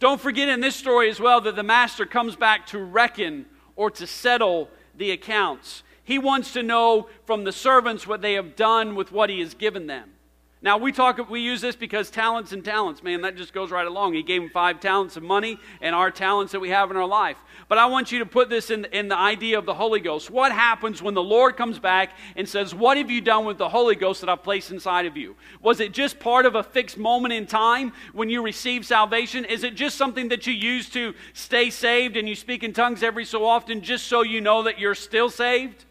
Don't 0.00 0.20
forget 0.20 0.48
in 0.48 0.60
this 0.60 0.74
story 0.74 1.10
as 1.10 1.20
well 1.20 1.42
that 1.42 1.56
the 1.56 1.62
master 1.62 2.06
comes 2.06 2.34
back 2.34 2.66
to 2.68 2.78
reckon 2.78 3.44
or 3.76 3.90
to 3.92 4.06
settle 4.06 4.70
the 4.96 5.10
accounts. 5.10 5.82
He 6.02 6.18
wants 6.18 6.54
to 6.54 6.62
know 6.62 7.08
from 7.26 7.44
the 7.44 7.52
servants 7.52 8.06
what 8.06 8.22
they 8.22 8.32
have 8.32 8.56
done 8.56 8.94
with 8.96 9.12
what 9.12 9.28
he 9.28 9.40
has 9.40 9.52
given 9.52 9.86
them. 9.86 10.12
Now 10.62 10.76
we 10.76 10.92
talk 10.92 11.30
we 11.30 11.40
use 11.40 11.62
this 11.62 11.74
because 11.74 12.10
talents 12.10 12.52
and 12.52 12.62
talents, 12.62 13.02
man, 13.02 13.22
that 13.22 13.34
just 13.34 13.54
goes 13.54 13.70
right 13.70 13.86
along. 13.86 14.12
He 14.12 14.22
gave 14.22 14.42
him 14.42 14.50
five 14.50 14.78
talents 14.78 15.16
of 15.16 15.22
money 15.22 15.58
and 15.80 15.94
our 15.94 16.10
talents 16.10 16.52
that 16.52 16.60
we 16.60 16.68
have 16.68 16.90
in 16.90 16.98
our 16.98 17.06
life. 17.06 17.38
But 17.66 17.78
I 17.78 17.86
want 17.86 18.12
you 18.12 18.18
to 18.18 18.26
put 18.26 18.50
this 18.50 18.70
in, 18.70 18.84
in 18.86 19.08
the 19.08 19.16
idea 19.16 19.58
of 19.58 19.64
the 19.64 19.72
Holy 19.72 20.00
Ghost. 20.00 20.28
What 20.28 20.52
happens 20.52 21.00
when 21.00 21.14
the 21.14 21.22
Lord 21.22 21.56
comes 21.56 21.78
back 21.78 22.10
and 22.36 22.46
says, 22.46 22.74
What 22.74 22.98
have 22.98 23.10
you 23.10 23.22
done 23.22 23.46
with 23.46 23.56
the 23.56 23.70
Holy 23.70 23.94
Ghost 23.94 24.20
that 24.20 24.28
I've 24.28 24.42
placed 24.42 24.70
inside 24.70 25.06
of 25.06 25.16
you? 25.16 25.34
Was 25.62 25.80
it 25.80 25.92
just 25.92 26.20
part 26.20 26.44
of 26.44 26.54
a 26.54 26.62
fixed 26.62 26.98
moment 26.98 27.32
in 27.32 27.46
time 27.46 27.94
when 28.12 28.28
you 28.28 28.42
receive 28.42 28.84
salvation? 28.84 29.46
Is 29.46 29.64
it 29.64 29.76
just 29.76 29.96
something 29.96 30.28
that 30.28 30.46
you 30.46 30.52
use 30.52 30.90
to 30.90 31.14
stay 31.32 31.70
saved 31.70 32.18
and 32.18 32.28
you 32.28 32.34
speak 32.34 32.62
in 32.62 32.74
tongues 32.74 33.02
every 33.02 33.24
so 33.24 33.46
often 33.46 33.80
just 33.80 34.08
so 34.08 34.20
you 34.20 34.42
know 34.42 34.62
that 34.64 34.78
you're 34.78 34.94
still 34.94 35.30
saved? 35.30 35.86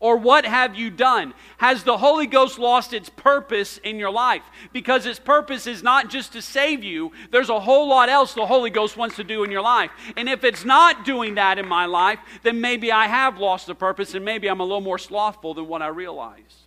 Or 0.00 0.16
what 0.16 0.44
have 0.44 0.74
you 0.74 0.90
done? 0.90 1.34
Has 1.58 1.84
the 1.84 1.98
Holy 1.98 2.26
Ghost 2.26 2.58
lost 2.58 2.92
its 2.92 3.08
purpose 3.08 3.78
in 3.78 3.98
your 3.98 4.10
life? 4.10 4.42
Because 4.72 5.06
its 5.06 5.18
purpose 5.18 5.66
is 5.66 5.82
not 5.82 6.10
just 6.10 6.32
to 6.32 6.42
save 6.42 6.84
you, 6.84 7.12
there's 7.30 7.48
a 7.48 7.60
whole 7.60 7.88
lot 7.88 8.08
else 8.08 8.34
the 8.34 8.46
Holy 8.46 8.70
Ghost 8.70 8.96
wants 8.96 9.16
to 9.16 9.24
do 9.24 9.44
in 9.44 9.50
your 9.50 9.62
life. 9.62 9.90
And 10.16 10.28
if 10.28 10.44
it's 10.44 10.64
not 10.64 11.04
doing 11.04 11.36
that 11.36 11.58
in 11.58 11.66
my 11.66 11.86
life, 11.86 12.18
then 12.42 12.60
maybe 12.60 12.92
I 12.92 13.06
have 13.06 13.38
lost 13.38 13.66
the 13.66 13.74
purpose 13.74 14.14
and 14.14 14.24
maybe 14.24 14.48
I'm 14.48 14.60
a 14.60 14.64
little 14.64 14.80
more 14.80 14.98
slothful 14.98 15.54
than 15.54 15.66
what 15.66 15.82
I 15.82 15.88
realize. 15.88 16.66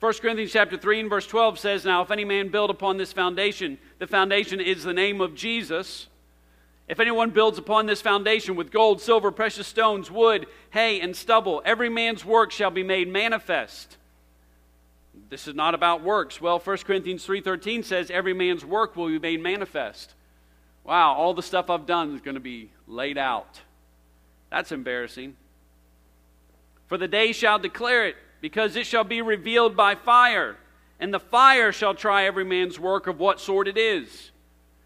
1 0.00 0.14
Corinthians 0.14 0.52
chapter 0.52 0.78
3 0.78 1.00
and 1.00 1.10
verse 1.10 1.26
12 1.26 1.58
says, 1.58 1.84
Now 1.84 2.00
if 2.00 2.10
any 2.10 2.24
man 2.24 2.48
build 2.48 2.70
upon 2.70 2.96
this 2.96 3.12
foundation, 3.12 3.76
the 3.98 4.06
foundation 4.06 4.58
is 4.58 4.82
the 4.82 4.94
name 4.94 5.20
of 5.20 5.34
Jesus 5.34 6.06
if 6.90 6.98
anyone 6.98 7.30
builds 7.30 7.56
upon 7.56 7.86
this 7.86 8.02
foundation 8.02 8.56
with 8.56 8.72
gold, 8.72 9.00
silver, 9.00 9.30
precious 9.30 9.68
stones, 9.68 10.10
wood, 10.10 10.48
hay, 10.70 11.00
and 11.00 11.14
stubble, 11.14 11.62
every 11.64 11.88
man's 11.88 12.24
work 12.24 12.50
shall 12.50 12.72
be 12.72 12.82
made 12.82 13.06
manifest. 13.06 13.96
This 15.28 15.46
is 15.46 15.54
not 15.54 15.76
about 15.76 16.02
works. 16.02 16.40
Well, 16.40 16.58
1 16.58 16.78
Corinthians 16.78 17.24
3:13 17.24 17.84
says 17.84 18.10
every 18.10 18.32
man's 18.32 18.64
work 18.64 18.96
will 18.96 19.06
be 19.06 19.20
made 19.20 19.40
manifest. 19.40 20.14
Wow, 20.82 21.14
all 21.14 21.32
the 21.32 21.44
stuff 21.44 21.70
I've 21.70 21.86
done 21.86 22.12
is 22.12 22.22
going 22.22 22.34
to 22.34 22.40
be 22.40 22.70
laid 22.88 23.18
out. 23.18 23.60
That's 24.50 24.72
embarrassing. 24.72 25.36
For 26.88 26.98
the 26.98 27.06
day 27.06 27.30
shall 27.30 27.60
declare 27.60 28.08
it, 28.08 28.16
because 28.40 28.74
it 28.74 28.84
shall 28.84 29.04
be 29.04 29.22
revealed 29.22 29.76
by 29.76 29.94
fire, 29.94 30.56
and 30.98 31.14
the 31.14 31.20
fire 31.20 31.70
shall 31.70 31.94
try 31.94 32.24
every 32.24 32.44
man's 32.44 32.80
work 32.80 33.06
of 33.06 33.20
what 33.20 33.38
sort 33.38 33.68
it 33.68 33.78
is. 33.78 34.32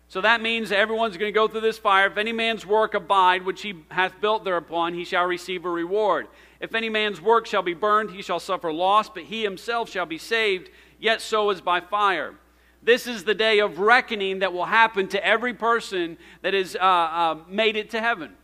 So 0.08 0.20
that 0.20 0.40
means 0.40 0.70
everyone's 0.70 1.16
going 1.16 1.32
to 1.32 1.34
go 1.34 1.48
through 1.48 1.62
this 1.62 1.78
fire. 1.78 2.06
If 2.06 2.16
any 2.16 2.32
man's 2.32 2.64
work 2.64 2.94
abide, 2.94 3.44
which 3.44 3.62
he 3.62 3.84
hath 3.90 4.20
built 4.20 4.44
thereupon, 4.44 4.94
he 4.94 5.04
shall 5.04 5.24
receive 5.24 5.64
a 5.64 5.70
reward. 5.70 6.28
If 6.60 6.74
any 6.74 6.88
man's 6.88 7.20
work 7.20 7.46
shall 7.46 7.62
be 7.62 7.74
burned, 7.74 8.10
he 8.10 8.22
shall 8.22 8.40
suffer 8.40 8.72
loss, 8.72 9.08
but 9.08 9.24
he 9.24 9.42
himself 9.42 9.90
shall 9.90 10.06
be 10.06 10.18
saved, 10.18 10.70
yet 11.00 11.20
so 11.20 11.50
is 11.50 11.60
by 11.60 11.80
fire. 11.80 12.34
This 12.82 13.06
is 13.06 13.24
the 13.24 13.34
day 13.34 13.60
of 13.60 13.78
reckoning 13.78 14.40
that 14.40 14.52
will 14.52 14.66
happen 14.66 15.08
to 15.08 15.26
every 15.26 15.54
person 15.54 16.18
that 16.42 16.52
has 16.52 16.76
uh, 16.76 16.78
uh, 16.78 17.38
made 17.48 17.76
it 17.76 17.90
to 17.90 18.00
heaven. 18.00 18.34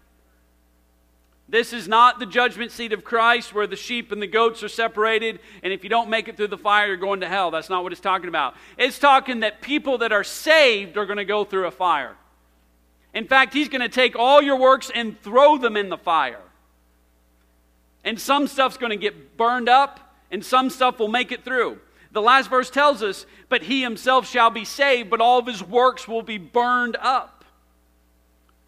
This 1.50 1.72
is 1.72 1.88
not 1.88 2.20
the 2.20 2.26
judgment 2.26 2.70
seat 2.70 2.92
of 2.92 3.02
Christ 3.02 3.52
where 3.52 3.66
the 3.66 3.74
sheep 3.74 4.12
and 4.12 4.22
the 4.22 4.28
goats 4.28 4.62
are 4.62 4.68
separated, 4.68 5.40
and 5.64 5.72
if 5.72 5.82
you 5.82 5.90
don't 5.90 6.08
make 6.08 6.28
it 6.28 6.36
through 6.36 6.46
the 6.46 6.56
fire, 6.56 6.86
you're 6.86 6.96
going 6.96 7.20
to 7.20 7.28
hell. 7.28 7.50
That's 7.50 7.68
not 7.68 7.82
what 7.82 7.90
it's 7.90 8.00
talking 8.00 8.28
about. 8.28 8.54
It's 8.78 9.00
talking 9.00 9.40
that 9.40 9.60
people 9.60 9.98
that 9.98 10.12
are 10.12 10.22
saved 10.22 10.96
are 10.96 11.06
going 11.06 11.16
to 11.16 11.24
go 11.24 11.44
through 11.44 11.66
a 11.66 11.72
fire. 11.72 12.14
In 13.12 13.26
fact, 13.26 13.52
He's 13.52 13.68
going 13.68 13.80
to 13.80 13.88
take 13.88 14.14
all 14.16 14.40
your 14.40 14.56
works 14.56 14.92
and 14.94 15.20
throw 15.20 15.58
them 15.58 15.76
in 15.76 15.88
the 15.88 15.98
fire. 15.98 16.40
And 18.04 18.20
some 18.20 18.46
stuff's 18.46 18.76
going 18.76 18.90
to 18.90 18.96
get 18.96 19.36
burned 19.36 19.68
up, 19.68 20.14
and 20.30 20.44
some 20.44 20.70
stuff 20.70 21.00
will 21.00 21.08
make 21.08 21.32
it 21.32 21.44
through. 21.44 21.80
The 22.12 22.22
last 22.22 22.48
verse 22.48 22.70
tells 22.70 23.02
us, 23.02 23.26
But 23.48 23.64
He 23.64 23.82
Himself 23.82 24.28
shall 24.28 24.50
be 24.50 24.64
saved, 24.64 25.10
but 25.10 25.20
all 25.20 25.40
of 25.40 25.48
His 25.48 25.64
works 25.64 26.06
will 26.06 26.22
be 26.22 26.38
burned 26.38 26.96
up. 27.00 27.39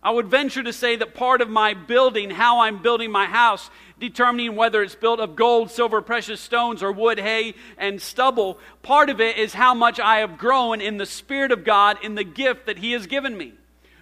I 0.03 0.11
would 0.11 0.27
venture 0.27 0.65
to 0.65 0.73
say 0.73 0.97
that 0.97 1.15
part 1.15 1.41
of 1.41 1.49
my 1.49 1.75
building, 1.75 2.31
how 2.31 2.61
I'm 2.61 2.83
building 2.83 3.13
my 3.13 3.27
house, 3.27 3.71
determining 4.01 4.57
whether 4.57 4.83
it's 4.83 4.97
built 4.97 5.21
of 5.21 5.37
gold, 5.37 5.71
silver, 5.71 6.03
precious 6.03 6.41
stones, 6.41 6.83
or 6.83 6.91
wood, 6.91 7.21
hay, 7.21 7.55
and 7.79 8.03
stubble, 8.03 8.59
part 8.83 9.11
of 9.11 9.21
it 9.21 9.39
is 9.39 9.55
how 9.55 9.75
much 9.75 10.01
I 10.01 10.19
have 10.19 10.39
grown 10.39 10.81
in 10.81 10.97
the 10.97 11.07
Spirit 11.07 11.53
of 11.53 11.63
God, 11.63 11.99
in 12.03 12.17
the 12.17 12.25
gift 12.25 12.67
that 12.67 12.79
He 12.79 12.93
has 12.93 13.07
given 13.07 13.37
me. 13.37 13.53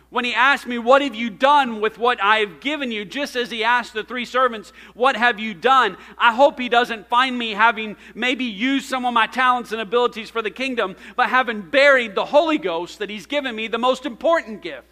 When 0.09 0.25
He 0.25 0.33
asked 0.33 0.67
me, 0.67 0.79
What 0.79 1.03
have 1.03 1.15
you 1.15 1.29
done 1.29 1.83
with 1.83 1.99
what 1.99 2.19
I 2.23 2.39
have 2.39 2.61
given 2.61 2.91
you? 2.91 3.05
just 3.05 3.37
as 3.37 3.51
He 3.51 3.63
asked 3.63 3.93
the 3.93 4.03
three 4.03 4.25
servants, 4.25 4.73
What 4.95 5.17
have 5.17 5.39
you 5.39 5.53
done? 5.53 5.99
I 6.17 6.35
hope 6.35 6.59
He 6.59 6.71
doesn't 6.71 7.11
find 7.11 7.39
me 7.39 7.51
having 7.51 7.99
maybe 8.15 8.47
used 8.47 8.89
some 8.89 9.05
of 9.05 9.13
my 9.13 9.27
talents 9.27 9.71
and 9.71 9.83
abilities 9.83 10.31
for 10.31 10.41
the 10.41 10.51
kingdom, 10.51 10.97
but 11.15 11.29
having 11.29 11.61
buried 11.61 12.15
the 12.15 12.25
Holy 12.25 12.57
Ghost 12.57 13.01
that 13.01 13.11
He's 13.11 13.27
given 13.27 13.55
me, 13.55 13.69
the 13.69 13.77
most 13.77 14.07
important 14.07 14.63
gift. 14.63 14.90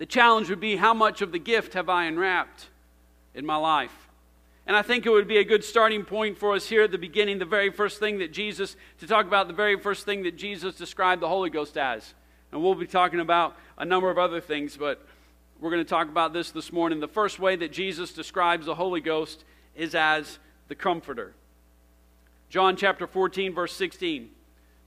The 0.00 0.06
challenge 0.06 0.48
would 0.48 0.60
be 0.60 0.76
how 0.76 0.94
much 0.94 1.20
of 1.20 1.30
the 1.30 1.38
gift 1.38 1.74
have 1.74 1.90
I 1.90 2.06
enwrapped 2.06 2.70
in 3.34 3.44
my 3.44 3.56
life? 3.56 4.08
And 4.66 4.74
I 4.74 4.80
think 4.80 5.04
it 5.04 5.10
would 5.10 5.28
be 5.28 5.36
a 5.36 5.44
good 5.44 5.62
starting 5.62 6.06
point 6.06 6.38
for 6.38 6.54
us 6.54 6.66
here 6.66 6.84
at 6.84 6.90
the 6.90 6.96
beginning, 6.96 7.38
the 7.38 7.44
very 7.44 7.70
first 7.70 8.00
thing 8.00 8.18
that 8.20 8.32
Jesus, 8.32 8.76
to 9.00 9.06
talk 9.06 9.26
about 9.26 9.46
the 9.46 9.52
very 9.52 9.78
first 9.78 10.06
thing 10.06 10.22
that 10.22 10.38
Jesus 10.38 10.74
described 10.74 11.20
the 11.20 11.28
Holy 11.28 11.50
Ghost 11.50 11.76
as. 11.76 12.14
And 12.50 12.62
we'll 12.62 12.74
be 12.74 12.86
talking 12.86 13.20
about 13.20 13.54
a 13.76 13.84
number 13.84 14.08
of 14.08 14.16
other 14.16 14.40
things, 14.40 14.74
but 14.74 15.06
we're 15.60 15.68
going 15.68 15.84
to 15.84 15.88
talk 15.88 16.08
about 16.08 16.32
this 16.32 16.50
this 16.50 16.72
morning. 16.72 17.00
The 17.00 17.06
first 17.06 17.38
way 17.38 17.54
that 17.56 17.70
Jesus 17.70 18.14
describes 18.14 18.64
the 18.64 18.76
Holy 18.76 19.02
Ghost 19.02 19.44
is 19.76 19.94
as 19.94 20.38
the 20.68 20.74
Comforter. 20.74 21.34
John 22.48 22.74
chapter 22.74 23.06
14, 23.06 23.52
verse 23.52 23.76
16. 23.76 24.30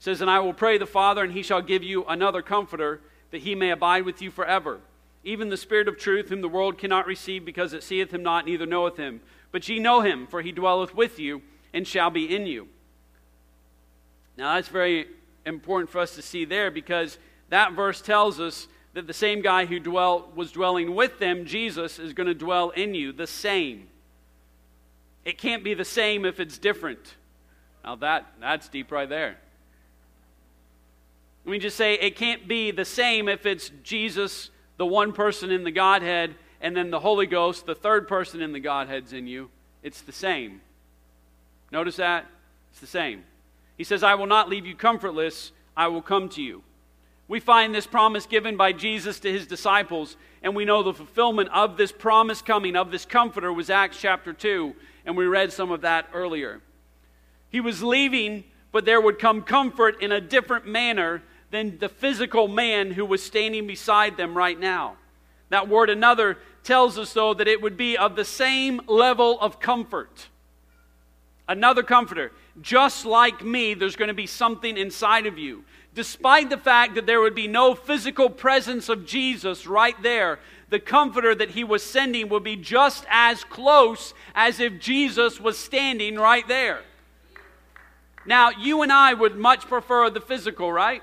says, 0.00 0.20
And 0.20 0.28
I 0.28 0.40
will 0.40 0.54
pray 0.54 0.76
the 0.76 0.86
Father, 0.86 1.22
and 1.22 1.32
he 1.32 1.44
shall 1.44 1.62
give 1.62 1.84
you 1.84 2.04
another 2.06 2.42
comforter, 2.42 3.00
that 3.30 3.42
he 3.42 3.54
may 3.54 3.70
abide 3.70 4.04
with 4.04 4.20
you 4.20 4.32
forever. 4.32 4.80
Even 5.24 5.48
the 5.48 5.56
Spirit 5.56 5.88
of 5.88 5.98
truth, 5.98 6.28
whom 6.28 6.42
the 6.42 6.48
world 6.48 6.78
cannot 6.78 7.06
receive, 7.06 7.44
because 7.44 7.72
it 7.72 7.82
seeth 7.82 8.12
him 8.12 8.22
not, 8.22 8.44
neither 8.44 8.66
knoweth 8.66 8.96
him. 8.96 9.20
But 9.50 9.68
ye 9.68 9.78
know 9.78 10.02
him, 10.02 10.26
for 10.26 10.42
he 10.42 10.52
dwelleth 10.52 10.94
with 10.94 11.18
you, 11.18 11.42
and 11.72 11.88
shall 11.88 12.10
be 12.10 12.34
in 12.34 12.46
you. 12.46 12.68
Now 14.36 14.54
that's 14.54 14.68
very 14.68 15.06
important 15.46 15.90
for 15.90 16.00
us 16.00 16.14
to 16.16 16.22
see 16.22 16.44
there, 16.44 16.70
because 16.70 17.18
that 17.48 17.72
verse 17.72 18.00
tells 18.00 18.38
us 18.38 18.68
that 18.92 19.06
the 19.06 19.12
same 19.12 19.42
guy 19.42 19.66
who 19.66 19.80
dwelt, 19.80 20.36
was 20.36 20.52
dwelling 20.52 20.94
with 20.94 21.18
them, 21.18 21.46
Jesus, 21.46 21.98
is 21.98 22.12
going 22.12 22.26
to 22.26 22.34
dwell 22.34 22.70
in 22.70 22.94
you. 22.94 23.12
The 23.12 23.26
same. 23.26 23.88
It 25.24 25.38
can't 25.38 25.64
be 25.64 25.74
the 25.74 25.84
same 25.84 26.24
if 26.24 26.38
it's 26.38 26.58
different. 26.58 27.14
Now 27.82 27.96
that 27.96 28.26
that's 28.40 28.68
deep 28.68 28.92
right 28.92 29.08
there. 29.08 29.36
Let 31.44 31.52
me 31.52 31.58
just 31.58 31.76
say 31.76 31.94
it 31.94 32.16
can't 32.16 32.46
be 32.46 32.70
the 32.70 32.84
same 32.84 33.28
if 33.28 33.46
it's 33.46 33.70
Jesus, 33.82 34.50
the 34.76 34.86
one 34.86 35.12
person 35.12 35.50
in 35.50 35.64
the 35.64 35.70
Godhead, 35.70 36.34
and 36.60 36.76
then 36.76 36.90
the 36.90 37.00
Holy 37.00 37.26
Ghost, 37.26 37.66
the 37.66 37.74
third 37.74 38.08
person 38.08 38.40
in 38.40 38.52
the 38.52 38.60
Godhead's 38.60 39.12
in 39.12 39.26
you. 39.26 39.50
It's 39.82 40.00
the 40.00 40.12
same. 40.12 40.60
Notice 41.70 41.96
that? 41.96 42.26
It's 42.70 42.80
the 42.80 42.86
same. 42.86 43.24
He 43.76 43.84
says, 43.84 44.02
I 44.02 44.14
will 44.14 44.26
not 44.26 44.48
leave 44.48 44.66
you 44.66 44.74
comfortless, 44.74 45.52
I 45.76 45.88
will 45.88 46.02
come 46.02 46.28
to 46.30 46.42
you. 46.42 46.62
We 47.26 47.40
find 47.40 47.74
this 47.74 47.86
promise 47.86 48.26
given 48.26 48.56
by 48.56 48.72
Jesus 48.72 49.18
to 49.20 49.32
his 49.32 49.46
disciples, 49.46 50.16
and 50.42 50.54
we 50.54 50.64
know 50.64 50.82
the 50.82 50.92
fulfillment 50.92 51.48
of 51.50 51.76
this 51.76 51.90
promise 51.90 52.42
coming, 52.42 52.76
of 52.76 52.90
this 52.90 53.06
comforter, 53.06 53.52
was 53.52 53.70
Acts 53.70 53.98
chapter 54.00 54.32
2, 54.32 54.74
and 55.06 55.16
we 55.16 55.26
read 55.26 55.52
some 55.52 55.70
of 55.70 55.80
that 55.82 56.06
earlier. 56.12 56.60
He 57.50 57.60
was 57.60 57.82
leaving, 57.82 58.44
but 58.72 58.84
there 58.84 59.00
would 59.00 59.18
come 59.18 59.42
comfort 59.42 60.02
in 60.02 60.12
a 60.12 60.20
different 60.20 60.66
manner 60.66 61.22
than 61.54 61.78
the 61.78 61.88
physical 61.88 62.48
man 62.48 62.90
who 62.90 63.06
was 63.06 63.22
standing 63.22 63.66
beside 63.66 64.16
them 64.16 64.36
right 64.36 64.58
now. 64.58 64.96
That 65.50 65.68
word 65.68 65.88
another 65.88 66.38
tells 66.64 66.98
us, 66.98 67.12
though, 67.12 67.32
that 67.34 67.46
it 67.46 67.62
would 67.62 67.76
be 67.76 67.96
of 67.96 68.16
the 68.16 68.24
same 68.24 68.80
level 68.88 69.38
of 69.40 69.60
comfort. 69.60 70.26
Another 71.46 71.84
comforter. 71.84 72.32
Just 72.60 73.06
like 73.06 73.44
me, 73.44 73.74
there's 73.74 73.94
going 73.94 74.08
to 74.08 74.14
be 74.14 74.26
something 74.26 74.76
inside 74.76 75.26
of 75.26 75.38
you. 75.38 75.64
Despite 75.94 76.50
the 76.50 76.58
fact 76.58 76.96
that 76.96 77.06
there 77.06 77.20
would 77.20 77.36
be 77.36 77.46
no 77.46 77.76
physical 77.76 78.28
presence 78.28 78.88
of 78.88 79.06
Jesus 79.06 79.64
right 79.64 80.00
there, 80.02 80.40
the 80.70 80.80
comforter 80.80 81.36
that 81.36 81.50
he 81.50 81.62
was 81.62 81.84
sending 81.84 82.28
would 82.30 82.42
be 82.42 82.56
just 82.56 83.04
as 83.08 83.44
close 83.44 84.12
as 84.34 84.58
if 84.58 84.80
Jesus 84.80 85.38
was 85.38 85.56
standing 85.56 86.16
right 86.16 86.48
there. 86.48 86.80
Now, 88.26 88.50
you 88.50 88.82
and 88.82 88.90
I 88.90 89.14
would 89.14 89.36
much 89.36 89.66
prefer 89.66 90.10
the 90.10 90.20
physical, 90.20 90.72
right? 90.72 91.02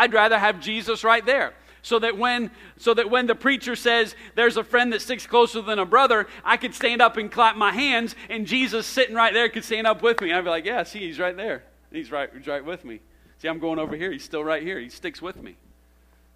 I'd 0.00 0.14
rather 0.14 0.38
have 0.38 0.60
Jesus 0.60 1.04
right 1.04 1.24
there. 1.26 1.52
So 1.82 1.98
that 1.98 2.16
when 2.16 2.50
so 2.78 2.94
that 2.94 3.10
when 3.10 3.26
the 3.26 3.34
preacher 3.34 3.76
says 3.76 4.14
there's 4.34 4.56
a 4.56 4.64
friend 4.64 4.94
that 4.94 5.02
sticks 5.02 5.26
closer 5.26 5.60
than 5.60 5.78
a 5.78 5.84
brother, 5.84 6.26
I 6.42 6.56
could 6.56 6.74
stand 6.74 7.02
up 7.02 7.18
and 7.18 7.30
clap 7.30 7.56
my 7.56 7.70
hands, 7.70 8.16
and 8.30 8.46
Jesus 8.46 8.86
sitting 8.86 9.14
right 9.14 9.34
there 9.34 9.50
could 9.50 9.64
stand 9.64 9.86
up 9.86 10.02
with 10.02 10.22
me. 10.22 10.32
I'd 10.32 10.42
be 10.44 10.48
like, 10.48 10.64
Yeah, 10.64 10.84
see, 10.84 11.00
he's 11.00 11.18
right 11.18 11.36
there. 11.36 11.64
He's 11.92 12.10
right, 12.10 12.30
he's 12.34 12.46
right 12.46 12.64
with 12.64 12.82
me. 12.82 13.00
See, 13.40 13.48
I'm 13.48 13.58
going 13.58 13.78
over 13.78 13.94
here. 13.94 14.10
He's 14.10 14.24
still 14.24 14.42
right 14.42 14.62
here. 14.62 14.80
He 14.80 14.88
sticks 14.88 15.20
with 15.20 15.36
me. 15.42 15.56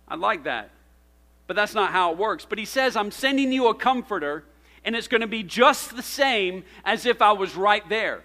I 0.07 0.17
like 0.17 0.45
that. 0.45 0.71
But 1.47 1.57
that's 1.57 1.75
not 1.75 1.91
how 1.91 2.13
it 2.13 2.19
works. 2.19 2.47
But 2.47 2.59
he 2.59 2.67
says, 2.67 2.97
I'm 2.97 3.11
sending 3.11 3.51
you 3.51 3.69
a 3.69 3.75
comforter, 3.75 4.45
and 4.85 4.95
it's 4.95 5.09
going 5.09 5.21
to 5.23 5.27
be 5.27 5.43
just 5.43 5.97
the 5.97 6.03
same 6.03 6.65
as 6.85 7.07
if 7.07 7.23
I 7.23 7.33
was 7.33 7.57
right 7.57 7.87
there. 7.89 8.25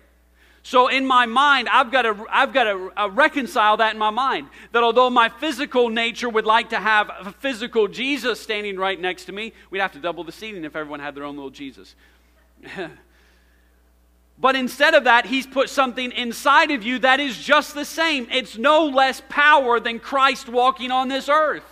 So 0.70 0.88
in 0.88 1.03
my 1.03 1.26
mind, 1.26 1.67
I've 1.67 1.91
got 1.91 2.03
to, 2.03 2.28
I've 2.30 2.53
got 2.53 2.65
to 2.65 2.91
uh, 2.95 3.09
reconcile 3.09 3.78
that 3.78 3.93
in 3.93 3.97
my 3.97 4.11
mind. 4.11 4.49
That 4.72 4.84
although 4.84 5.09
my 5.09 5.28
physical 5.28 5.89
nature 5.89 6.30
would 6.30 6.45
like 6.45 6.70
to 6.70 6.78
have 6.78 7.09
a 7.09 7.32
physical 7.32 7.88
Jesus 7.88 8.39
standing 8.39 8.78
right 8.78 9.01
next 9.01 9.26
to 9.26 9.32
me, 9.32 9.51
we'd 9.72 9.80
have 9.80 9.93
to 9.93 9.99
double 9.99 10.24
the 10.24 10.32
seating 10.32 10.63
if 10.65 10.76
everyone 10.76 10.99
had 10.99 11.15
their 11.15 11.24
own 11.24 11.38
little 11.38 11.49
Jesus. 11.49 11.95
but 14.39 14.55
instead 14.55 14.93
of 14.93 15.05
that, 15.05 15.26
he's 15.26 15.47
put 15.47 15.72
something 15.72 16.11
inside 16.11 16.70
of 16.70 16.84
you 16.84 16.99
that 16.99 17.20
is 17.20 17.36
just 17.36 17.74
the 17.74 17.84
same. 17.84 18.28
It's 18.30 18.55
no 18.55 18.86
less 18.86 19.24
power 19.28 19.80
than 19.80 19.97
Christ 19.97 20.49
walking 20.49 20.91
on 20.91 21.07
this 21.07 21.30
earth. 21.30 21.65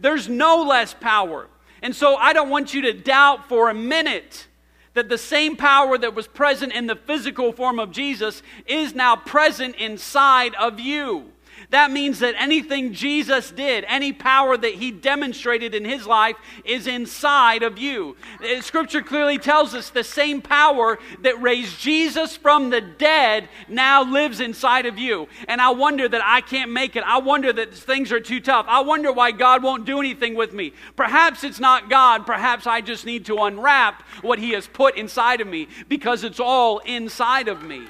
There's 0.00 0.28
no 0.28 0.64
less 0.64 0.94
power. 0.94 1.46
And 1.80 1.94
so 1.94 2.16
I 2.16 2.32
don't 2.32 2.50
want 2.50 2.74
you 2.74 2.82
to 2.82 2.92
doubt 2.92 3.48
for 3.48 3.70
a 3.70 3.74
minute 3.74 4.48
that 4.94 5.08
the 5.08 5.18
same 5.18 5.56
power 5.56 5.96
that 5.98 6.14
was 6.14 6.26
present 6.26 6.72
in 6.72 6.86
the 6.86 6.96
physical 6.96 7.52
form 7.52 7.78
of 7.78 7.92
Jesus 7.92 8.42
is 8.66 8.94
now 8.94 9.16
present 9.16 9.76
inside 9.76 10.54
of 10.56 10.80
you. 10.80 11.32
That 11.70 11.92
means 11.92 12.18
that 12.18 12.34
anything 12.36 12.92
Jesus 12.92 13.52
did, 13.52 13.84
any 13.86 14.12
power 14.12 14.56
that 14.56 14.74
he 14.74 14.90
demonstrated 14.90 15.72
in 15.72 15.84
his 15.84 16.04
life, 16.04 16.34
is 16.64 16.88
inside 16.88 17.62
of 17.62 17.78
you. 17.78 18.16
Uh, 18.42 18.60
scripture 18.60 19.02
clearly 19.02 19.38
tells 19.38 19.72
us 19.72 19.88
the 19.88 20.02
same 20.02 20.42
power 20.42 20.98
that 21.20 21.40
raised 21.40 21.78
Jesus 21.78 22.36
from 22.36 22.70
the 22.70 22.80
dead 22.80 23.48
now 23.68 24.02
lives 24.02 24.40
inside 24.40 24.84
of 24.84 24.98
you. 24.98 25.28
And 25.46 25.60
I 25.60 25.70
wonder 25.70 26.08
that 26.08 26.22
I 26.24 26.40
can't 26.40 26.72
make 26.72 26.96
it. 26.96 27.04
I 27.04 27.18
wonder 27.18 27.52
that 27.52 27.72
things 27.72 28.10
are 28.10 28.20
too 28.20 28.40
tough. 28.40 28.66
I 28.68 28.80
wonder 28.80 29.12
why 29.12 29.30
God 29.30 29.62
won't 29.62 29.86
do 29.86 30.00
anything 30.00 30.34
with 30.34 30.52
me. 30.52 30.72
Perhaps 30.96 31.44
it's 31.44 31.60
not 31.60 31.88
God. 31.88 32.26
Perhaps 32.26 32.66
I 32.66 32.80
just 32.80 33.06
need 33.06 33.26
to 33.26 33.36
unwrap 33.44 34.02
what 34.22 34.40
he 34.40 34.50
has 34.50 34.66
put 34.66 34.96
inside 34.96 35.40
of 35.40 35.46
me 35.46 35.68
because 35.88 36.24
it's 36.24 36.40
all 36.40 36.78
inside 36.80 37.46
of 37.46 37.62
me. 37.62 37.86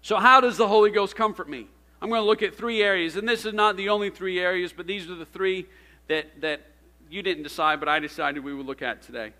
So, 0.00 0.16
how 0.16 0.40
does 0.40 0.56
the 0.56 0.68
Holy 0.68 0.90
Ghost 0.90 1.14
comfort 1.14 1.48
me? 1.48 1.68
I'm 2.04 2.10
going 2.10 2.20
to 2.20 2.26
look 2.26 2.42
at 2.42 2.54
three 2.54 2.82
areas, 2.82 3.16
and 3.16 3.26
this 3.26 3.46
is 3.46 3.54
not 3.54 3.78
the 3.78 3.88
only 3.88 4.10
three 4.10 4.38
areas, 4.38 4.74
but 4.76 4.86
these 4.86 5.08
are 5.08 5.14
the 5.14 5.24
three 5.24 5.64
that, 6.08 6.38
that 6.42 6.60
you 7.08 7.22
didn't 7.22 7.44
decide, 7.44 7.80
but 7.80 7.88
I 7.88 7.98
decided 7.98 8.44
we 8.44 8.52
would 8.52 8.66
look 8.66 8.82
at 8.82 9.00
today. 9.00 9.32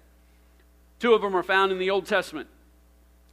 Two 0.98 1.12
of 1.12 1.20
them 1.20 1.36
are 1.36 1.42
found 1.42 1.72
in 1.72 1.78
the 1.78 1.90
Old 1.90 2.06
Testament. 2.06 2.48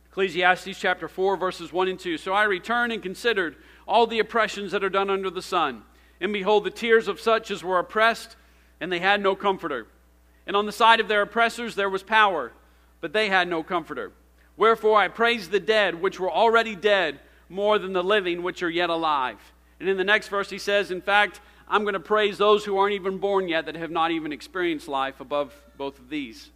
Ecclesiastes 0.09 0.77
chapter 0.77 1.07
4, 1.07 1.37
verses 1.37 1.71
1 1.71 1.87
and 1.87 1.97
2. 1.97 2.17
So 2.17 2.33
I 2.33 2.43
returned 2.43 2.91
and 2.91 3.01
considered 3.01 3.55
all 3.87 4.05
the 4.05 4.19
oppressions 4.19 4.73
that 4.73 4.83
are 4.83 4.89
done 4.89 5.09
under 5.09 5.29
the 5.29 5.41
sun. 5.41 5.83
And 6.19 6.33
behold, 6.33 6.65
the 6.65 6.69
tears 6.69 7.07
of 7.07 7.21
such 7.21 7.51
as 7.51 7.63
were 7.63 7.79
oppressed, 7.79 8.35
and 8.81 8.91
they 8.91 8.99
had 8.99 9.23
no 9.23 9.37
comforter. 9.37 9.87
And 10.45 10.57
on 10.57 10.65
the 10.65 10.73
side 10.73 10.99
of 10.99 11.07
their 11.07 11.21
oppressors 11.21 11.75
there 11.75 11.89
was 11.89 12.03
power, 12.03 12.51
but 12.99 13.13
they 13.13 13.29
had 13.29 13.47
no 13.47 13.63
comforter. 13.63 14.11
Wherefore 14.57 14.97
I 14.97 15.07
praise 15.07 15.47
the 15.47 15.61
dead, 15.61 16.01
which 16.01 16.19
were 16.19 16.29
already 16.29 16.75
dead 16.75 17.21
more 17.51 17.77
than 17.77 17.93
the 17.93 18.03
living 18.03 18.41
which 18.41 18.63
are 18.63 18.69
yet 18.69 18.89
alive. 18.89 19.37
And 19.79 19.89
in 19.89 19.97
the 19.97 20.03
next 20.03 20.29
verse, 20.29 20.49
he 20.49 20.57
says, 20.57 20.89
In 20.89 21.01
fact, 21.01 21.41
I'm 21.67 21.83
going 21.83 21.93
to 21.93 21.99
praise 21.99 22.37
those 22.37 22.65
who 22.65 22.77
aren't 22.77 22.93
even 22.93 23.17
born 23.17 23.47
yet 23.47 23.65
that 23.65 23.75
have 23.75 23.91
not 23.91 24.11
even 24.11 24.31
experienced 24.31 24.87
life 24.87 25.19
above 25.19 25.53
both 25.77 25.99
of 25.99 26.09
these. 26.09 26.49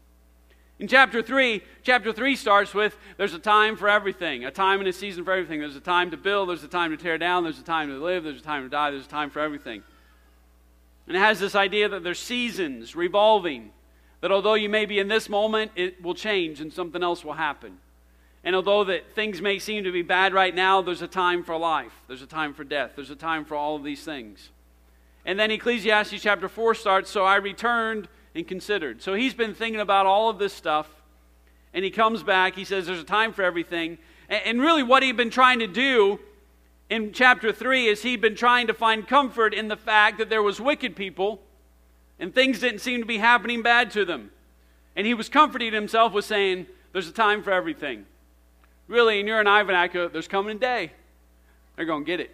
In 0.78 0.88
chapter 0.88 1.22
3, 1.22 1.62
chapter 1.84 2.12
3 2.12 2.36
starts 2.36 2.74
with 2.74 2.98
there's 3.18 3.34
a 3.34 3.40
time 3.40 3.78
for 3.78 3.88
everything, 3.88 4.44
a 4.44 4.52
time 4.52 4.80
and 4.80 4.90
a 4.90 4.94
season 4.94 5.24
for 5.24 5.32
everything. 5.32 5.62
There's 5.62 5.76
a 5.76 5.82
time 5.82 6.12
to 6.12 6.18
build, 6.18 6.50
there's 6.50 6.64
a 6.64 6.68
time 6.68 6.92
to 6.92 6.98
tear 6.98 7.18
down, 7.18 7.44
there's 7.44 7.60
a 7.60 7.64
time 7.64 7.88
to 7.90 8.04
live, 8.04 8.26
there's 8.26 8.42
a 8.42 8.44
time 8.44 8.64
to 8.64 8.70
die, 8.70 8.92
there's 8.92 9.06
a 9.06 9.10
time 9.10 9.30
for 9.30 9.40
everything. 9.40 9.84
And 11.08 11.16
it 11.16 11.20
has 11.20 11.40
this 11.40 11.56
idea 11.56 11.88
that 11.88 12.04
there's 12.04 12.20
seasons 12.20 12.96
revolving, 12.96 13.72
that 14.20 14.32
although 14.32 14.56
you 14.56 14.68
may 14.68 14.86
be 14.86 15.00
in 15.00 15.08
this 15.08 15.30
moment, 15.30 15.72
it 15.76 16.04
will 16.04 16.16
change 16.16 16.60
and 16.60 16.74
something 16.74 17.04
else 17.04 17.24
will 17.24 17.34
happen. 17.34 17.78
And 18.46 18.56
although 18.56 18.84
that 18.84 19.16
things 19.16 19.42
may 19.42 19.58
seem 19.58 19.84
to 19.86 19.92
be 19.92 20.04
bad 20.04 20.32
right 20.32 20.54
now, 20.54 20.80
there's 20.84 21.02
a 21.02 21.08
time 21.08 21.44
for 21.44 21.58
life. 21.58 21.92
There's 22.08 22.22
a 22.22 22.28
time 22.28 22.54
for 22.54 22.64
death. 22.64 22.92
There's 22.96 23.10
a 23.10 23.16
time 23.16 23.44
for 23.44 23.56
all 23.56 23.76
of 23.76 23.84
these 23.84 24.04
things. 24.04 24.52
And 25.26 25.40
then 25.40 25.50
Ecclesiastes 25.50 26.22
chapter 26.22 26.48
4 26.48 26.76
starts, 26.76 27.10
so 27.10 27.26
I 27.26 27.38
returned 27.38 28.08
and 28.36 28.48
considered. 28.48 29.02
So 29.02 29.16
he's 29.16 29.34
been 29.34 29.56
thinking 29.56 29.82
about 29.82 30.06
all 30.06 30.30
of 30.30 30.38
this 30.38 30.54
stuff. 30.54 30.88
And 31.74 31.84
he 31.84 31.90
comes 31.90 32.22
back. 32.22 32.56
He 32.56 32.64
says 32.64 32.86
there's 32.86 33.00
a 33.00 33.04
time 33.04 33.34
for 33.34 33.42
everything. 33.42 33.98
And 34.30 34.62
really, 34.62 34.84
what 34.84 35.02
he'd 35.02 35.18
been 35.18 35.32
trying 35.32 35.60
to 35.60 35.68
do 35.68 36.20
in 36.88 37.14
chapter 37.14 37.52
3 37.52 37.88
is 37.88 38.04
he'd 38.04 38.22
been 38.22 38.36
trying 38.36 38.68
to 38.68 38.74
find 38.76 39.08
comfort 39.08 39.56
in 39.56 39.70
the 39.70 39.76
fact 39.76 40.20
that 40.20 40.30
there 40.30 40.44
was 40.44 40.62
wicked 40.62 40.96
people 40.96 41.42
and 42.20 42.34
things 42.34 42.60
didn't 42.60 42.80
seem 42.80 43.02
to 43.02 43.08
be 43.08 43.18
happening 43.18 43.64
bad 43.64 43.90
to 43.92 44.06
them. 44.06 44.30
And 44.96 45.08
he 45.08 45.16
was 45.16 45.30
comforting 45.30 45.74
himself 45.74 46.14
with 46.14 46.26
saying, 46.26 46.68
There's 46.94 47.10
a 47.10 47.12
time 47.12 47.42
for 47.42 47.52
everything. 47.52 48.06
Really, 48.88 49.20
in 49.20 49.28
your 49.28 49.40
and 49.40 49.50
I 49.50 49.64
vernacular, 49.64 50.10
there's 50.10 50.28
coming 50.28 50.58
a 50.58 50.60
day. 50.60 50.92
They're 51.76 51.86
going 51.86 52.04
to 52.04 52.06
get 52.06 52.20
it. 52.20 52.32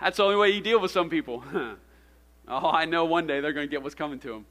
That's 0.00 0.16
the 0.16 0.24
only 0.24 0.36
way 0.36 0.50
you 0.50 0.60
deal 0.60 0.80
with 0.80 0.90
some 0.90 1.10
people. 1.10 1.44
oh, 2.48 2.70
I 2.70 2.84
know 2.84 3.04
one 3.04 3.26
day 3.26 3.40
they're 3.40 3.52
going 3.52 3.66
to 3.66 3.70
get 3.70 3.82
what's 3.82 3.94
coming 3.94 4.18
to 4.20 4.28
them. 4.28 4.46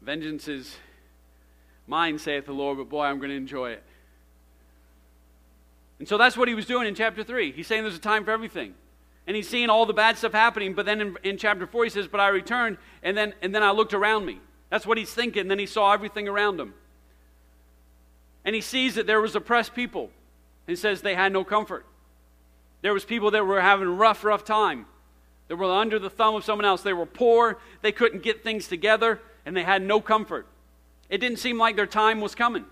Vengeance 0.00 0.48
is 0.48 0.76
mine, 1.86 2.18
saith 2.18 2.46
the 2.46 2.52
Lord, 2.52 2.78
but 2.78 2.88
boy, 2.88 3.04
I'm 3.04 3.18
going 3.18 3.30
to 3.30 3.36
enjoy 3.36 3.70
it. 3.72 3.82
And 5.98 6.08
so 6.08 6.18
that's 6.18 6.36
what 6.36 6.48
he 6.48 6.54
was 6.54 6.66
doing 6.66 6.86
in 6.86 6.94
chapter 6.94 7.24
3. 7.24 7.52
He's 7.52 7.66
saying 7.66 7.82
there's 7.82 7.96
a 7.96 8.00
time 8.00 8.24
for 8.24 8.30
everything. 8.30 8.74
And 9.26 9.34
he's 9.34 9.48
seeing 9.48 9.70
all 9.70 9.86
the 9.86 9.94
bad 9.94 10.18
stuff 10.18 10.32
happening, 10.32 10.74
but 10.74 10.84
then 10.84 11.00
in, 11.00 11.16
in 11.22 11.38
chapter 11.38 11.66
4 11.66 11.84
he 11.84 11.90
says, 11.90 12.06
But 12.06 12.20
I 12.20 12.28
returned, 12.28 12.76
and 13.02 13.16
then, 13.16 13.32
and 13.40 13.54
then 13.54 13.62
I 13.62 13.70
looked 13.70 13.94
around 13.94 14.26
me. 14.26 14.40
That's 14.68 14.86
what 14.86 14.98
he's 14.98 15.14
thinking. 15.14 15.48
Then 15.48 15.58
he 15.58 15.66
saw 15.66 15.92
everything 15.92 16.28
around 16.28 16.60
him 16.60 16.74
and 18.44 18.54
he 18.54 18.60
sees 18.60 18.94
that 18.96 19.06
there 19.06 19.20
was 19.20 19.34
oppressed 19.34 19.74
people. 19.74 20.10
And 20.66 20.78
says 20.78 21.02
they 21.02 21.14
had 21.14 21.32
no 21.32 21.44
comfort. 21.44 21.84
There 22.80 22.94
was 22.94 23.04
people 23.04 23.30
that 23.32 23.44
were 23.46 23.60
having 23.60 23.98
rough, 23.98 24.24
rough 24.24 24.44
time. 24.44 24.86
They 25.48 25.54
were 25.54 25.70
under 25.70 25.98
the 25.98 26.08
thumb 26.08 26.34
of 26.34 26.44
someone 26.44 26.64
else. 26.64 26.80
They 26.82 26.94
were 26.94 27.06
poor. 27.06 27.58
They 27.82 27.92
couldn't 27.92 28.22
get 28.22 28.42
things 28.42 28.66
together, 28.66 29.20
and 29.44 29.54
they 29.54 29.62
had 29.62 29.82
no 29.82 30.00
comfort. 30.00 30.46
It 31.10 31.18
didn't 31.18 31.38
seem 31.38 31.58
like 31.58 31.76
their 31.76 31.86
time 31.86 32.22
was 32.22 32.34
coming. 32.34 32.64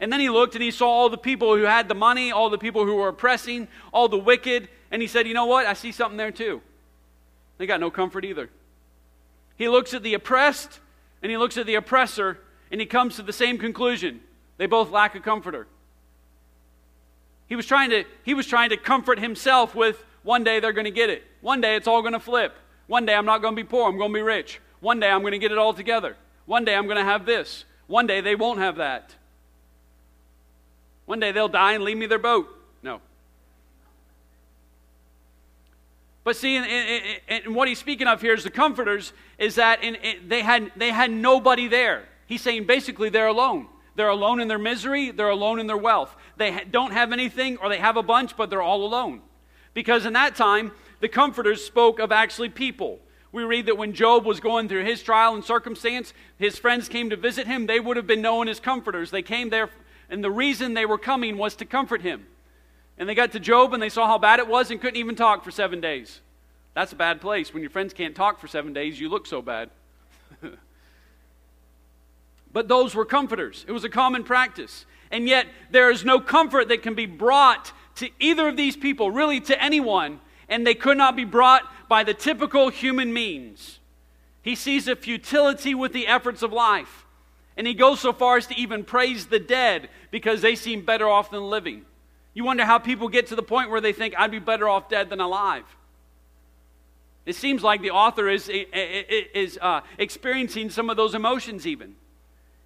And 0.00 0.12
then 0.12 0.18
he 0.18 0.28
looked 0.28 0.54
and 0.54 0.62
he 0.62 0.72
saw 0.72 0.88
all 0.88 1.08
the 1.08 1.16
people 1.16 1.56
who 1.56 1.62
had 1.62 1.88
the 1.88 1.94
money, 1.94 2.32
all 2.32 2.50
the 2.50 2.58
people 2.58 2.84
who 2.84 2.96
were 2.96 3.08
oppressing, 3.08 3.68
all 3.92 4.08
the 4.08 4.18
wicked, 4.18 4.68
and 4.90 5.00
he 5.00 5.06
said, 5.06 5.28
You 5.28 5.34
know 5.34 5.46
what? 5.46 5.66
I 5.66 5.74
see 5.74 5.92
something 5.92 6.16
there 6.16 6.32
too. 6.32 6.60
They 7.58 7.66
got 7.66 7.78
no 7.78 7.90
comfort 7.90 8.24
either. 8.24 8.50
He 9.56 9.68
looks 9.68 9.94
at 9.94 10.02
the 10.02 10.14
oppressed 10.14 10.80
and 11.22 11.30
he 11.30 11.38
looks 11.38 11.56
at 11.56 11.66
the 11.66 11.76
oppressor, 11.76 12.38
and 12.70 12.80
he 12.80 12.86
comes 12.86 13.16
to 13.16 13.22
the 13.22 13.32
same 13.32 13.56
conclusion. 13.56 14.20
They 14.56 14.66
both 14.66 14.90
lack 14.90 15.14
a 15.14 15.20
comforter. 15.20 15.66
He 17.46 17.56
was 17.56 17.66
trying 17.66 17.90
to, 17.90 18.04
he 18.24 18.34
was 18.34 18.46
trying 18.46 18.70
to 18.70 18.76
comfort 18.76 19.18
himself 19.18 19.74
with 19.74 20.04
one 20.22 20.44
day 20.44 20.60
they're 20.60 20.72
going 20.72 20.86
to 20.86 20.90
get 20.90 21.10
it. 21.10 21.22
One 21.40 21.60
day 21.60 21.76
it's 21.76 21.86
all 21.86 22.00
going 22.00 22.14
to 22.14 22.20
flip. 22.20 22.56
One 22.86 23.06
day 23.06 23.14
I'm 23.14 23.26
not 23.26 23.42
going 23.42 23.54
to 23.54 23.62
be 23.62 23.66
poor, 23.66 23.88
I'm 23.88 23.98
going 23.98 24.10
to 24.10 24.14
be 24.14 24.22
rich. 24.22 24.60
One 24.80 25.00
day 25.00 25.10
I'm 25.10 25.20
going 25.20 25.32
to 25.32 25.38
get 25.38 25.52
it 25.52 25.58
all 25.58 25.74
together. 25.74 26.16
One 26.46 26.64
day 26.64 26.74
I'm 26.74 26.86
going 26.86 26.98
to 26.98 27.04
have 27.04 27.26
this. 27.26 27.64
One 27.86 28.06
day 28.06 28.20
they 28.20 28.34
won't 28.34 28.58
have 28.58 28.76
that. 28.76 29.14
One 31.06 31.20
day 31.20 31.32
they'll 31.32 31.48
die 31.48 31.72
and 31.72 31.84
leave 31.84 31.96
me 31.96 32.06
their 32.06 32.18
boat. 32.18 32.48
No. 32.82 33.00
But 36.22 36.36
see, 36.36 36.56
and, 36.56 37.54
what 37.54 37.68
he's 37.68 37.78
speaking 37.78 38.06
of 38.06 38.22
here 38.22 38.32
is 38.32 38.44
the 38.44 38.50
comforters, 38.50 39.12
is 39.38 39.56
that 39.56 39.84
in, 39.84 39.94
in, 39.96 40.28
they, 40.28 40.40
had, 40.40 40.72
they 40.76 40.90
had 40.90 41.10
nobody 41.10 41.68
there. 41.68 42.04
He's 42.26 42.40
saying 42.40 42.64
basically 42.64 43.10
they're 43.10 43.26
alone. 43.26 43.68
They're 43.96 44.08
alone 44.08 44.40
in 44.40 44.48
their 44.48 44.58
misery, 44.58 45.10
they're 45.10 45.28
alone 45.28 45.60
in 45.60 45.66
their 45.66 45.76
wealth. 45.76 46.14
They 46.36 46.64
don't 46.70 46.92
have 46.92 47.12
anything, 47.12 47.58
or 47.58 47.68
they 47.68 47.78
have 47.78 47.96
a 47.96 48.02
bunch, 48.02 48.36
but 48.36 48.50
they're 48.50 48.62
all 48.62 48.84
alone. 48.84 49.22
Because 49.72 50.06
in 50.06 50.12
that 50.14 50.34
time, 50.34 50.72
the 51.00 51.08
comforters 51.08 51.64
spoke 51.64 51.98
of 51.98 52.10
actually 52.10 52.48
people. 52.48 52.98
We 53.32 53.44
read 53.44 53.66
that 53.66 53.78
when 53.78 53.92
Job 53.92 54.24
was 54.24 54.40
going 54.40 54.68
through 54.68 54.84
his 54.84 55.02
trial 55.02 55.34
and 55.34 55.44
circumstance, 55.44 56.12
his 56.38 56.56
friends 56.56 56.88
came 56.88 57.10
to 57.10 57.16
visit 57.16 57.46
him. 57.46 57.66
They 57.66 57.80
would 57.80 57.96
have 57.96 58.06
been 58.06 58.22
known 58.22 58.48
as 58.48 58.60
comforters. 58.60 59.10
They 59.10 59.22
came 59.22 59.50
there, 59.50 59.70
and 60.08 60.22
the 60.22 60.30
reason 60.30 60.74
they 60.74 60.86
were 60.86 60.98
coming 60.98 61.36
was 61.36 61.56
to 61.56 61.64
comfort 61.64 62.02
him. 62.02 62.26
And 62.96 63.08
they 63.08 63.14
got 63.14 63.32
to 63.32 63.40
Job 63.40 63.74
and 63.74 63.82
they 63.82 63.88
saw 63.88 64.06
how 64.06 64.18
bad 64.18 64.38
it 64.38 64.46
was 64.46 64.70
and 64.70 64.80
couldn't 64.80 64.98
even 64.98 65.16
talk 65.16 65.42
for 65.42 65.50
seven 65.50 65.80
days. 65.80 66.20
That's 66.74 66.92
a 66.92 66.96
bad 66.96 67.20
place. 67.20 67.52
When 67.52 67.62
your 67.62 67.70
friends 67.70 67.92
can't 67.92 68.14
talk 68.14 68.38
for 68.38 68.46
seven 68.46 68.72
days, 68.72 69.00
you 69.00 69.08
look 69.08 69.26
so 69.26 69.42
bad. 69.42 69.70
But 72.54 72.68
those 72.68 72.94
were 72.94 73.04
comforters, 73.04 73.66
it 73.68 73.72
was 73.72 73.84
a 73.84 73.90
common 73.90 74.24
practice. 74.24 74.86
And 75.10 75.28
yet, 75.28 75.46
there 75.70 75.90
is 75.90 76.04
no 76.04 76.18
comfort 76.18 76.68
that 76.68 76.82
can 76.82 76.94
be 76.94 77.06
brought 77.06 77.72
to 77.96 78.08
either 78.18 78.48
of 78.48 78.56
these 78.56 78.76
people, 78.76 79.10
really 79.10 79.40
to 79.42 79.62
anyone, 79.62 80.20
and 80.48 80.66
they 80.66 80.74
could 80.74 80.96
not 80.96 81.14
be 81.14 81.24
brought 81.24 81.62
by 81.88 82.02
the 82.04 82.14
typical 82.14 82.70
human 82.70 83.12
means. 83.12 83.80
He 84.40 84.54
sees 84.54 84.88
a 84.88 84.96
futility 84.96 85.74
with 85.74 85.92
the 85.92 86.06
efforts 86.06 86.42
of 86.42 86.52
life. 86.52 87.06
And 87.56 87.66
he 87.66 87.74
goes 87.74 88.00
so 88.00 88.12
far 88.12 88.36
as 88.36 88.46
to 88.48 88.56
even 88.56 88.84
praise 88.84 89.26
the 89.26 89.38
dead 89.38 89.88
because 90.10 90.40
they 90.40 90.56
seem 90.56 90.84
better 90.84 91.08
off 91.08 91.30
than 91.30 91.48
living. 91.48 91.82
You 92.34 92.44
wonder 92.44 92.64
how 92.64 92.78
people 92.78 93.08
get 93.08 93.28
to 93.28 93.36
the 93.36 93.42
point 93.42 93.70
where 93.70 93.80
they 93.80 93.92
think, 93.92 94.14
I'd 94.18 94.30
be 94.30 94.40
better 94.40 94.68
off 94.68 94.88
dead 94.88 95.10
than 95.10 95.20
alive. 95.20 95.64
It 97.26 97.36
seems 97.36 97.62
like 97.62 97.80
the 97.80 97.92
author 97.92 98.28
is, 98.28 98.50
is 98.50 99.58
uh, 99.62 99.80
experiencing 99.98 100.70
some 100.70 100.90
of 100.90 100.96
those 100.96 101.14
emotions, 101.14 101.66
even. 101.66 101.94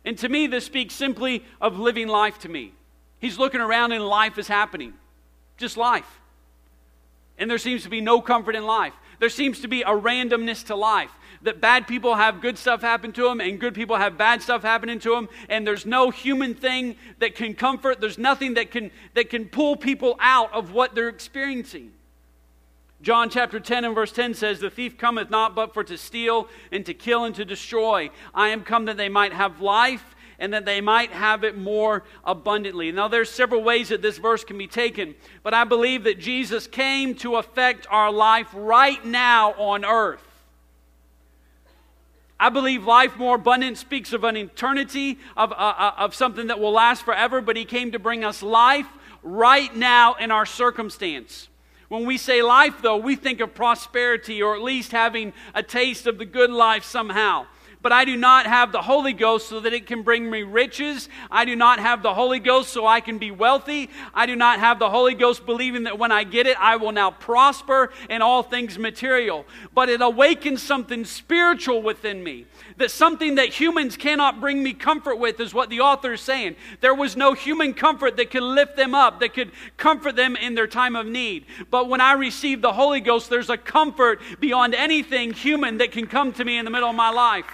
And 0.09 0.16
to 0.20 0.28
me, 0.30 0.46
this 0.46 0.64
speaks 0.64 0.94
simply 0.94 1.44
of 1.61 1.78
living 1.78 2.09
life 2.09 2.38
to 2.38 2.48
me. 2.48 2.72
He's 3.18 3.38
looking 3.38 3.61
around 3.61 3.92
and 3.92 4.02
life 4.02 4.38
is 4.38 4.48
happening. 4.48 4.94
Just 5.59 5.76
life. 5.76 6.20
And 7.36 7.50
there 7.50 7.59
seems 7.59 7.82
to 7.82 7.90
be 7.90 8.00
no 8.00 8.22
comfort 8.22 8.56
in 8.56 8.64
life. 8.64 8.94
There 9.18 9.28
seems 9.28 9.61
to 9.61 9.68
be 9.68 9.82
a 9.82 9.88
randomness 9.88 10.64
to 10.68 10.76
life 10.76 11.11
that 11.42 11.61
bad 11.61 11.86
people 11.86 12.14
have 12.14 12.40
good 12.40 12.56
stuff 12.56 12.80
happen 12.80 13.12
to 13.12 13.24
them 13.24 13.42
and 13.42 13.61
good 13.61 13.74
people 13.74 13.96
have 13.96 14.16
bad 14.16 14.40
stuff 14.40 14.62
happening 14.62 14.98
to 15.00 15.11
them 15.11 15.28
and 15.50 15.66
there's 15.66 15.84
no 15.84 16.09
human 16.09 16.54
thing 16.54 16.96
that 17.18 17.34
can 17.34 17.54
comfort 17.54 18.00
there's 18.00 18.18
nothing 18.18 18.54
that 18.54 18.72
can 18.72 18.90
that 19.14 19.30
can 19.30 19.44
pull 19.44 19.76
people 19.76 20.16
out 20.18 20.52
of 20.52 20.72
what 20.72 20.96
they're 20.96 21.09
experiencing 21.09 21.92
John 23.01 23.30
chapter 23.30 23.61
10 23.61 23.84
and 23.84 23.94
verse 23.94 24.11
10 24.11 24.34
says, 24.34 24.59
The 24.59 24.70
thief 24.70 24.99
cometh 24.99 25.30
not 25.30 25.55
but 25.55 25.72
for 25.72 25.84
to 25.84 25.96
steal 25.96 26.49
and 26.72 26.84
to 26.86 26.94
kill 26.94 27.24
and 27.24 27.34
to 27.36 27.44
destroy. 27.44 28.11
I 28.34 28.49
am 28.49 28.62
come 28.62 28.86
that 28.86 28.96
they 28.96 29.09
might 29.09 29.32
have 29.32 29.61
life 29.61 30.16
and 30.40 30.53
that 30.53 30.64
they 30.64 30.80
might 30.80 31.11
have 31.12 31.44
it 31.44 31.57
more 31.57 32.05
abundantly. 32.24 32.92
Now, 32.92 33.09
there's 33.09 33.30
several 33.30 33.62
ways 33.62 33.88
that 33.88 34.03
this 34.03 34.18
verse 34.18 34.44
can 34.44 34.59
be 34.59 34.66
taken, 34.66 35.14
but 35.42 35.55
I 35.55 35.64
believe 35.64 36.05
that 36.05 36.18
Jesus 36.18 36.66
came 36.66 37.14
to 37.16 37.36
affect 37.36 37.86
our 37.90 38.12
life 38.12 38.49
right 38.53 39.05
now 39.05 39.53
on 39.55 39.84
earth. 39.84 40.22
I 42.40 42.51
believe 42.51 42.84
life 42.84 43.16
more 43.16 43.34
abundant 43.34 43.78
speaks 43.78 44.12
of 44.12 44.22
an 44.22 44.36
eternity, 44.36 45.18
of, 45.36 45.51
uh, 45.51 45.55
uh, 45.57 45.92
of 45.99 46.14
something 46.14 46.46
that 46.49 46.61
will 46.61 46.72
last 46.72 47.05
forever, 47.05 47.40
but 47.40 47.57
He 47.57 47.64
came 47.64 47.90
to 47.92 47.99
bring 47.99 48.24
us 48.24 48.42
life 48.42 48.86
right 49.24 49.74
now 49.74 50.14
in 50.14 50.30
our 50.30 50.46
circumstance. 50.46 51.49
When 51.89 52.05
we 52.05 52.18
say 52.18 52.43
life, 52.43 52.82
though, 52.82 52.99
we 52.99 53.16
think 53.16 53.41
of 53.41 53.55
prosperity 53.55 54.43
or 54.43 54.55
at 54.55 54.62
least 54.62 54.93
having 54.93 55.32
a 55.55 55.62
taste 55.62 56.07
of 56.07 56.18
the 56.18 56.26
good 56.26 56.51
life 56.51 56.84
somehow 56.84 57.47
but 57.80 57.93
I 57.93 58.05
do 58.05 58.16
not 58.16 58.47
have 58.47 58.72
the 58.72 58.82
Holy 58.82 59.12
Ghost 59.12 59.49
so 59.49 59.61
that 59.61 59.72
it 59.72 59.86
can 59.86 60.03
bring 60.03 60.30
me 60.30 60.43
riches. 60.43 61.09
I 61.30 61.45
do 61.45 61.55
not 61.55 61.78
have 61.78 62.03
the 62.03 62.12
Holy 62.12 62.41
Ghost 62.41 62.72
so 62.72 62.86
I 62.86 63.01
can 63.01 63.18
be 63.18 63.30
wealthy. 63.30 63.91
I 64.14 64.26
do 64.26 64.34
not 64.34 64.59
have 64.59 64.78
the 64.78 64.91
Holy 64.91 65.14
Ghost 65.14 65.47
believing 65.47 65.84
that 65.84 65.99
when 65.99 66.11
I 66.11 66.24
get 66.24 66.47
it, 66.47 66.61
I 66.61 66.76
will 66.76 66.93
now 66.93 67.11
prosper 67.11 67.93
in 68.11 68.20
all 68.20 68.43
things 68.43 68.78
material. 68.78 69.47
But 69.74 69.89
it 69.89 70.01
awakens 70.01 70.62
something 70.62 71.05
spiritual 71.05 71.82
within 71.82 72.22
me. 72.22 72.47
That 72.78 72.90
something 72.90 73.36
that 73.36 73.48
humans 73.48 73.96
cannot 73.96 74.40
bring 74.40 74.62
me 74.62 74.72
comfort 74.72 75.16
with 75.16 75.38
is 75.40 75.52
what 75.52 75.68
the 75.68 75.80
author 75.80 76.14
is 76.14 76.20
saying. 76.20 76.56
There 76.80 76.94
was 76.94 77.16
no 77.16 77.34
human 77.34 77.74
comfort 77.74 78.16
that 78.16 78.30
could 78.30 78.42
lift 78.42 78.76
them 78.76 78.94
up, 78.94 79.20
that 79.20 79.34
could 79.34 79.52
comfort 79.76 80.16
them 80.16 80.36
in 80.36 80.54
their 80.54 80.66
time 80.66 80.96
of 80.96 81.06
need. 81.06 81.44
But 81.70 81.88
when 81.88 82.00
I 82.00 82.12
receive 82.12 82.62
the 82.62 82.72
Holy 82.72 83.00
Ghost, 83.00 83.30
there's 83.30 83.50
a 83.50 83.56
comfort 83.56 84.20
beyond 84.40 84.74
anything 84.74 85.32
human 85.32 85.78
that 85.78 85.92
can 85.92 86.06
come 86.06 86.32
to 86.34 86.44
me 86.44 86.56
in 86.56 86.64
the 86.64 86.70
middle 86.70 86.88
of 86.88 86.96
my 86.96 87.10
life 87.10 87.46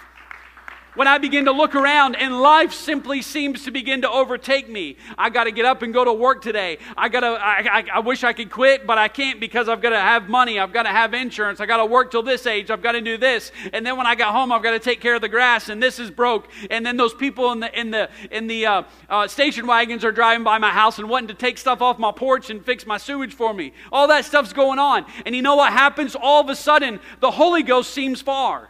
when 0.94 1.08
I 1.08 1.18
begin 1.18 1.46
to 1.46 1.52
look 1.52 1.74
around 1.74 2.16
and 2.16 2.40
life 2.40 2.72
simply 2.72 3.22
seems 3.22 3.64
to 3.64 3.70
begin 3.70 4.02
to 4.02 4.10
overtake 4.10 4.68
me. 4.68 4.96
I 5.18 5.30
got 5.30 5.44
to 5.44 5.50
get 5.50 5.64
up 5.64 5.82
and 5.82 5.92
go 5.92 6.04
to 6.04 6.12
work 6.12 6.42
today. 6.42 6.78
I 6.96 7.08
got 7.08 7.20
to, 7.20 7.26
I, 7.26 7.66
I, 7.70 7.84
I, 7.94 7.98
wish 8.00 8.24
I 8.24 8.32
could 8.32 8.50
quit, 8.50 8.86
but 8.86 8.98
I 8.98 9.08
can't 9.08 9.40
because 9.40 9.68
I've 9.68 9.82
got 9.82 9.90
to 9.90 9.98
have 9.98 10.28
money. 10.28 10.58
I've 10.58 10.72
got 10.72 10.84
to 10.84 10.90
have 10.90 11.14
insurance. 11.14 11.60
I 11.60 11.66
got 11.66 11.78
to 11.78 11.86
work 11.86 12.10
till 12.10 12.22
this 12.22 12.46
age. 12.46 12.70
I've 12.70 12.82
got 12.82 12.92
to 12.92 13.00
do 13.00 13.16
this. 13.16 13.50
And 13.72 13.84
then 13.84 13.96
when 13.96 14.06
I 14.06 14.14
got 14.14 14.32
home, 14.32 14.52
I've 14.52 14.62
got 14.62 14.72
to 14.72 14.78
take 14.78 15.00
care 15.00 15.14
of 15.14 15.20
the 15.20 15.28
grass 15.28 15.68
and 15.68 15.82
this 15.82 15.98
is 15.98 16.10
broke. 16.10 16.48
And 16.70 16.84
then 16.84 16.96
those 16.96 17.14
people 17.14 17.52
in 17.52 17.60
the, 17.60 17.78
in 17.78 17.90
the, 17.90 18.08
in 18.30 18.46
the 18.46 18.66
uh, 18.66 18.82
uh, 19.08 19.28
station 19.28 19.66
wagons 19.66 20.04
are 20.04 20.12
driving 20.12 20.44
by 20.44 20.58
my 20.58 20.70
house 20.70 20.98
and 20.98 21.08
wanting 21.08 21.28
to 21.28 21.34
take 21.34 21.58
stuff 21.58 21.82
off 21.82 21.98
my 21.98 22.12
porch 22.12 22.50
and 22.50 22.64
fix 22.64 22.86
my 22.86 22.98
sewage 22.98 23.34
for 23.34 23.52
me. 23.52 23.72
All 23.92 24.08
that 24.08 24.24
stuff's 24.24 24.52
going 24.52 24.78
on. 24.78 25.06
And 25.26 25.34
you 25.34 25.42
know 25.42 25.56
what 25.56 25.72
happens? 25.72 26.14
All 26.14 26.40
of 26.40 26.48
a 26.48 26.56
sudden, 26.56 27.00
the 27.20 27.30
Holy 27.30 27.62
Ghost 27.62 27.92
seems 27.92 28.20
far. 28.20 28.68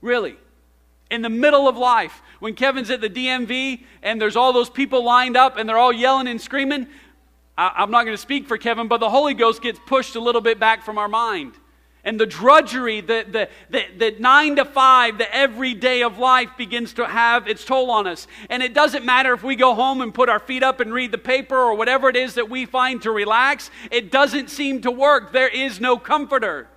Really. 0.00 0.36
In 1.10 1.22
the 1.22 1.28
middle 1.28 1.68
of 1.68 1.76
life, 1.76 2.22
when 2.38 2.54
Kevin's 2.54 2.90
at 2.90 3.00
the 3.00 3.10
DMV 3.10 3.84
and 4.02 4.20
there's 4.20 4.36
all 4.36 4.52
those 4.52 4.70
people 4.70 5.04
lined 5.04 5.36
up 5.36 5.56
and 5.56 5.68
they're 5.68 5.78
all 5.78 5.92
yelling 5.92 6.28
and 6.28 6.40
screaming, 6.40 6.86
I, 7.58 7.82
am 7.82 7.90
not 7.90 8.04
going 8.04 8.16
to 8.16 8.20
speak 8.20 8.46
for 8.46 8.56
Kevin, 8.56 8.88
but 8.88 8.98
the 8.98 9.10
Holy 9.10 9.34
Ghost 9.34 9.60
gets 9.60 9.78
pushed 9.86 10.16
a 10.16 10.20
little 10.20 10.40
bit 10.40 10.58
back 10.58 10.84
from 10.84 10.98
our 10.98 11.08
mind. 11.08 11.54
And 12.02 12.18
the 12.18 12.24
drudgery, 12.24 13.02
the, 13.02 13.26
the, 13.28 13.48
the, 13.68 13.84
the, 13.98 14.16
nine 14.18 14.56
to 14.56 14.64
five, 14.64 15.18
the 15.18 15.34
every 15.34 15.74
day 15.74 16.02
of 16.02 16.16
life 16.16 16.48
begins 16.56 16.94
to 16.94 17.06
have 17.06 17.46
its 17.46 17.62
toll 17.62 17.90
on 17.90 18.06
us. 18.06 18.26
And 18.48 18.62
it 18.62 18.72
doesn't 18.72 19.04
matter 19.04 19.34
if 19.34 19.42
we 19.42 19.54
go 19.54 19.74
home 19.74 20.00
and 20.00 20.14
put 20.14 20.30
our 20.30 20.38
feet 20.38 20.62
up 20.62 20.80
and 20.80 20.94
read 20.94 21.12
the 21.12 21.18
paper 21.18 21.56
or 21.56 21.74
whatever 21.74 22.08
it 22.08 22.16
is 22.16 22.34
that 22.34 22.48
we 22.48 22.64
find 22.64 23.02
to 23.02 23.10
relax, 23.10 23.70
it 23.90 24.10
doesn't 24.10 24.48
seem 24.48 24.80
to 24.82 24.90
work. 24.90 25.32
There 25.32 25.48
is 25.48 25.78
no 25.78 25.98
comforter. 25.98 26.68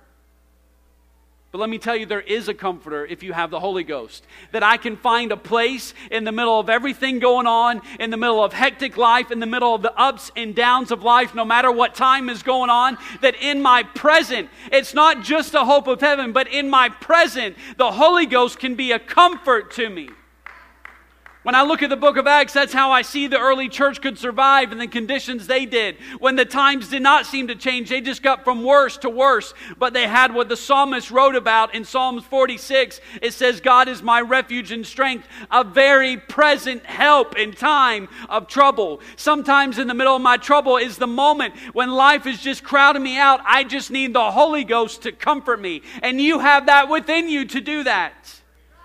But 1.54 1.60
let 1.60 1.70
me 1.70 1.78
tell 1.78 1.94
you, 1.94 2.04
there 2.04 2.20
is 2.20 2.48
a 2.48 2.52
comforter 2.52 3.06
if 3.06 3.22
you 3.22 3.32
have 3.32 3.52
the 3.52 3.60
Holy 3.60 3.84
Ghost. 3.84 4.26
That 4.50 4.64
I 4.64 4.76
can 4.76 4.96
find 4.96 5.30
a 5.30 5.36
place 5.36 5.94
in 6.10 6.24
the 6.24 6.32
middle 6.32 6.58
of 6.58 6.68
everything 6.68 7.20
going 7.20 7.46
on, 7.46 7.80
in 8.00 8.10
the 8.10 8.16
middle 8.16 8.42
of 8.42 8.52
hectic 8.52 8.96
life, 8.96 9.30
in 9.30 9.38
the 9.38 9.46
middle 9.46 9.72
of 9.72 9.80
the 9.80 9.96
ups 9.96 10.32
and 10.34 10.52
downs 10.52 10.90
of 10.90 11.04
life, 11.04 11.32
no 11.32 11.44
matter 11.44 11.70
what 11.70 11.94
time 11.94 12.28
is 12.28 12.42
going 12.42 12.70
on, 12.70 12.98
that 13.20 13.36
in 13.40 13.62
my 13.62 13.84
present, 13.84 14.50
it's 14.72 14.94
not 14.94 15.22
just 15.22 15.54
a 15.54 15.64
hope 15.64 15.86
of 15.86 16.00
heaven, 16.00 16.32
but 16.32 16.48
in 16.48 16.68
my 16.68 16.88
present, 16.88 17.54
the 17.76 17.92
Holy 17.92 18.26
Ghost 18.26 18.58
can 18.58 18.74
be 18.74 18.90
a 18.90 18.98
comfort 18.98 19.70
to 19.74 19.88
me. 19.88 20.08
When 21.44 21.54
I 21.54 21.62
look 21.62 21.82
at 21.82 21.90
the 21.90 21.96
book 21.96 22.16
of 22.16 22.26
Acts, 22.26 22.54
that's 22.54 22.72
how 22.72 22.90
I 22.90 23.02
see 23.02 23.26
the 23.26 23.38
early 23.38 23.68
church 23.68 24.00
could 24.00 24.18
survive 24.18 24.72
in 24.72 24.78
the 24.78 24.86
conditions 24.86 25.46
they 25.46 25.66
did. 25.66 25.98
When 26.18 26.36
the 26.36 26.46
times 26.46 26.88
did 26.88 27.02
not 27.02 27.26
seem 27.26 27.48
to 27.48 27.54
change, 27.54 27.90
they 27.90 28.00
just 28.00 28.22
got 28.22 28.44
from 28.44 28.64
worse 28.64 28.96
to 28.98 29.10
worse. 29.10 29.52
But 29.78 29.92
they 29.92 30.08
had 30.08 30.32
what 30.32 30.48
the 30.48 30.56
psalmist 30.56 31.10
wrote 31.10 31.36
about 31.36 31.74
in 31.74 31.84
Psalms 31.84 32.24
46. 32.24 32.98
It 33.20 33.34
says, 33.34 33.60
God 33.60 33.88
is 33.88 34.02
my 34.02 34.22
refuge 34.22 34.72
and 34.72 34.86
strength, 34.86 35.28
a 35.50 35.62
very 35.62 36.16
present 36.16 36.86
help 36.86 37.36
in 37.36 37.52
time 37.52 38.08
of 38.30 38.48
trouble. 38.48 39.02
Sometimes 39.16 39.78
in 39.78 39.86
the 39.86 39.92
middle 39.92 40.16
of 40.16 40.22
my 40.22 40.38
trouble 40.38 40.78
is 40.78 40.96
the 40.96 41.06
moment 41.06 41.54
when 41.74 41.90
life 41.90 42.26
is 42.26 42.40
just 42.40 42.64
crowding 42.64 43.02
me 43.02 43.18
out. 43.18 43.40
I 43.44 43.64
just 43.64 43.90
need 43.90 44.14
the 44.14 44.30
Holy 44.30 44.64
Ghost 44.64 45.02
to 45.02 45.12
comfort 45.12 45.60
me. 45.60 45.82
And 46.02 46.22
you 46.22 46.38
have 46.38 46.64
that 46.66 46.88
within 46.88 47.28
you 47.28 47.44
to 47.44 47.60
do 47.60 47.84
that 47.84 48.40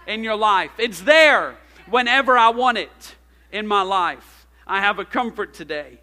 in 0.08 0.26
your 0.26 0.36
life. 0.36 0.72
It's 0.78 1.00
there 1.00 1.56
whenever 1.92 2.38
I 2.38 2.50
want 2.50 2.78
it 2.78 3.16
in 3.52 3.68
my 3.68 3.82
life. 3.82 4.48
I 4.66 4.82
have 4.82 5.00
a 5.00 5.06
comfort 5.06 5.54
today. 5.54 6.00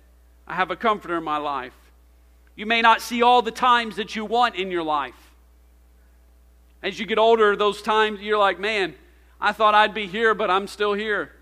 I 0.47 0.55
have 0.55 0.71
a 0.71 0.77
comforter 0.77 1.19
in 1.19 1.25
my 1.25 1.39
life. 1.39 1.75
You 2.57 2.67
may 2.67 2.83
not 2.83 3.01
see 3.03 3.23
all 3.23 3.43
the 3.43 3.51
times 3.51 3.97
that 3.97 4.17
you 4.17 4.25
want 4.25 4.57
in 4.57 4.71
your 4.71 4.83
life. 4.83 5.15
As 6.83 6.99
you 6.99 7.07
get 7.07 7.19
older, 7.19 7.57
those 7.57 7.83
times 7.83 8.21
you're 8.21 8.39
like, 8.39 8.59
man, 8.59 8.95
I 9.41 9.53
thought 9.53 9.75
I'd 9.75 9.95
be 9.95 10.07
here, 10.07 10.35
but 10.35 10.51
I'm 10.51 10.67
still 10.67 10.95
here. 10.95 11.33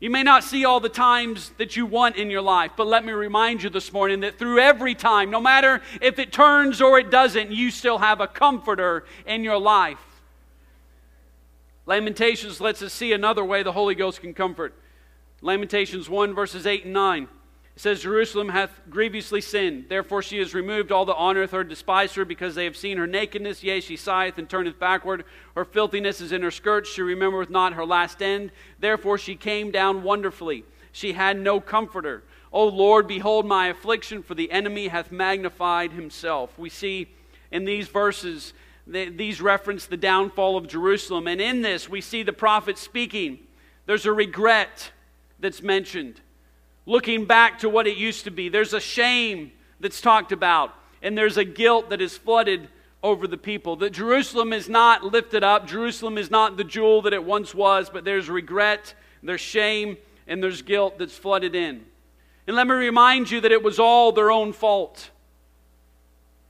You 0.00 0.08
may 0.08 0.22
not 0.22 0.44
see 0.44 0.64
all 0.64 0.80
the 0.80 0.88
times 0.88 1.52
that 1.58 1.76
you 1.76 1.84
want 1.84 2.16
in 2.16 2.30
your 2.30 2.40
life, 2.40 2.72
but 2.74 2.86
let 2.86 3.04
me 3.04 3.12
remind 3.12 3.62
you 3.62 3.68
this 3.68 3.92
morning 3.92 4.20
that 4.20 4.38
through 4.38 4.58
every 4.58 4.94
time, 4.94 5.30
no 5.30 5.40
matter 5.40 5.82
if 6.00 6.18
it 6.18 6.32
turns 6.32 6.80
or 6.80 6.98
it 6.98 7.10
doesn't, 7.10 7.50
you 7.50 7.70
still 7.70 7.98
have 7.98 8.20
a 8.22 8.26
comforter 8.26 9.04
in 9.26 9.44
your 9.44 9.58
life. 9.58 9.98
Lamentations 11.90 12.60
lets 12.60 12.82
us 12.82 12.92
see 12.92 13.12
another 13.12 13.44
way 13.44 13.64
the 13.64 13.72
Holy 13.72 13.96
Ghost 13.96 14.20
can 14.20 14.32
comfort. 14.32 14.78
Lamentations 15.42 16.08
1, 16.08 16.36
verses 16.36 16.64
8 16.64 16.84
and 16.84 16.92
9. 16.92 17.24
It 17.24 17.28
says, 17.74 18.02
Jerusalem 18.02 18.50
hath 18.50 18.70
grievously 18.88 19.40
sinned. 19.40 19.86
Therefore 19.88 20.22
she 20.22 20.38
has 20.38 20.54
removed 20.54 20.92
all 20.92 21.04
the 21.04 21.16
honor 21.16 21.42
of 21.42 21.50
her, 21.50 21.64
despised 21.64 22.14
her, 22.14 22.24
because 22.24 22.54
they 22.54 22.62
have 22.62 22.76
seen 22.76 22.96
her 22.96 23.08
nakedness. 23.08 23.64
Yea, 23.64 23.80
she 23.80 23.96
sigheth 23.96 24.38
and 24.38 24.48
turneth 24.48 24.78
backward. 24.78 25.24
Her 25.56 25.64
filthiness 25.64 26.20
is 26.20 26.30
in 26.30 26.42
her 26.42 26.52
skirts. 26.52 26.88
She 26.88 27.02
remembereth 27.02 27.50
not 27.50 27.72
her 27.72 27.84
last 27.84 28.22
end. 28.22 28.52
Therefore 28.78 29.18
she 29.18 29.34
came 29.34 29.72
down 29.72 30.04
wonderfully. 30.04 30.62
She 30.92 31.14
had 31.14 31.40
no 31.40 31.60
comforter. 31.60 32.22
O 32.52 32.68
Lord, 32.68 33.08
behold 33.08 33.46
my 33.46 33.66
affliction, 33.66 34.22
for 34.22 34.36
the 34.36 34.52
enemy 34.52 34.86
hath 34.86 35.10
magnified 35.10 35.90
himself. 35.90 36.56
We 36.56 36.70
see 36.70 37.08
in 37.50 37.64
these 37.64 37.88
verses 37.88 38.52
these 38.86 39.40
reference 39.40 39.86
the 39.86 39.96
downfall 39.96 40.56
of 40.56 40.66
Jerusalem. 40.68 41.26
And 41.26 41.40
in 41.40 41.62
this, 41.62 41.88
we 41.88 42.00
see 42.00 42.22
the 42.22 42.32
prophet 42.32 42.78
speaking. 42.78 43.38
There's 43.86 44.06
a 44.06 44.12
regret 44.12 44.90
that's 45.38 45.62
mentioned, 45.62 46.20
looking 46.86 47.24
back 47.24 47.58
to 47.60 47.68
what 47.68 47.86
it 47.86 47.96
used 47.96 48.24
to 48.24 48.30
be. 48.30 48.48
There's 48.48 48.74
a 48.74 48.80
shame 48.80 49.52
that's 49.80 50.00
talked 50.00 50.32
about, 50.32 50.74
and 51.02 51.16
there's 51.16 51.36
a 51.36 51.44
guilt 51.44 51.90
that 51.90 52.00
is 52.00 52.16
flooded 52.16 52.68
over 53.02 53.26
the 53.26 53.38
people. 53.38 53.76
That 53.76 53.90
Jerusalem 53.90 54.52
is 54.52 54.68
not 54.68 55.04
lifted 55.04 55.42
up, 55.42 55.66
Jerusalem 55.66 56.18
is 56.18 56.30
not 56.30 56.56
the 56.56 56.64
jewel 56.64 57.02
that 57.02 57.12
it 57.12 57.24
once 57.24 57.54
was, 57.54 57.88
but 57.88 58.04
there's 58.04 58.28
regret, 58.28 58.94
there's 59.22 59.40
shame, 59.40 59.96
and 60.26 60.42
there's 60.42 60.62
guilt 60.62 60.98
that's 60.98 61.16
flooded 61.16 61.54
in. 61.54 61.84
And 62.46 62.56
let 62.56 62.66
me 62.66 62.74
remind 62.74 63.30
you 63.30 63.40
that 63.40 63.52
it 63.52 63.62
was 63.62 63.78
all 63.78 64.12
their 64.12 64.30
own 64.30 64.52
fault. 64.52 65.10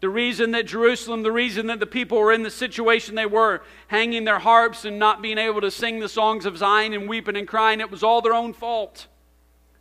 The 0.01 0.09
reason 0.09 0.53
that 0.53 0.67
Jerusalem, 0.67 1.23
the 1.23 1.33
reason 1.33 1.67
that 1.67 1.79
the 1.79 1.87
people 1.87 2.19
were 2.19 2.33
in 2.33 2.43
the 2.43 2.51
situation 2.51 3.15
they 3.15 3.27
were, 3.27 3.63
hanging 3.89 4.25
their 4.25 4.39
harps 4.39 4.87
and 4.87 4.99
not 4.99 5.21
being 5.21 5.37
able 5.37 5.61
to 5.61 5.71
sing 5.71 6.01
the 6.01 6.09
songs 6.09 6.47
of 6.47 6.57
Zion 6.57 6.95
and 6.95 7.09
weeping 7.09 7.37
and 7.37 7.47
crying, 7.47 7.81
it 7.81 7.91
was 7.91 8.03
all 8.03 8.23
their 8.23 8.35
own 8.35 8.55
fault. 8.55 9.09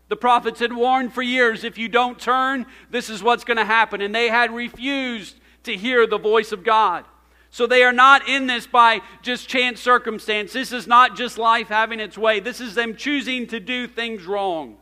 The 0.09 0.17
prophets 0.17 0.59
had 0.59 0.73
warned 0.73 1.13
for 1.13 1.21
years 1.21 1.63
if 1.63 1.77
you 1.77 1.87
don't 1.87 2.19
turn, 2.19 2.65
this 2.89 3.09
is 3.09 3.23
what's 3.23 3.45
going 3.45 3.57
to 3.57 3.65
happen. 3.65 4.01
And 4.01 4.13
they 4.13 4.27
had 4.27 4.51
refused 4.51 5.39
to 5.63 5.77
hear 5.77 6.05
the 6.05 6.17
voice 6.17 6.51
of 6.51 6.63
God. 6.63 7.05
So 7.51 7.65
they 7.65 7.83
are 7.83 7.93
not 7.93 8.27
in 8.27 8.47
this 8.47 8.67
by 8.67 9.01
just 9.21 9.47
chance 9.47 9.79
circumstance. 9.79 10.51
This 10.51 10.71
is 10.71 10.85
not 10.85 11.15
just 11.15 11.37
life 11.37 11.69
having 11.69 11.99
its 11.99 12.17
way. 12.17 12.39
This 12.39 12.59
is 12.59 12.75
them 12.75 12.95
choosing 12.95 13.47
to 13.47 13.59
do 13.59 13.87
things 13.87 14.25
wrong. 14.25 14.77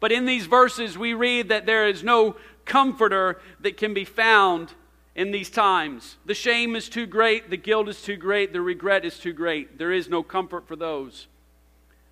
But 0.00 0.12
in 0.12 0.26
these 0.26 0.46
verses, 0.46 0.98
we 0.98 1.14
read 1.14 1.48
that 1.48 1.66
there 1.66 1.88
is 1.88 2.02
no 2.02 2.36
comforter 2.66 3.40
that 3.60 3.76
can 3.76 3.94
be 3.94 4.04
found 4.04 4.74
in 5.14 5.30
these 5.30 5.48
times. 5.48 6.16
The 6.26 6.34
shame 6.34 6.76
is 6.76 6.90
too 6.90 7.06
great, 7.06 7.48
the 7.48 7.56
guilt 7.56 7.88
is 7.88 8.02
too 8.02 8.16
great, 8.16 8.52
the 8.52 8.60
regret 8.60 9.04
is 9.04 9.18
too 9.18 9.32
great. 9.32 9.78
There 9.78 9.92
is 9.92 10.08
no 10.08 10.22
comfort 10.22 10.68
for 10.68 10.76
those. 10.76 11.26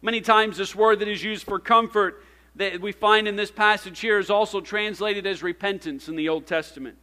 Many 0.00 0.20
times, 0.20 0.56
this 0.56 0.74
word 0.74 1.00
that 1.00 1.08
is 1.08 1.22
used 1.22 1.44
for 1.44 1.58
comfort 1.58 2.22
that 2.56 2.80
we 2.80 2.92
find 2.92 3.26
in 3.26 3.36
this 3.36 3.50
passage 3.50 4.00
here 4.00 4.18
is 4.18 4.30
also 4.30 4.60
translated 4.60 5.26
as 5.26 5.42
repentance 5.42 6.08
in 6.08 6.16
the 6.16 6.28
Old 6.28 6.46
Testament. 6.46 6.96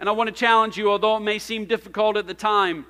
And 0.00 0.08
I 0.08 0.12
want 0.12 0.28
to 0.28 0.34
challenge 0.34 0.76
you, 0.76 0.90
although 0.90 1.16
it 1.16 1.20
may 1.20 1.38
seem 1.38 1.66
difficult 1.66 2.16
at 2.16 2.26
the 2.26 2.34
time, 2.34 2.86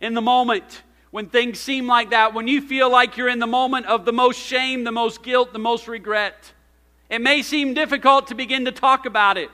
in 0.00 0.14
the 0.14 0.20
moment, 0.20 0.82
when 1.10 1.28
things 1.28 1.58
seem 1.58 1.86
like 1.86 2.10
that, 2.10 2.34
when 2.34 2.46
you 2.46 2.60
feel 2.60 2.90
like 2.90 3.16
you're 3.16 3.28
in 3.28 3.38
the 3.38 3.46
moment 3.46 3.86
of 3.86 4.04
the 4.04 4.12
most 4.12 4.38
shame, 4.38 4.84
the 4.84 4.92
most 4.92 5.22
guilt, 5.22 5.52
the 5.52 5.58
most 5.58 5.88
regret, 5.88 6.52
it 7.08 7.20
may 7.20 7.42
seem 7.42 7.74
difficult 7.74 8.26
to 8.28 8.34
begin 8.34 8.64
to 8.64 8.72
talk 8.72 9.06
about 9.06 9.38
it, 9.38 9.50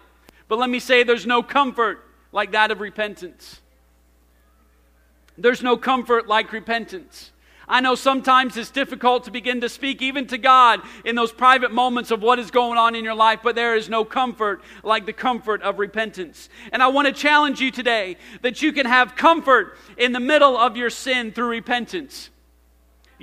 but 0.48 0.58
let 0.58 0.70
me 0.70 0.78
say 0.78 1.02
there's 1.02 1.26
no 1.26 1.42
comfort 1.42 2.04
like 2.32 2.52
that 2.52 2.70
of 2.70 2.80
repentance. 2.80 3.60
There's 5.36 5.62
no 5.62 5.76
comfort 5.76 6.28
like 6.28 6.52
repentance. 6.52 7.30
I 7.68 7.80
know 7.80 7.94
sometimes 7.94 8.56
it's 8.56 8.70
difficult 8.70 9.24
to 9.24 9.30
begin 9.30 9.60
to 9.60 9.68
speak 9.68 10.02
even 10.02 10.26
to 10.26 10.38
God 10.38 10.82
in 11.04 11.14
those 11.14 11.32
private 11.32 11.72
moments 11.72 12.10
of 12.10 12.20
what 12.20 12.38
is 12.38 12.50
going 12.50 12.76
on 12.76 12.94
in 12.94 13.04
your 13.04 13.14
life, 13.14 13.40
but 13.42 13.54
there 13.54 13.76
is 13.76 13.88
no 13.88 14.04
comfort 14.04 14.62
like 14.82 15.06
the 15.06 15.12
comfort 15.12 15.62
of 15.62 15.78
repentance. 15.78 16.48
And 16.72 16.82
I 16.82 16.88
want 16.88 17.06
to 17.06 17.14
challenge 17.14 17.60
you 17.60 17.70
today 17.70 18.16
that 18.42 18.62
you 18.62 18.72
can 18.72 18.84
have 18.86 19.14
comfort 19.14 19.78
in 19.96 20.12
the 20.12 20.20
middle 20.20 20.56
of 20.58 20.76
your 20.76 20.90
sin 20.90 21.32
through 21.32 21.48
repentance 21.48 22.30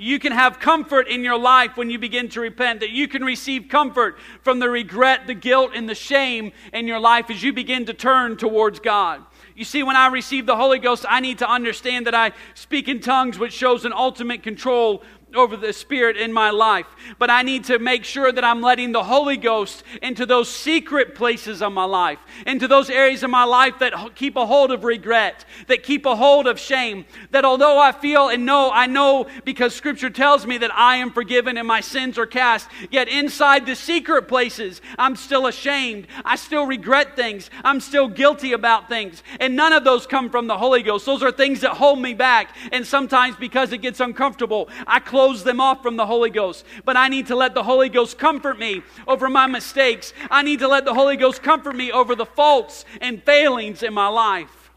you 0.00 0.18
can 0.18 0.32
have 0.32 0.58
comfort 0.58 1.08
in 1.08 1.22
your 1.22 1.38
life 1.38 1.76
when 1.76 1.90
you 1.90 1.98
begin 1.98 2.28
to 2.30 2.40
repent, 2.40 2.80
that 2.80 2.90
you 2.90 3.06
can 3.06 3.22
receive 3.22 3.68
comfort 3.68 4.18
from 4.40 4.58
the 4.58 4.70
regret, 4.70 5.26
the 5.26 5.34
guilt, 5.34 5.72
and 5.74 5.86
the 5.88 5.94
shame 5.94 6.52
in 6.72 6.86
your 6.86 6.98
life 6.98 7.28
as 7.28 7.42
you 7.42 7.52
begin 7.52 7.84
to 7.84 7.92
turn 7.92 8.36
towards 8.38 8.80
God. 8.80 9.22
You 9.54 9.64
see, 9.64 9.82
when 9.82 9.96
I 9.96 10.06
receive 10.06 10.46
the 10.46 10.56
Holy 10.56 10.78
Ghost, 10.78 11.04
I 11.06 11.20
need 11.20 11.38
to 11.40 11.50
understand 11.50 12.06
that 12.06 12.14
I 12.14 12.32
speak 12.54 12.88
in 12.88 13.00
tongues, 13.00 13.38
which 13.38 13.52
shows 13.52 13.84
an 13.84 13.92
ultimate 13.92 14.42
control 14.42 15.02
over 15.34 15.56
the 15.56 15.72
Spirit 15.72 16.16
in 16.16 16.32
my 16.32 16.50
life. 16.50 16.86
But 17.18 17.30
I 17.30 17.42
need 17.42 17.64
to 17.64 17.78
make 17.78 18.04
sure 18.04 18.32
that 18.32 18.44
I'm 18.44 18.60
letting 18.60 18.92
the 18.92 19.04
Holy 19.04 19.36
Ghost 19.36 19.82
into 20.02 20.26
those 20.26 20.50
secret 20.50 21.14
places 21.14 21.62
of 21.62 21.72
my 21.72 21.84
life, 21.84 22.18
into 22.46 22.68
those 22.68 22.90
areas 22.90 23.22
of 23.22 23.30
my 23.30 23.44
life 23.44 23.78
that 23.80 24.14
keep 24.14 24.36
a 24.36 24.46
hold 24.46 24.70
of 24.70 24.84
regret, 24.84 25.44
that 25.68 25.82
keep 25.82 26.06
a 26.06 26.16
hold 26.16 26.46
of 26.46 26.58
shame. 26.58 27.04
That 27.30 27.44
although 27.44 27.78
I 27.78 27.92
feel 27.92 28.28
and 28.28 28.44
know, 28.44 28.70
I 28.72 28.86
know 28.86 29.26
because 29.44 29.74
Scripture 29.74 30.10
tells 30.10 30.46
me 30.46 30.58
that 30.58 30.74
I 30.74 30.96
am 30.96 31.10
forgiven 31.10 31.56
and 31.56 31.66
my 31.66 31.80
sins 31.80 32.18
are 32.18 32.26
cast, 32.26 32.68
yet 32.90 33.08
inside 33.08 33.66
the 33.66 33.76
secret 33.76 34.28
places, 34.28 34.80
I'm 34.98 35.16
still 35.16 35.46
ashamed. 35.46 36.06
I 36.24 36.36
still 36.36 36.66
regret 36.66 37.16
things. 37.16 37.50
I'm 37.64 37.80
still 37.80 38.08
guilty 38.08 38.52
about 38.52 38.88
things. 38.88 39.22
And 39.38 39.56
none 39.56 39.72
of 39.72 39.84
those 39.84 40.06
come 40.06 40.30
from 40.30 40.46
the 40.46 40.58
Holy 40.58 40.82
Ghost. 40.82 41.06
Those 41.06 41.22
are 41.22 41.32
things 41.32 41.60
that 41.60 41.72
hold 41.72 42.00
me 42.00 42.14
back. 42.14 42.56
And 42.72 42.86
sometimes 42.86 43.36
because 43.36 43.72
it 43.72 43.78
gets 43.78 44.00
uncomfortable, 44.00 44.68
I 44.86 45.00
close 45.00 45.19
close 45.20 45.44
them 45.44 45.60
off 45.60 45.82
from 45.82 45.98
the 45.98 46.06
Holy 46.06 46.30
Ghost. 46.30 46.64
But 46.86 46.96
I 46.96 47.08
need 47.08 47.26
to 47.26 47.36
let 47.36 47.52
the 47.52 47.62
Holy 47.62 47.90
Ghost 47.90 48.16
comfort 48.16 48.58
me 48.58 48.80
over 49.06 49.28
my 49.28 49.46
mistakes. 49.46 50.14
I 50.30 50.42
need 50.42 50.60
to 50.60 50.68
let 50.68 50.86
the 50.86 50.94
Holy 50.94 51.18
Ghost 51.18 51.42
comfort 51.42 51.76
me 51.76 51.92
over 51.92 52.14
the 52.14 52.24
faults 52.24 52.86
and 53.02 53.22
failings 53.22 53.82
in 53.82 53.92
my 53.92 54.08
life. 54.08 54.70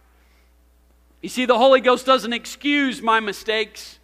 You 1.21 1.29
see, 1.29 1.45
the 1.45 1.57
Holy 1.57 1.79
Ghost 1.79 2.05
doesn't 2.05 2.33
excuse 2.33 3.01
my 3.01 3.21
mistakes. 3.21 3.99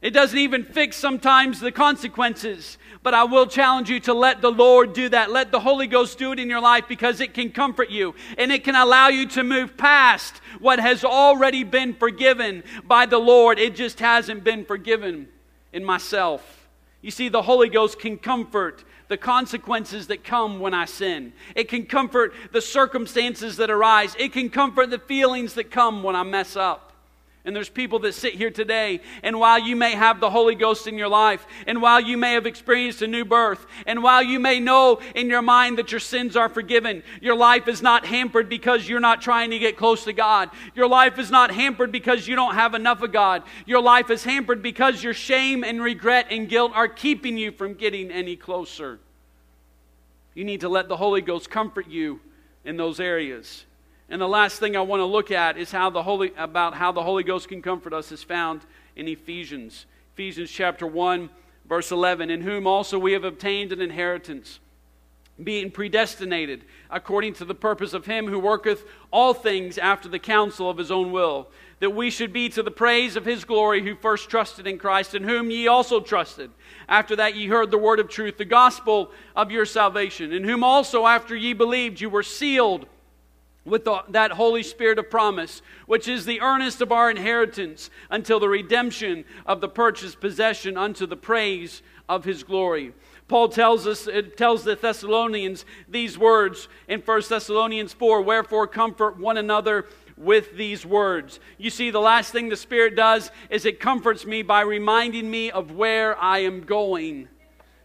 It 0.00 0.10
doesn't 0.10 0.38
even 0.38 0.62
fix 0.62 0.96
sometimes 0.96 1.58
the 1.58 1.72
consequences. 1.72 2.78
But 3.02 3.14
I 3.14 3.24
will 3.24 3.48
challenge 3.48 3.90
you 3.90 3.98
to 4.00 4.14
let 4.14 4.40
the 4.40 4.52
Lord 4.52 4.92
do 4.92 5.08
that. 5.08 5.32
Let 5.32 5.50
the 5.50 5.58
Holy 5.58 5.88
Ghost 5.88 6.20
do 6.20 6.30
it 6.30 6.38
in 6.38 6.48
your 6.48 6.60
life 6.60 6.84
because 6.88 7.20
it 7.20 7.34
can 7.34 7.50
comfort 7.50 7.90
you 7.90 8.14
and 8.36 8.52
it 8.52 8.62
can 8.62 8.76
allow 8.76 9.08
you 9.08 9.26
to 9.30 9.42
move 9.42 9.76
past 9.76 10.36
what 10.60 10.78
has 10.78 11.02
already 11.02 11.64
been 11.64 11.94
forgiven 11.94 12.62
by 12.84 13.06
the 13.06 13.18
Lord. 13.18 13.58
It 13.58 13.74
just 13.74 13.98
hasn't 13.98 14.44
been 14.44 14.64
forgiven 14.64 15.26
in 15.72 15.84
myself. 15.84 16.68
You 17.00 17.10
see, 17.10 17.28
the 17.28 17.42
Holy 17.42 17.68
Ghost 17.68 18.00
can 18.00 18.18
comfort 18.18 18.84
the 19.08 19.16
consequences 19.16 20.08
that 20.08 20.24
come 20.24 20.60
when 20.60 20.74
I 20.74 20.84
sin. 20.84 21.32
It 21.54 21.68
can 21.68 21.86
comfort 21.86 22.34
the 22.52 22.60
circumstances 22.60 23.56
that 23.56 23.70
arise. 23.70 24.14
It 24.18 24.32
can 24.32 24.50
comfort 24.50 24.90
the 24.90 24.98
feelings 24.98 25.54
that 25.54 25.70
come 25.70 26.02
when 26.02 26.16
I 26.16 26.24
mess 26.24 26.56
up. 26.56 26.87
And 27.48 27.56
there's 27.56 27.70
people 27.70 28.00
that 28.00 28.12
sit 28.12 28.34
here 28.34 28.50
today, 28.50 29.00
and 29.22 29.40
while 29.40 29.58
you 29.58 29.74
may 29.74 29.92
have 29.92 30.20
the 30.20 30.28
Holy 30.28 30.54
Ghost 30.54 30.86
in 30.86 30.98
your 30.98 31.08
life, 31.08 31.46
and 31.66 31.80
while 31.80 31.98
you 31.98 32.18
may 32.18 32.34
have 32.34 32.44
experienced 32.44 33.00
a 33.00 33.06
new 33.06 33.24
birth, 33.24 33.66
and 33.86 34.02
while 34.02 34.22
you 34.22 34.38
may 34.38 34.60
know 34.60 35.00
in 35.14 35.30
your 35.30 35.40
mind 35.40 35.78
that 35.78 35.90
your 35.90 35.98
sins 35.98 36.36
are 36.36 36.50
forgiven, 36.50 37.02
your 37.22 37.34
life 37.34 37.66
is 37.66 37.80
not 37.80 38.04
hampered 38.04 38.50
because 38.50 38.86
you're 38.86 39.00
not 39.00 39.22
trying 39.22 39.48
to 39.48 39.58
get 39.58 39.78
close 39.78 40.04
to 40.04 40.12
God. 40.12 40.50
Your 40.74 40.88
life 40.88 41.18
is 41.18 41.30
not 41.30 41.50
hampered 41.50 41.90
because 41.90 42.28
you 42.28 42.36
don't 42.36 42.54
have 42.54 42.74
enough 42.74 43.00
of 43.00 43.12
God. 43.12 43.44
Your 43.64 43.80
life 43.80 44.10
is 44.10 44.24
hampered 44.24 44.62
because 44.62 45.02
your 45.02 45.14
shame 45.14 45.64
and 45.64 45.82
regret 45.82 46.26
and 46.28 46.50
guilt 46.50 46.72
are 46.74 46.86
keeping 46.86 47.38
you 47.38 47.50
from 47.50 47.72
getting 47.72 48.10
any 48.10 48.36
closer. 48.36 48.98
You 50.34 50.44
need 50.44 50.60
to 50.60 50.68
let 50.68 50.88
the 50.88 50.98
Holy 50.98 51.22
Ghost 51.22 51.48
comfort 51.48 51.88
you 51.88 52.20
in 52.66 52.76
those 52.76 53.00
areas. 53.00 53.64
And 54.08 54.20
the 54.20 54.28
last 54.28 54.58
thing 54.58 54.76
I 54.76 54.80
want 54.80 55.00
to 55.00 55.04
look 55.04 55.30
at 55.30 55.58
is 55.58 55.70
how 55.70 55.90
the 55.90 56.02
Holy 56.02 56.32
about 56.36 56.74
how 56.74 56.92
the 56.92 57.02
Holy 57.02 57.22
Ghost 57.22 57.48
can 57.48 57.60
comfort 57.60 57.92
us 57.92 58.10
is 58.10 58.22
found 58.22 58.62
in 58.96 59.06
Ephesians. 59.06 59.86
Ephesians 60.14 60.50
chapter 60.50 60.86
1 60.86 61.28
verse 61.68 61.92
11, 61.92 62.30
in 62.30 62.40
whom 62.40 62.66
also 62.66 62.98
we 62.98 63.12
have 63.12 63.24
obtained 63.24 63.72
an 63.72 63.80
inheritance, 63.80 64.58
being 65.42 65.70
predestinated 65.70 66.64
according 66.90 67.34
to 67.34 67.44
the 67.44 67.54
purpose 67.54 67.92
of 67.92 68.06
him 68.06 68.26
who 68.26 68.38
worketh 68.38 68.84
all 69.12 69.34
things 69.34 69.78
after 69.78 70.08
the 70.08 70.18
counsel 70.18 70.68
of 70.68 70.78
his 70.78 70.90
own 70.90 71.12
will, 71.12 71.46
that 71.78 71.90
we 71.90 72.10
should 72.10 72.32
be 72.32 72.48
to 72.48 72.62
the 72.62 72.70
praise 72.70 73.14
of 73.14 73.24
his 73.24 73.44
glory 73.44 73.84
who 73.84 73.94
first 73.94 74.28
trusted 74.28 74.66
in 74.66 74.78
Christ, 74.78 75.14
in 75.14 75.22
whom 75.22 75.50
ye 75.50 75.68
also 75.68 76.00
trusted. 76.00 76.50
After 76.88 77.14
that 77.16 77.36
ye 77.36 77.46
heard 77.46 77.70
the 77.70 77.78
word 77.78 78.00
of 78.00 78.08
truth, 78.08 78.36
the 78.36 78.44
gospel 78.44 79.12
of 79.36 79.52
your 79.52 79.66
salvation, 79.66 80.32
in 80.32 80.42
whom 80.42 80.64
also 80.64 81.06
after 81.06 81.36
ye 81.36 81.52
believed 81.52 82.00
you 82.00 82.10
were 82.10 82.24
sealed 82.24 82.86
with 83.68 83.84
the, 83.84 84.02
that 84.08 84.32
Holy 84.32 84.62
Spirit 84.62 84.98
of 84.98 85.10
promise, 85.10 85.62
which 85.86 86.08
is 86.08 86.24
the 86.24 86.40
earnest 86.40 86.80
of 86.80 86.92
our 86.92 87.10
inheritance 87.10 87.90
until 88.10 88.40
the 88.40 88.48
redemption 88.48 89.24
of 89.46 89.60
the 89.60 89.68
purchased 89.68 90.20
possession 90.20 90.76
unto 90.76 91.06
the 91.06 91.16
praise 91.16 91.82
of 92.08 92.24
his 92.24 92.42
glory. 92.42 92.92
Paul 93.28 93.50
tells 93.50 93.86
us, 93.86 94.06
it 94.06 94.38
tells 94.38 94.64
the 94.64 94.74
Thessalonians 94.74 95.66
these 95.86 96.16
words 96.16 96.68
in 96.88 97.00
1 97.00 97.22
Thessalonians 97.28 97.92
4 97.92 98.22
Wherefore 98.22 98.66
comfort 98.66 99.18
one 99.18 99.36
another 99.36 99.86
with 100.16 100.56
these 100.56 100.84
words. 100.84 101.38
You 101.58 101.70
see, 101.70 101.90
the 101.90 102.00
last 102.00 102.32
thing 102.32 102.48
the 102.48 102.56
Spirit 102.56 102.96
does 102.96 103.30
is 103.50 103.66
it 103.66 103.80
comforts 103.80 104.26
me 104.26 104.42
by 104.42 104.62
reminding 104.62 105.30
me 105.30 105.50
of 105.50 105.72
where 105.72 106.18
I 106.18 106.38
am 106.40 106.62
going 106.62 107.28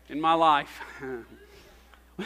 in 0.09 0.19
my 0.19 0.33
life. 0.33 0.81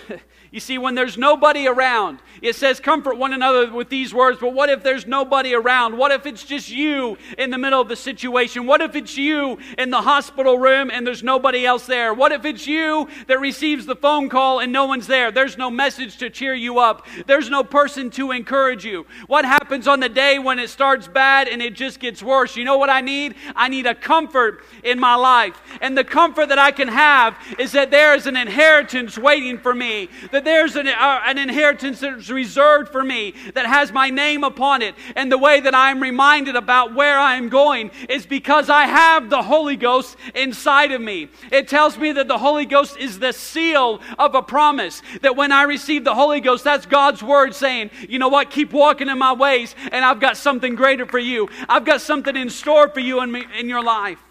You 0.51 0.61
see, 0.61 0.77
when 0.77 0.95
there's 0.95 1.17
nobody 1.17 1.67
around, 1.67 2.19
it 2.41 2.55
says, 2.55 2.79
comfort 2.79 3.17
one 3.17 3.33
another 3.33 3.69
with 3.71 3.89
these 3.89 4.13
words, 4.13 4.39
but 4.39 4.53
what 4.53 4.69
if 4.69 4.81
there's 4.81 5.05
nobody 5.05 5.53
around? 5.53 5.97
What 5.97 6.11
if 6.11 6.25
it's 6.25 6.43
just 6.43 6.69
you 6.69 7.17
in 7.37 7.49
the 7.49 7.57
middle 7.57 7.81
of 7.81 7.89
the 7.89 7.97
situation? 7.97 8.65
What 8.65 8.81
if 8.81 8.95
it's 8.95 9.17
you 9.17 9.57
in 9.77 9.89
the 9.89 10.01
hospital 10.01 10.57
room 10.57 10.89
and 10.89 11.05
there's 11.05 11.21
nobody 11.21 11.65
else 11.65 11.85
there? 11.85 12.13
What 12.13 12.31
if 12.31 12.45
it's 12.45 12.65
you 12.65 13.09
that 13.27 13.41
receives 13.41 13.85
the 13.85 13.95
phone 13.95 14.29
call 14.29 14.59
and 14.59 14.71
no 14.71 14.85
one's 14.85 15.07
there? 15.07 15.31
There's 15.31 15.57
no 15.57 15.69
message 15.69 16.17
to 16.17 16.29
cheer 16.29 16.53
you 16.53 16.79
up, 16.79 17.05
there's 17.25 17.49
no 17.49 17.63
person 17.63 18.09
to 18.11 18.31
encourage 18.31 18.85
you. 18.85 19.05
What 19.27 19.43
happens 19.43 19.87
on 19.87 19.99
the 19.99 20.09
day 20.09 20.39
when 20.39 20.59
it 20.59 20.69
starts 20.69 21.09
bad 21.09 21.49
and 21.49 21.61
it 21.61 21.73
just 21.73 21.99
gets 21.99 22.23
worse? 22.23 22.55
You 22.55 22.63
know 22.63 22.77
what 22.77 22.89
I 22.89 23.01
need? 23.01 23.35
I 23.55 23.67
need 23.67 23.85
a 23.85 23.95
comfort 23.95 24.63
in 24.83 24.97
my 24.97 25.15
life. 25.15 25.61
And 25.81 25.97
the 25.97 26.05
comfort 26.05 26.49
that 26.49 26.59
I 26.59 26.71
can 26.71 26.87
have 26.87 27.35
is 27.59 27.73
that 27.73 27.91
there 27.91 28.15
is 28.15 28.27
an 28.27 28.37
inheritance 28.37 29.17
waiting 29.17 29.57
for 29.57 29.73
me 29.73 29.86
that 30.31 30.43
there's 30.43 30.75
an, 30.75 30.87
uh, 30.87 31.21
an 31.25 31.37
inheritance 31.37 31.99
that's 31.99 32.29
reserved 32.29 32.91
for 32.91 33.03
me 33.03 33.33
that 33.53 33.65
has 33.65 33.91
my 33.91 34.09
name 34.09 34.43
upon 34.43 34.81
it. 34.81 34.95
And 35.15 35.31
the 35.31 35.37
way 35.37 35.59
that 35.59 35.73
I'm 35.73 36.01
reminded 36.01 36.55
about 36.55 36.93
where 36.93 37.19
I'm 37.19 37.49
going 37.49 37.91
is 38.09 38.25
because 38.25 38.69
I 38.69 38.85
have 38.85 39.29
the 39.29 39.41
Holy 39.41 39.75
Ghost 39.75 40.17
inside 40.35 40.91
of 40.91 41.01
me. 41.01 41.29
It 41.51 41.67
tells 41.67 41.97
me 41.97 42.11
that 42.13 42.27
the 42.27 42.37
Holy 42.37 42.65
Ghost 42.65 42.97
is 42.97 43.19
the 43.19 43.33
seal 43.33 44.01
of 44.19 44.35
a 44.35 44.41
promise. 44.41 45.01
That 45.21 45.35
when 45.35 45.51
I 45.51 45.63
receive 45.63 46.03
the 46.03 46.15
Holy 46.15 46.41
Ghost, 46.41 46.63
that's 46.63 46.85
God's 46.85 47.23
word 47.23 47.55
saying, 47.55 47.91
you 48.07 48.19
know 48.19 48.29
what, 48.29 48.51
keep 48.51 48.73
walking 48.73 49.09
in 49.09 49.17
my 49.17 49.33
ways, 49.33 49.75
and 49.91 50.03
I've 50.03 50.19
got 50.19 50.37
something 50.37 50.75
greater 50.75 51.05
for 51.05 51.19
you. 51.19 51.49
I've 51.69 51.85
got 51.85 52.01
something 52.01 52.35
in 52.35 52.49
store 52.49 52.89
for 52.89 52.99
you 52.99 53.21
in, 53.21 53.31
me, 53.31 53.45
in 53.57 53.69
your 53.69 53.83
life. 53.83 54.26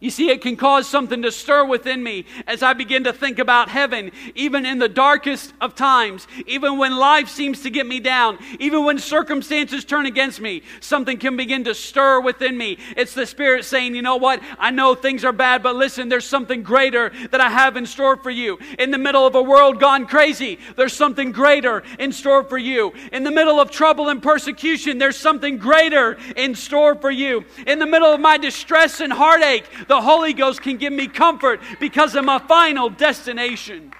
You 0.00 0.10
see, 0.10 0.30
it 0.30 0.42
can 0.42 0.56
cause 0.56 0.88
something 0.88 1.22
to 1.22 1.32
stir 1.32 1.64
within 1.64 2.04
me 2.04 2.24
as 2.46 2.62
I 2.62 2.72
begin 2.72 3.02
to 3.04 3.12
think 3.12 3.40
about 3.40 3.68
heaven, 3.68 4.12
even 4.36 4.64
in 4.64 4.78
the 4.78 4.88
darkest 4.88 5.52
of 5.60 5.74
times, 5.74 6.28
even 6.46 6.78
when 6.78 6.96
life 6.96 7.28
seems 7.28 7.62
to 7.62 7.70
get 7.70 7.84
me 7.84 7.98
down, 7.98 8.38
even 8.60 8.84
when 8.84 8.98
circumstances 9.00 9.84
turn 9.84 10.06
against 10.06 10.40
me, 10.40 10.62
something 10.78 11.18
can 11.18 11.36
begin 11.36 11.64
to 11.64 11.74
stir 11.74 12.20
within 12.20 12.56
me. 12.56 12.78
It's 12.96 13.12
the 13.12 13.26
Spirit 13.26 13.64
saying, 13.64 13.96
you 13.96 14.02
know 14.02 14.14
what? 14.14 14.40
I 14.56 14.70
know 14.70 14.94
things 14.94 15.24
are 15.24 15.32
bad, 15.32 15.64
but 15.64 15.74
listen, 15.74 16.08
there's 16.08 16.24
something 16.24 16.62
greater 16.62 17.10
that 17.32 17.40
I 17.40 17.48
have 17.48 17.76
in 17.76 17.84
store 17.84 18.16
for 18.16 18.30
you. 18.30 18.56
In 18.78 18.92
the 18.92 18.98
middle 18.98 19.26
of 19.26 19.34
a 19.34 19.42
world 19.42 19.80
gone 19.80 20.06
crazy, 20.06 20.60
there's 20.76 20.92
something 20.92 21.32
greater 21.32 21.82
in 21.98 22.12
store 22.12 22.44
for 22.44 22.58
you. 22.58 22.92
In 23.10 23.24
the 23.24 23.32
middle 23.32 23.58
of 23.58 23.72
trouble 23.72 24.10
and 24.10 24.22
persecution, 24.22 24.98
there's 24.98 25.16
something 25.16 25.58
greater 25.58 26.16
in 26.36 26.54
store 26.54 26.94
for 26.94 27.10
you. 27.10 27.44
In 27.66 27.80
the 27.80 27.86
middle 27.86 28.14
of 28.14 28.20
my 28.20 28.38
distress 28.38 29.00
and 29.00 29.12
heartache, 29.12 29.64
the 29.88 30.00
Holy 30.00 30.32
Ghost 30.32 30.62
can 30.62 30.76
give 30.76 30.92
me 30.92 31.08
comfort 31.08 31.60
because 31.80 32.14
of 32.14 32.24
my 32.24 32.38
final 32.38 32.90
destination. 32.90 33.92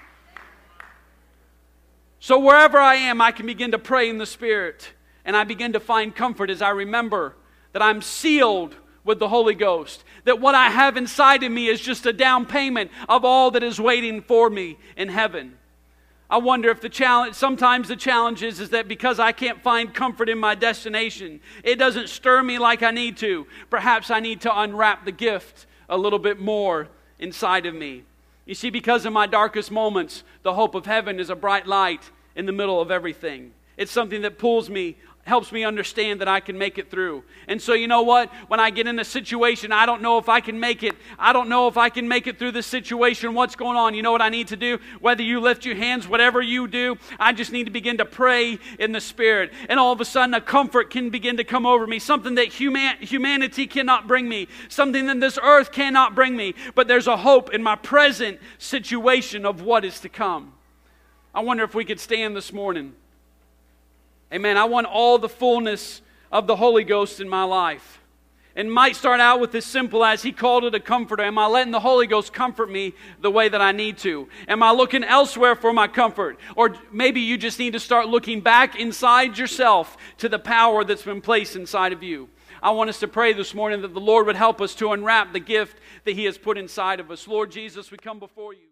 So, 2.19 2.39
wherever 2.39 2.77
I 2.77 2.95
am, 2.95 3.21
I 3.21 3.31
can 3.31 3.45
begin 3.45 3.71
to 3.71 3.79
pray 3.79 4.09
in 4.09 4.17
the 4.17 4.25
Spirit. 4.25 4.93
And 5.25 5.35
I 5.35 5.43
begin 5.43 5.73
to 5.73 5.79
find 5.79 6.15
comfort 6.15 6.49
as 6.49 6.61
I 6.61 6.69
remember 6.69 7.35
that 7.73 7.81
I'm 7.81 8.01
sealed 8.01 8.75
with 9.03 9.19
the 9.19 9.27
Holy 9.27 9.53
Ghost. 9.53 10.03
That 10.25 10.41
what 10.41 10.55
I 10.55 10.69
have 10.69 10.97
inside 10.97 11.43
of 11.43 11.51
me 11.51 11.67
is 11.67 11.79
just 11.79 12.05
a 12.05 12.13
down 12.13 12.45
payment 12.45 12.91
of 13.07 13.23
all 13.23 13.51
that 13.51 13.63
is 13.63 13.79
waiting 13.79 14.21
for 14.21 14.49
me 14.49 14.77
in 14.97 15.09
heaven. 15.09 15.57
I 16.31 16.37
wonder 16.37 16.69
if 16.69 16.79
the 16.79 16.89
challenge, 16.89 17.35
sometimes 17.35 17.87
the 17.87 17.95
challenge 17.95 18.43
is, 18.43 18.59
is 18.59 18.69
that 18.69 18.87
because 18.87 19.19
I 19.19 19.31
can't 19.31 19.61
find 19.63 19.93
comfort 19.93 20.29
in 20.29 20.37
my 20.37 20.53
destination, 20.53 21.39
it 21.63 21.77
doesn't 21.77 22.09
stir 22.09 22.43
me 22.43 22.59
like 22.59 22.83
I 22.83 22.91
need 22.91 23.17
to. 23.17 23.47
Perhaps 23.69 24.11
I 24.11 24.19
need 24.19 24.41
to 24.41 24.59
unwrap 24.59 25.05
the 25.05 25.11
gift 25.11 25.65
a 25.89 25.97
little 25.97 26.19
bit 26.19 26.39
more 26.39 26.87
inside 27.17 27.65
of 27.65 27.75
me. 27.75 28.03
You 28.45 28.55
see, 28.55 28.69
because 28.69 29.05
of 29.05 29.13
my 29.13 29.27
darkest 29.27 29.71
moments, 29.71 30.23
the 30.43 30.53
hope 30.53 30.75
of 30.75 30.85
heaven 30.85 31.19
is 31.19 31.29
a 31.29 31.35
bright 31.35 31.67
light 31.67 32.09
in 32.35 32.45
the 32.45 32.51
middle 32.51 32.79
of 32.79 32.91
everything. 32.91 33.51
It's 33.77 33.91
something 33.91 34.21
that 34.21 34.37
pulls 34.37 34.69
me 34.69 34.97
helps 35.29 35.51
me 35.51 35.63
understand 35.63 36.19
that 36.19 36.27
I 36.27 36.41
can 36.41 36.57
make 36.57 36.77
it 36.77 36.91
through. 36.91 37.23
And 37.47 37.61
so, 37.61 37.73
you 37.73 37.87
know 37.87 38.01
what? 38.01 38.29
When 38.47 38.59
I 38.59 38.71
get 38.71 38.87
in 38.87 38.99
a 38.99 39.05
situation, 39.05 39.71
I 39.71 39.85
don't 39.85 40.01
know 40.01 40.17
if 40.17 40.27
I 40.27 40.41
can 40.41 40.59
make 40.59 40.83
it. 40.83 40.95
I 41.17 41.31
don't 41.31 41.47
know 41.47 41.67
if 41.67 41.77
I 41.77 41.89
can 41.89 42.07
make 42.07 42.27
it 42.27 42.37
through 42.37 42.51
this 42.51 42.65
situation. 42.65 43.35
What's 43.35 43.55
going 43.55 43.77
on? 43.77 43.93
You 43.93 44.01
know 44.01 44.11
what 44.11 44.21
I 44.21 44.29
need 44.29 44.47
to 44.49 44.57
do? 44.57 44.79
Whether 44.99 45.23
you 45.23 45.39
lift 45.39 45.65
your 45.65 45.75
hands, 45.75 46.07
whatever 46.07 46.41
you 46.41 46.67
do, 46.67 46.97
I 47.19 47.31
just 47.31 47.51
need 47.51 47.65
to 47.65 47.71
begin 47.71 47.99
to 47.99 48.05
pray 48.05 48.59
in 48.79 48.91
the 48.91 48.99
Spirit. 48.99 49.53
And 49.69 49.79
all 49.79 49.93
of 49.93 50.01
a 50.01 50.05
sudden, 50.05 50.33
a 50.33 50.41
comfort 50.41 50.89
can 50.89 51.11
begin 51.11 51.37
to 51.37 51.43
come 51.43 51.65
over 51.65 51.87
me. 51.87 51.99
Something 51.99 52.35
that 52.35 52.47
human, 52.47 52.97
humanity 52.97 53.67
cannot 53.67 54.07
bring 54.07 54.27
me. 54.27 54.47
Something 54.67 55.05
that 55.05 55.19
this 55.19 55.39
earth 55.41 55.71
cannot 55.71 56.15
bring 56.15 56.35
me. 56.35 56.55
But 56.75 56.87
there's 56.87 57.07
a 57.07 57.17
hope 57.17 57.53
in 57.53 57.63
my 57.63 57.75
present 57.75 58.39
situation 58.57 59.45
of 59.45 59.61
what 59.61 59.85
is 59.85 59.99
to 60.01 60.09
come. 60.09 60.53
I 61.33 61.41
wonder 61.41 61.63
if 61.63 61.75
we 61.75 61.85
could 61.85 61.99
stand 61.99 62.35
this 62.35 62.51
morning. 62.51 62.95
Amen. 64.33 64.57
I 64.57 64.65
want 64.65 64.87
all 64.87 65.17
the 65.17 65.29
fullness 65.29 66.01
of 66.31 66.47
the 66.47 66.55
Holy 66.55 66.83
Ghost 66.83 67.19
in 67.19 67.27
my 67.27 67.43
life. 67.43 68.01
And 68.55 68.71
might 68.71 68.95
start 68.95 69.21
out 69.21 69.39
with 69.39 69.55
as 69.55 69.63
simple 69.63 70.03
as 70.03 70.21
He 70.21 70.31
called 70.31 70.65
it 70.65 70.75
a 70.75 70.79
comforter. 70.79 71.23
Am 71.23 71.37
I 71.37 71.45
letting 71.47 71.71
the 71.71 71.79
Holy 71.79 72.07
Ghost 72.07 72.33
comfort 72.33 72.69
me 72.69 72.93
the 73.21 73.31
way 73.31 73.47
that 73.47 73.61
I 73.61 73.71
need 73.71 73.97
to? 73.99 74.27
Am 74.47 74.61
I 74.61 74.71
looking 74.71 75.03
elsewhere 75.03 75.55
for 75.55 75.71
my 75.71 75.87
comfort? 75.87 76.37
Or 76.55 76.75
maybe 76.91 77.21
you 77.21 77.37
just 77.37 77.57
need 77.57 77.73
to 77.73 77.79
start 77.79 78.07
looking 78.07 78.41
back 78.41 78.77
inside 78.77 79.37
yourself 79.37 79.95
to 80.17 80.27
the 80.27 80.39
power 80.39 80.83
that's 80.83 81.03
been 81.03 81.21
placed 81.21 81.55
inside 81.55 81.93
of 81.93 82.03
you. 82.03 82.27
I 82.61 82.71
want 82.71 82.89
us 82.89 82.99
to 82.99 83.07
pray 83.07 83.31
this 83.31 83.53
morning 83.53 83.81
that 83.83 83.93
the 83.93 84.01
Lord 84.01 84.25
would 84.25 84.35
help 84.35 84.59
us 84.59 84.75
to 84.75 84.91
unwrap 84.91 85.31
the 85.31 85.39
gift 85.39 85.77
that 86.03 86.15
He 86.15 86.25
has 86.25 86.37
put 86.37 86.57
inside 86.57 86.99
of 86.99 87.09
us. 87.11 87.27
Lord 87.27 87.51
Jesus, 87.51 87.91
we 87.91 87.97
come 87.97 88.19
before 88.19 88.53
you. 88.53 88.67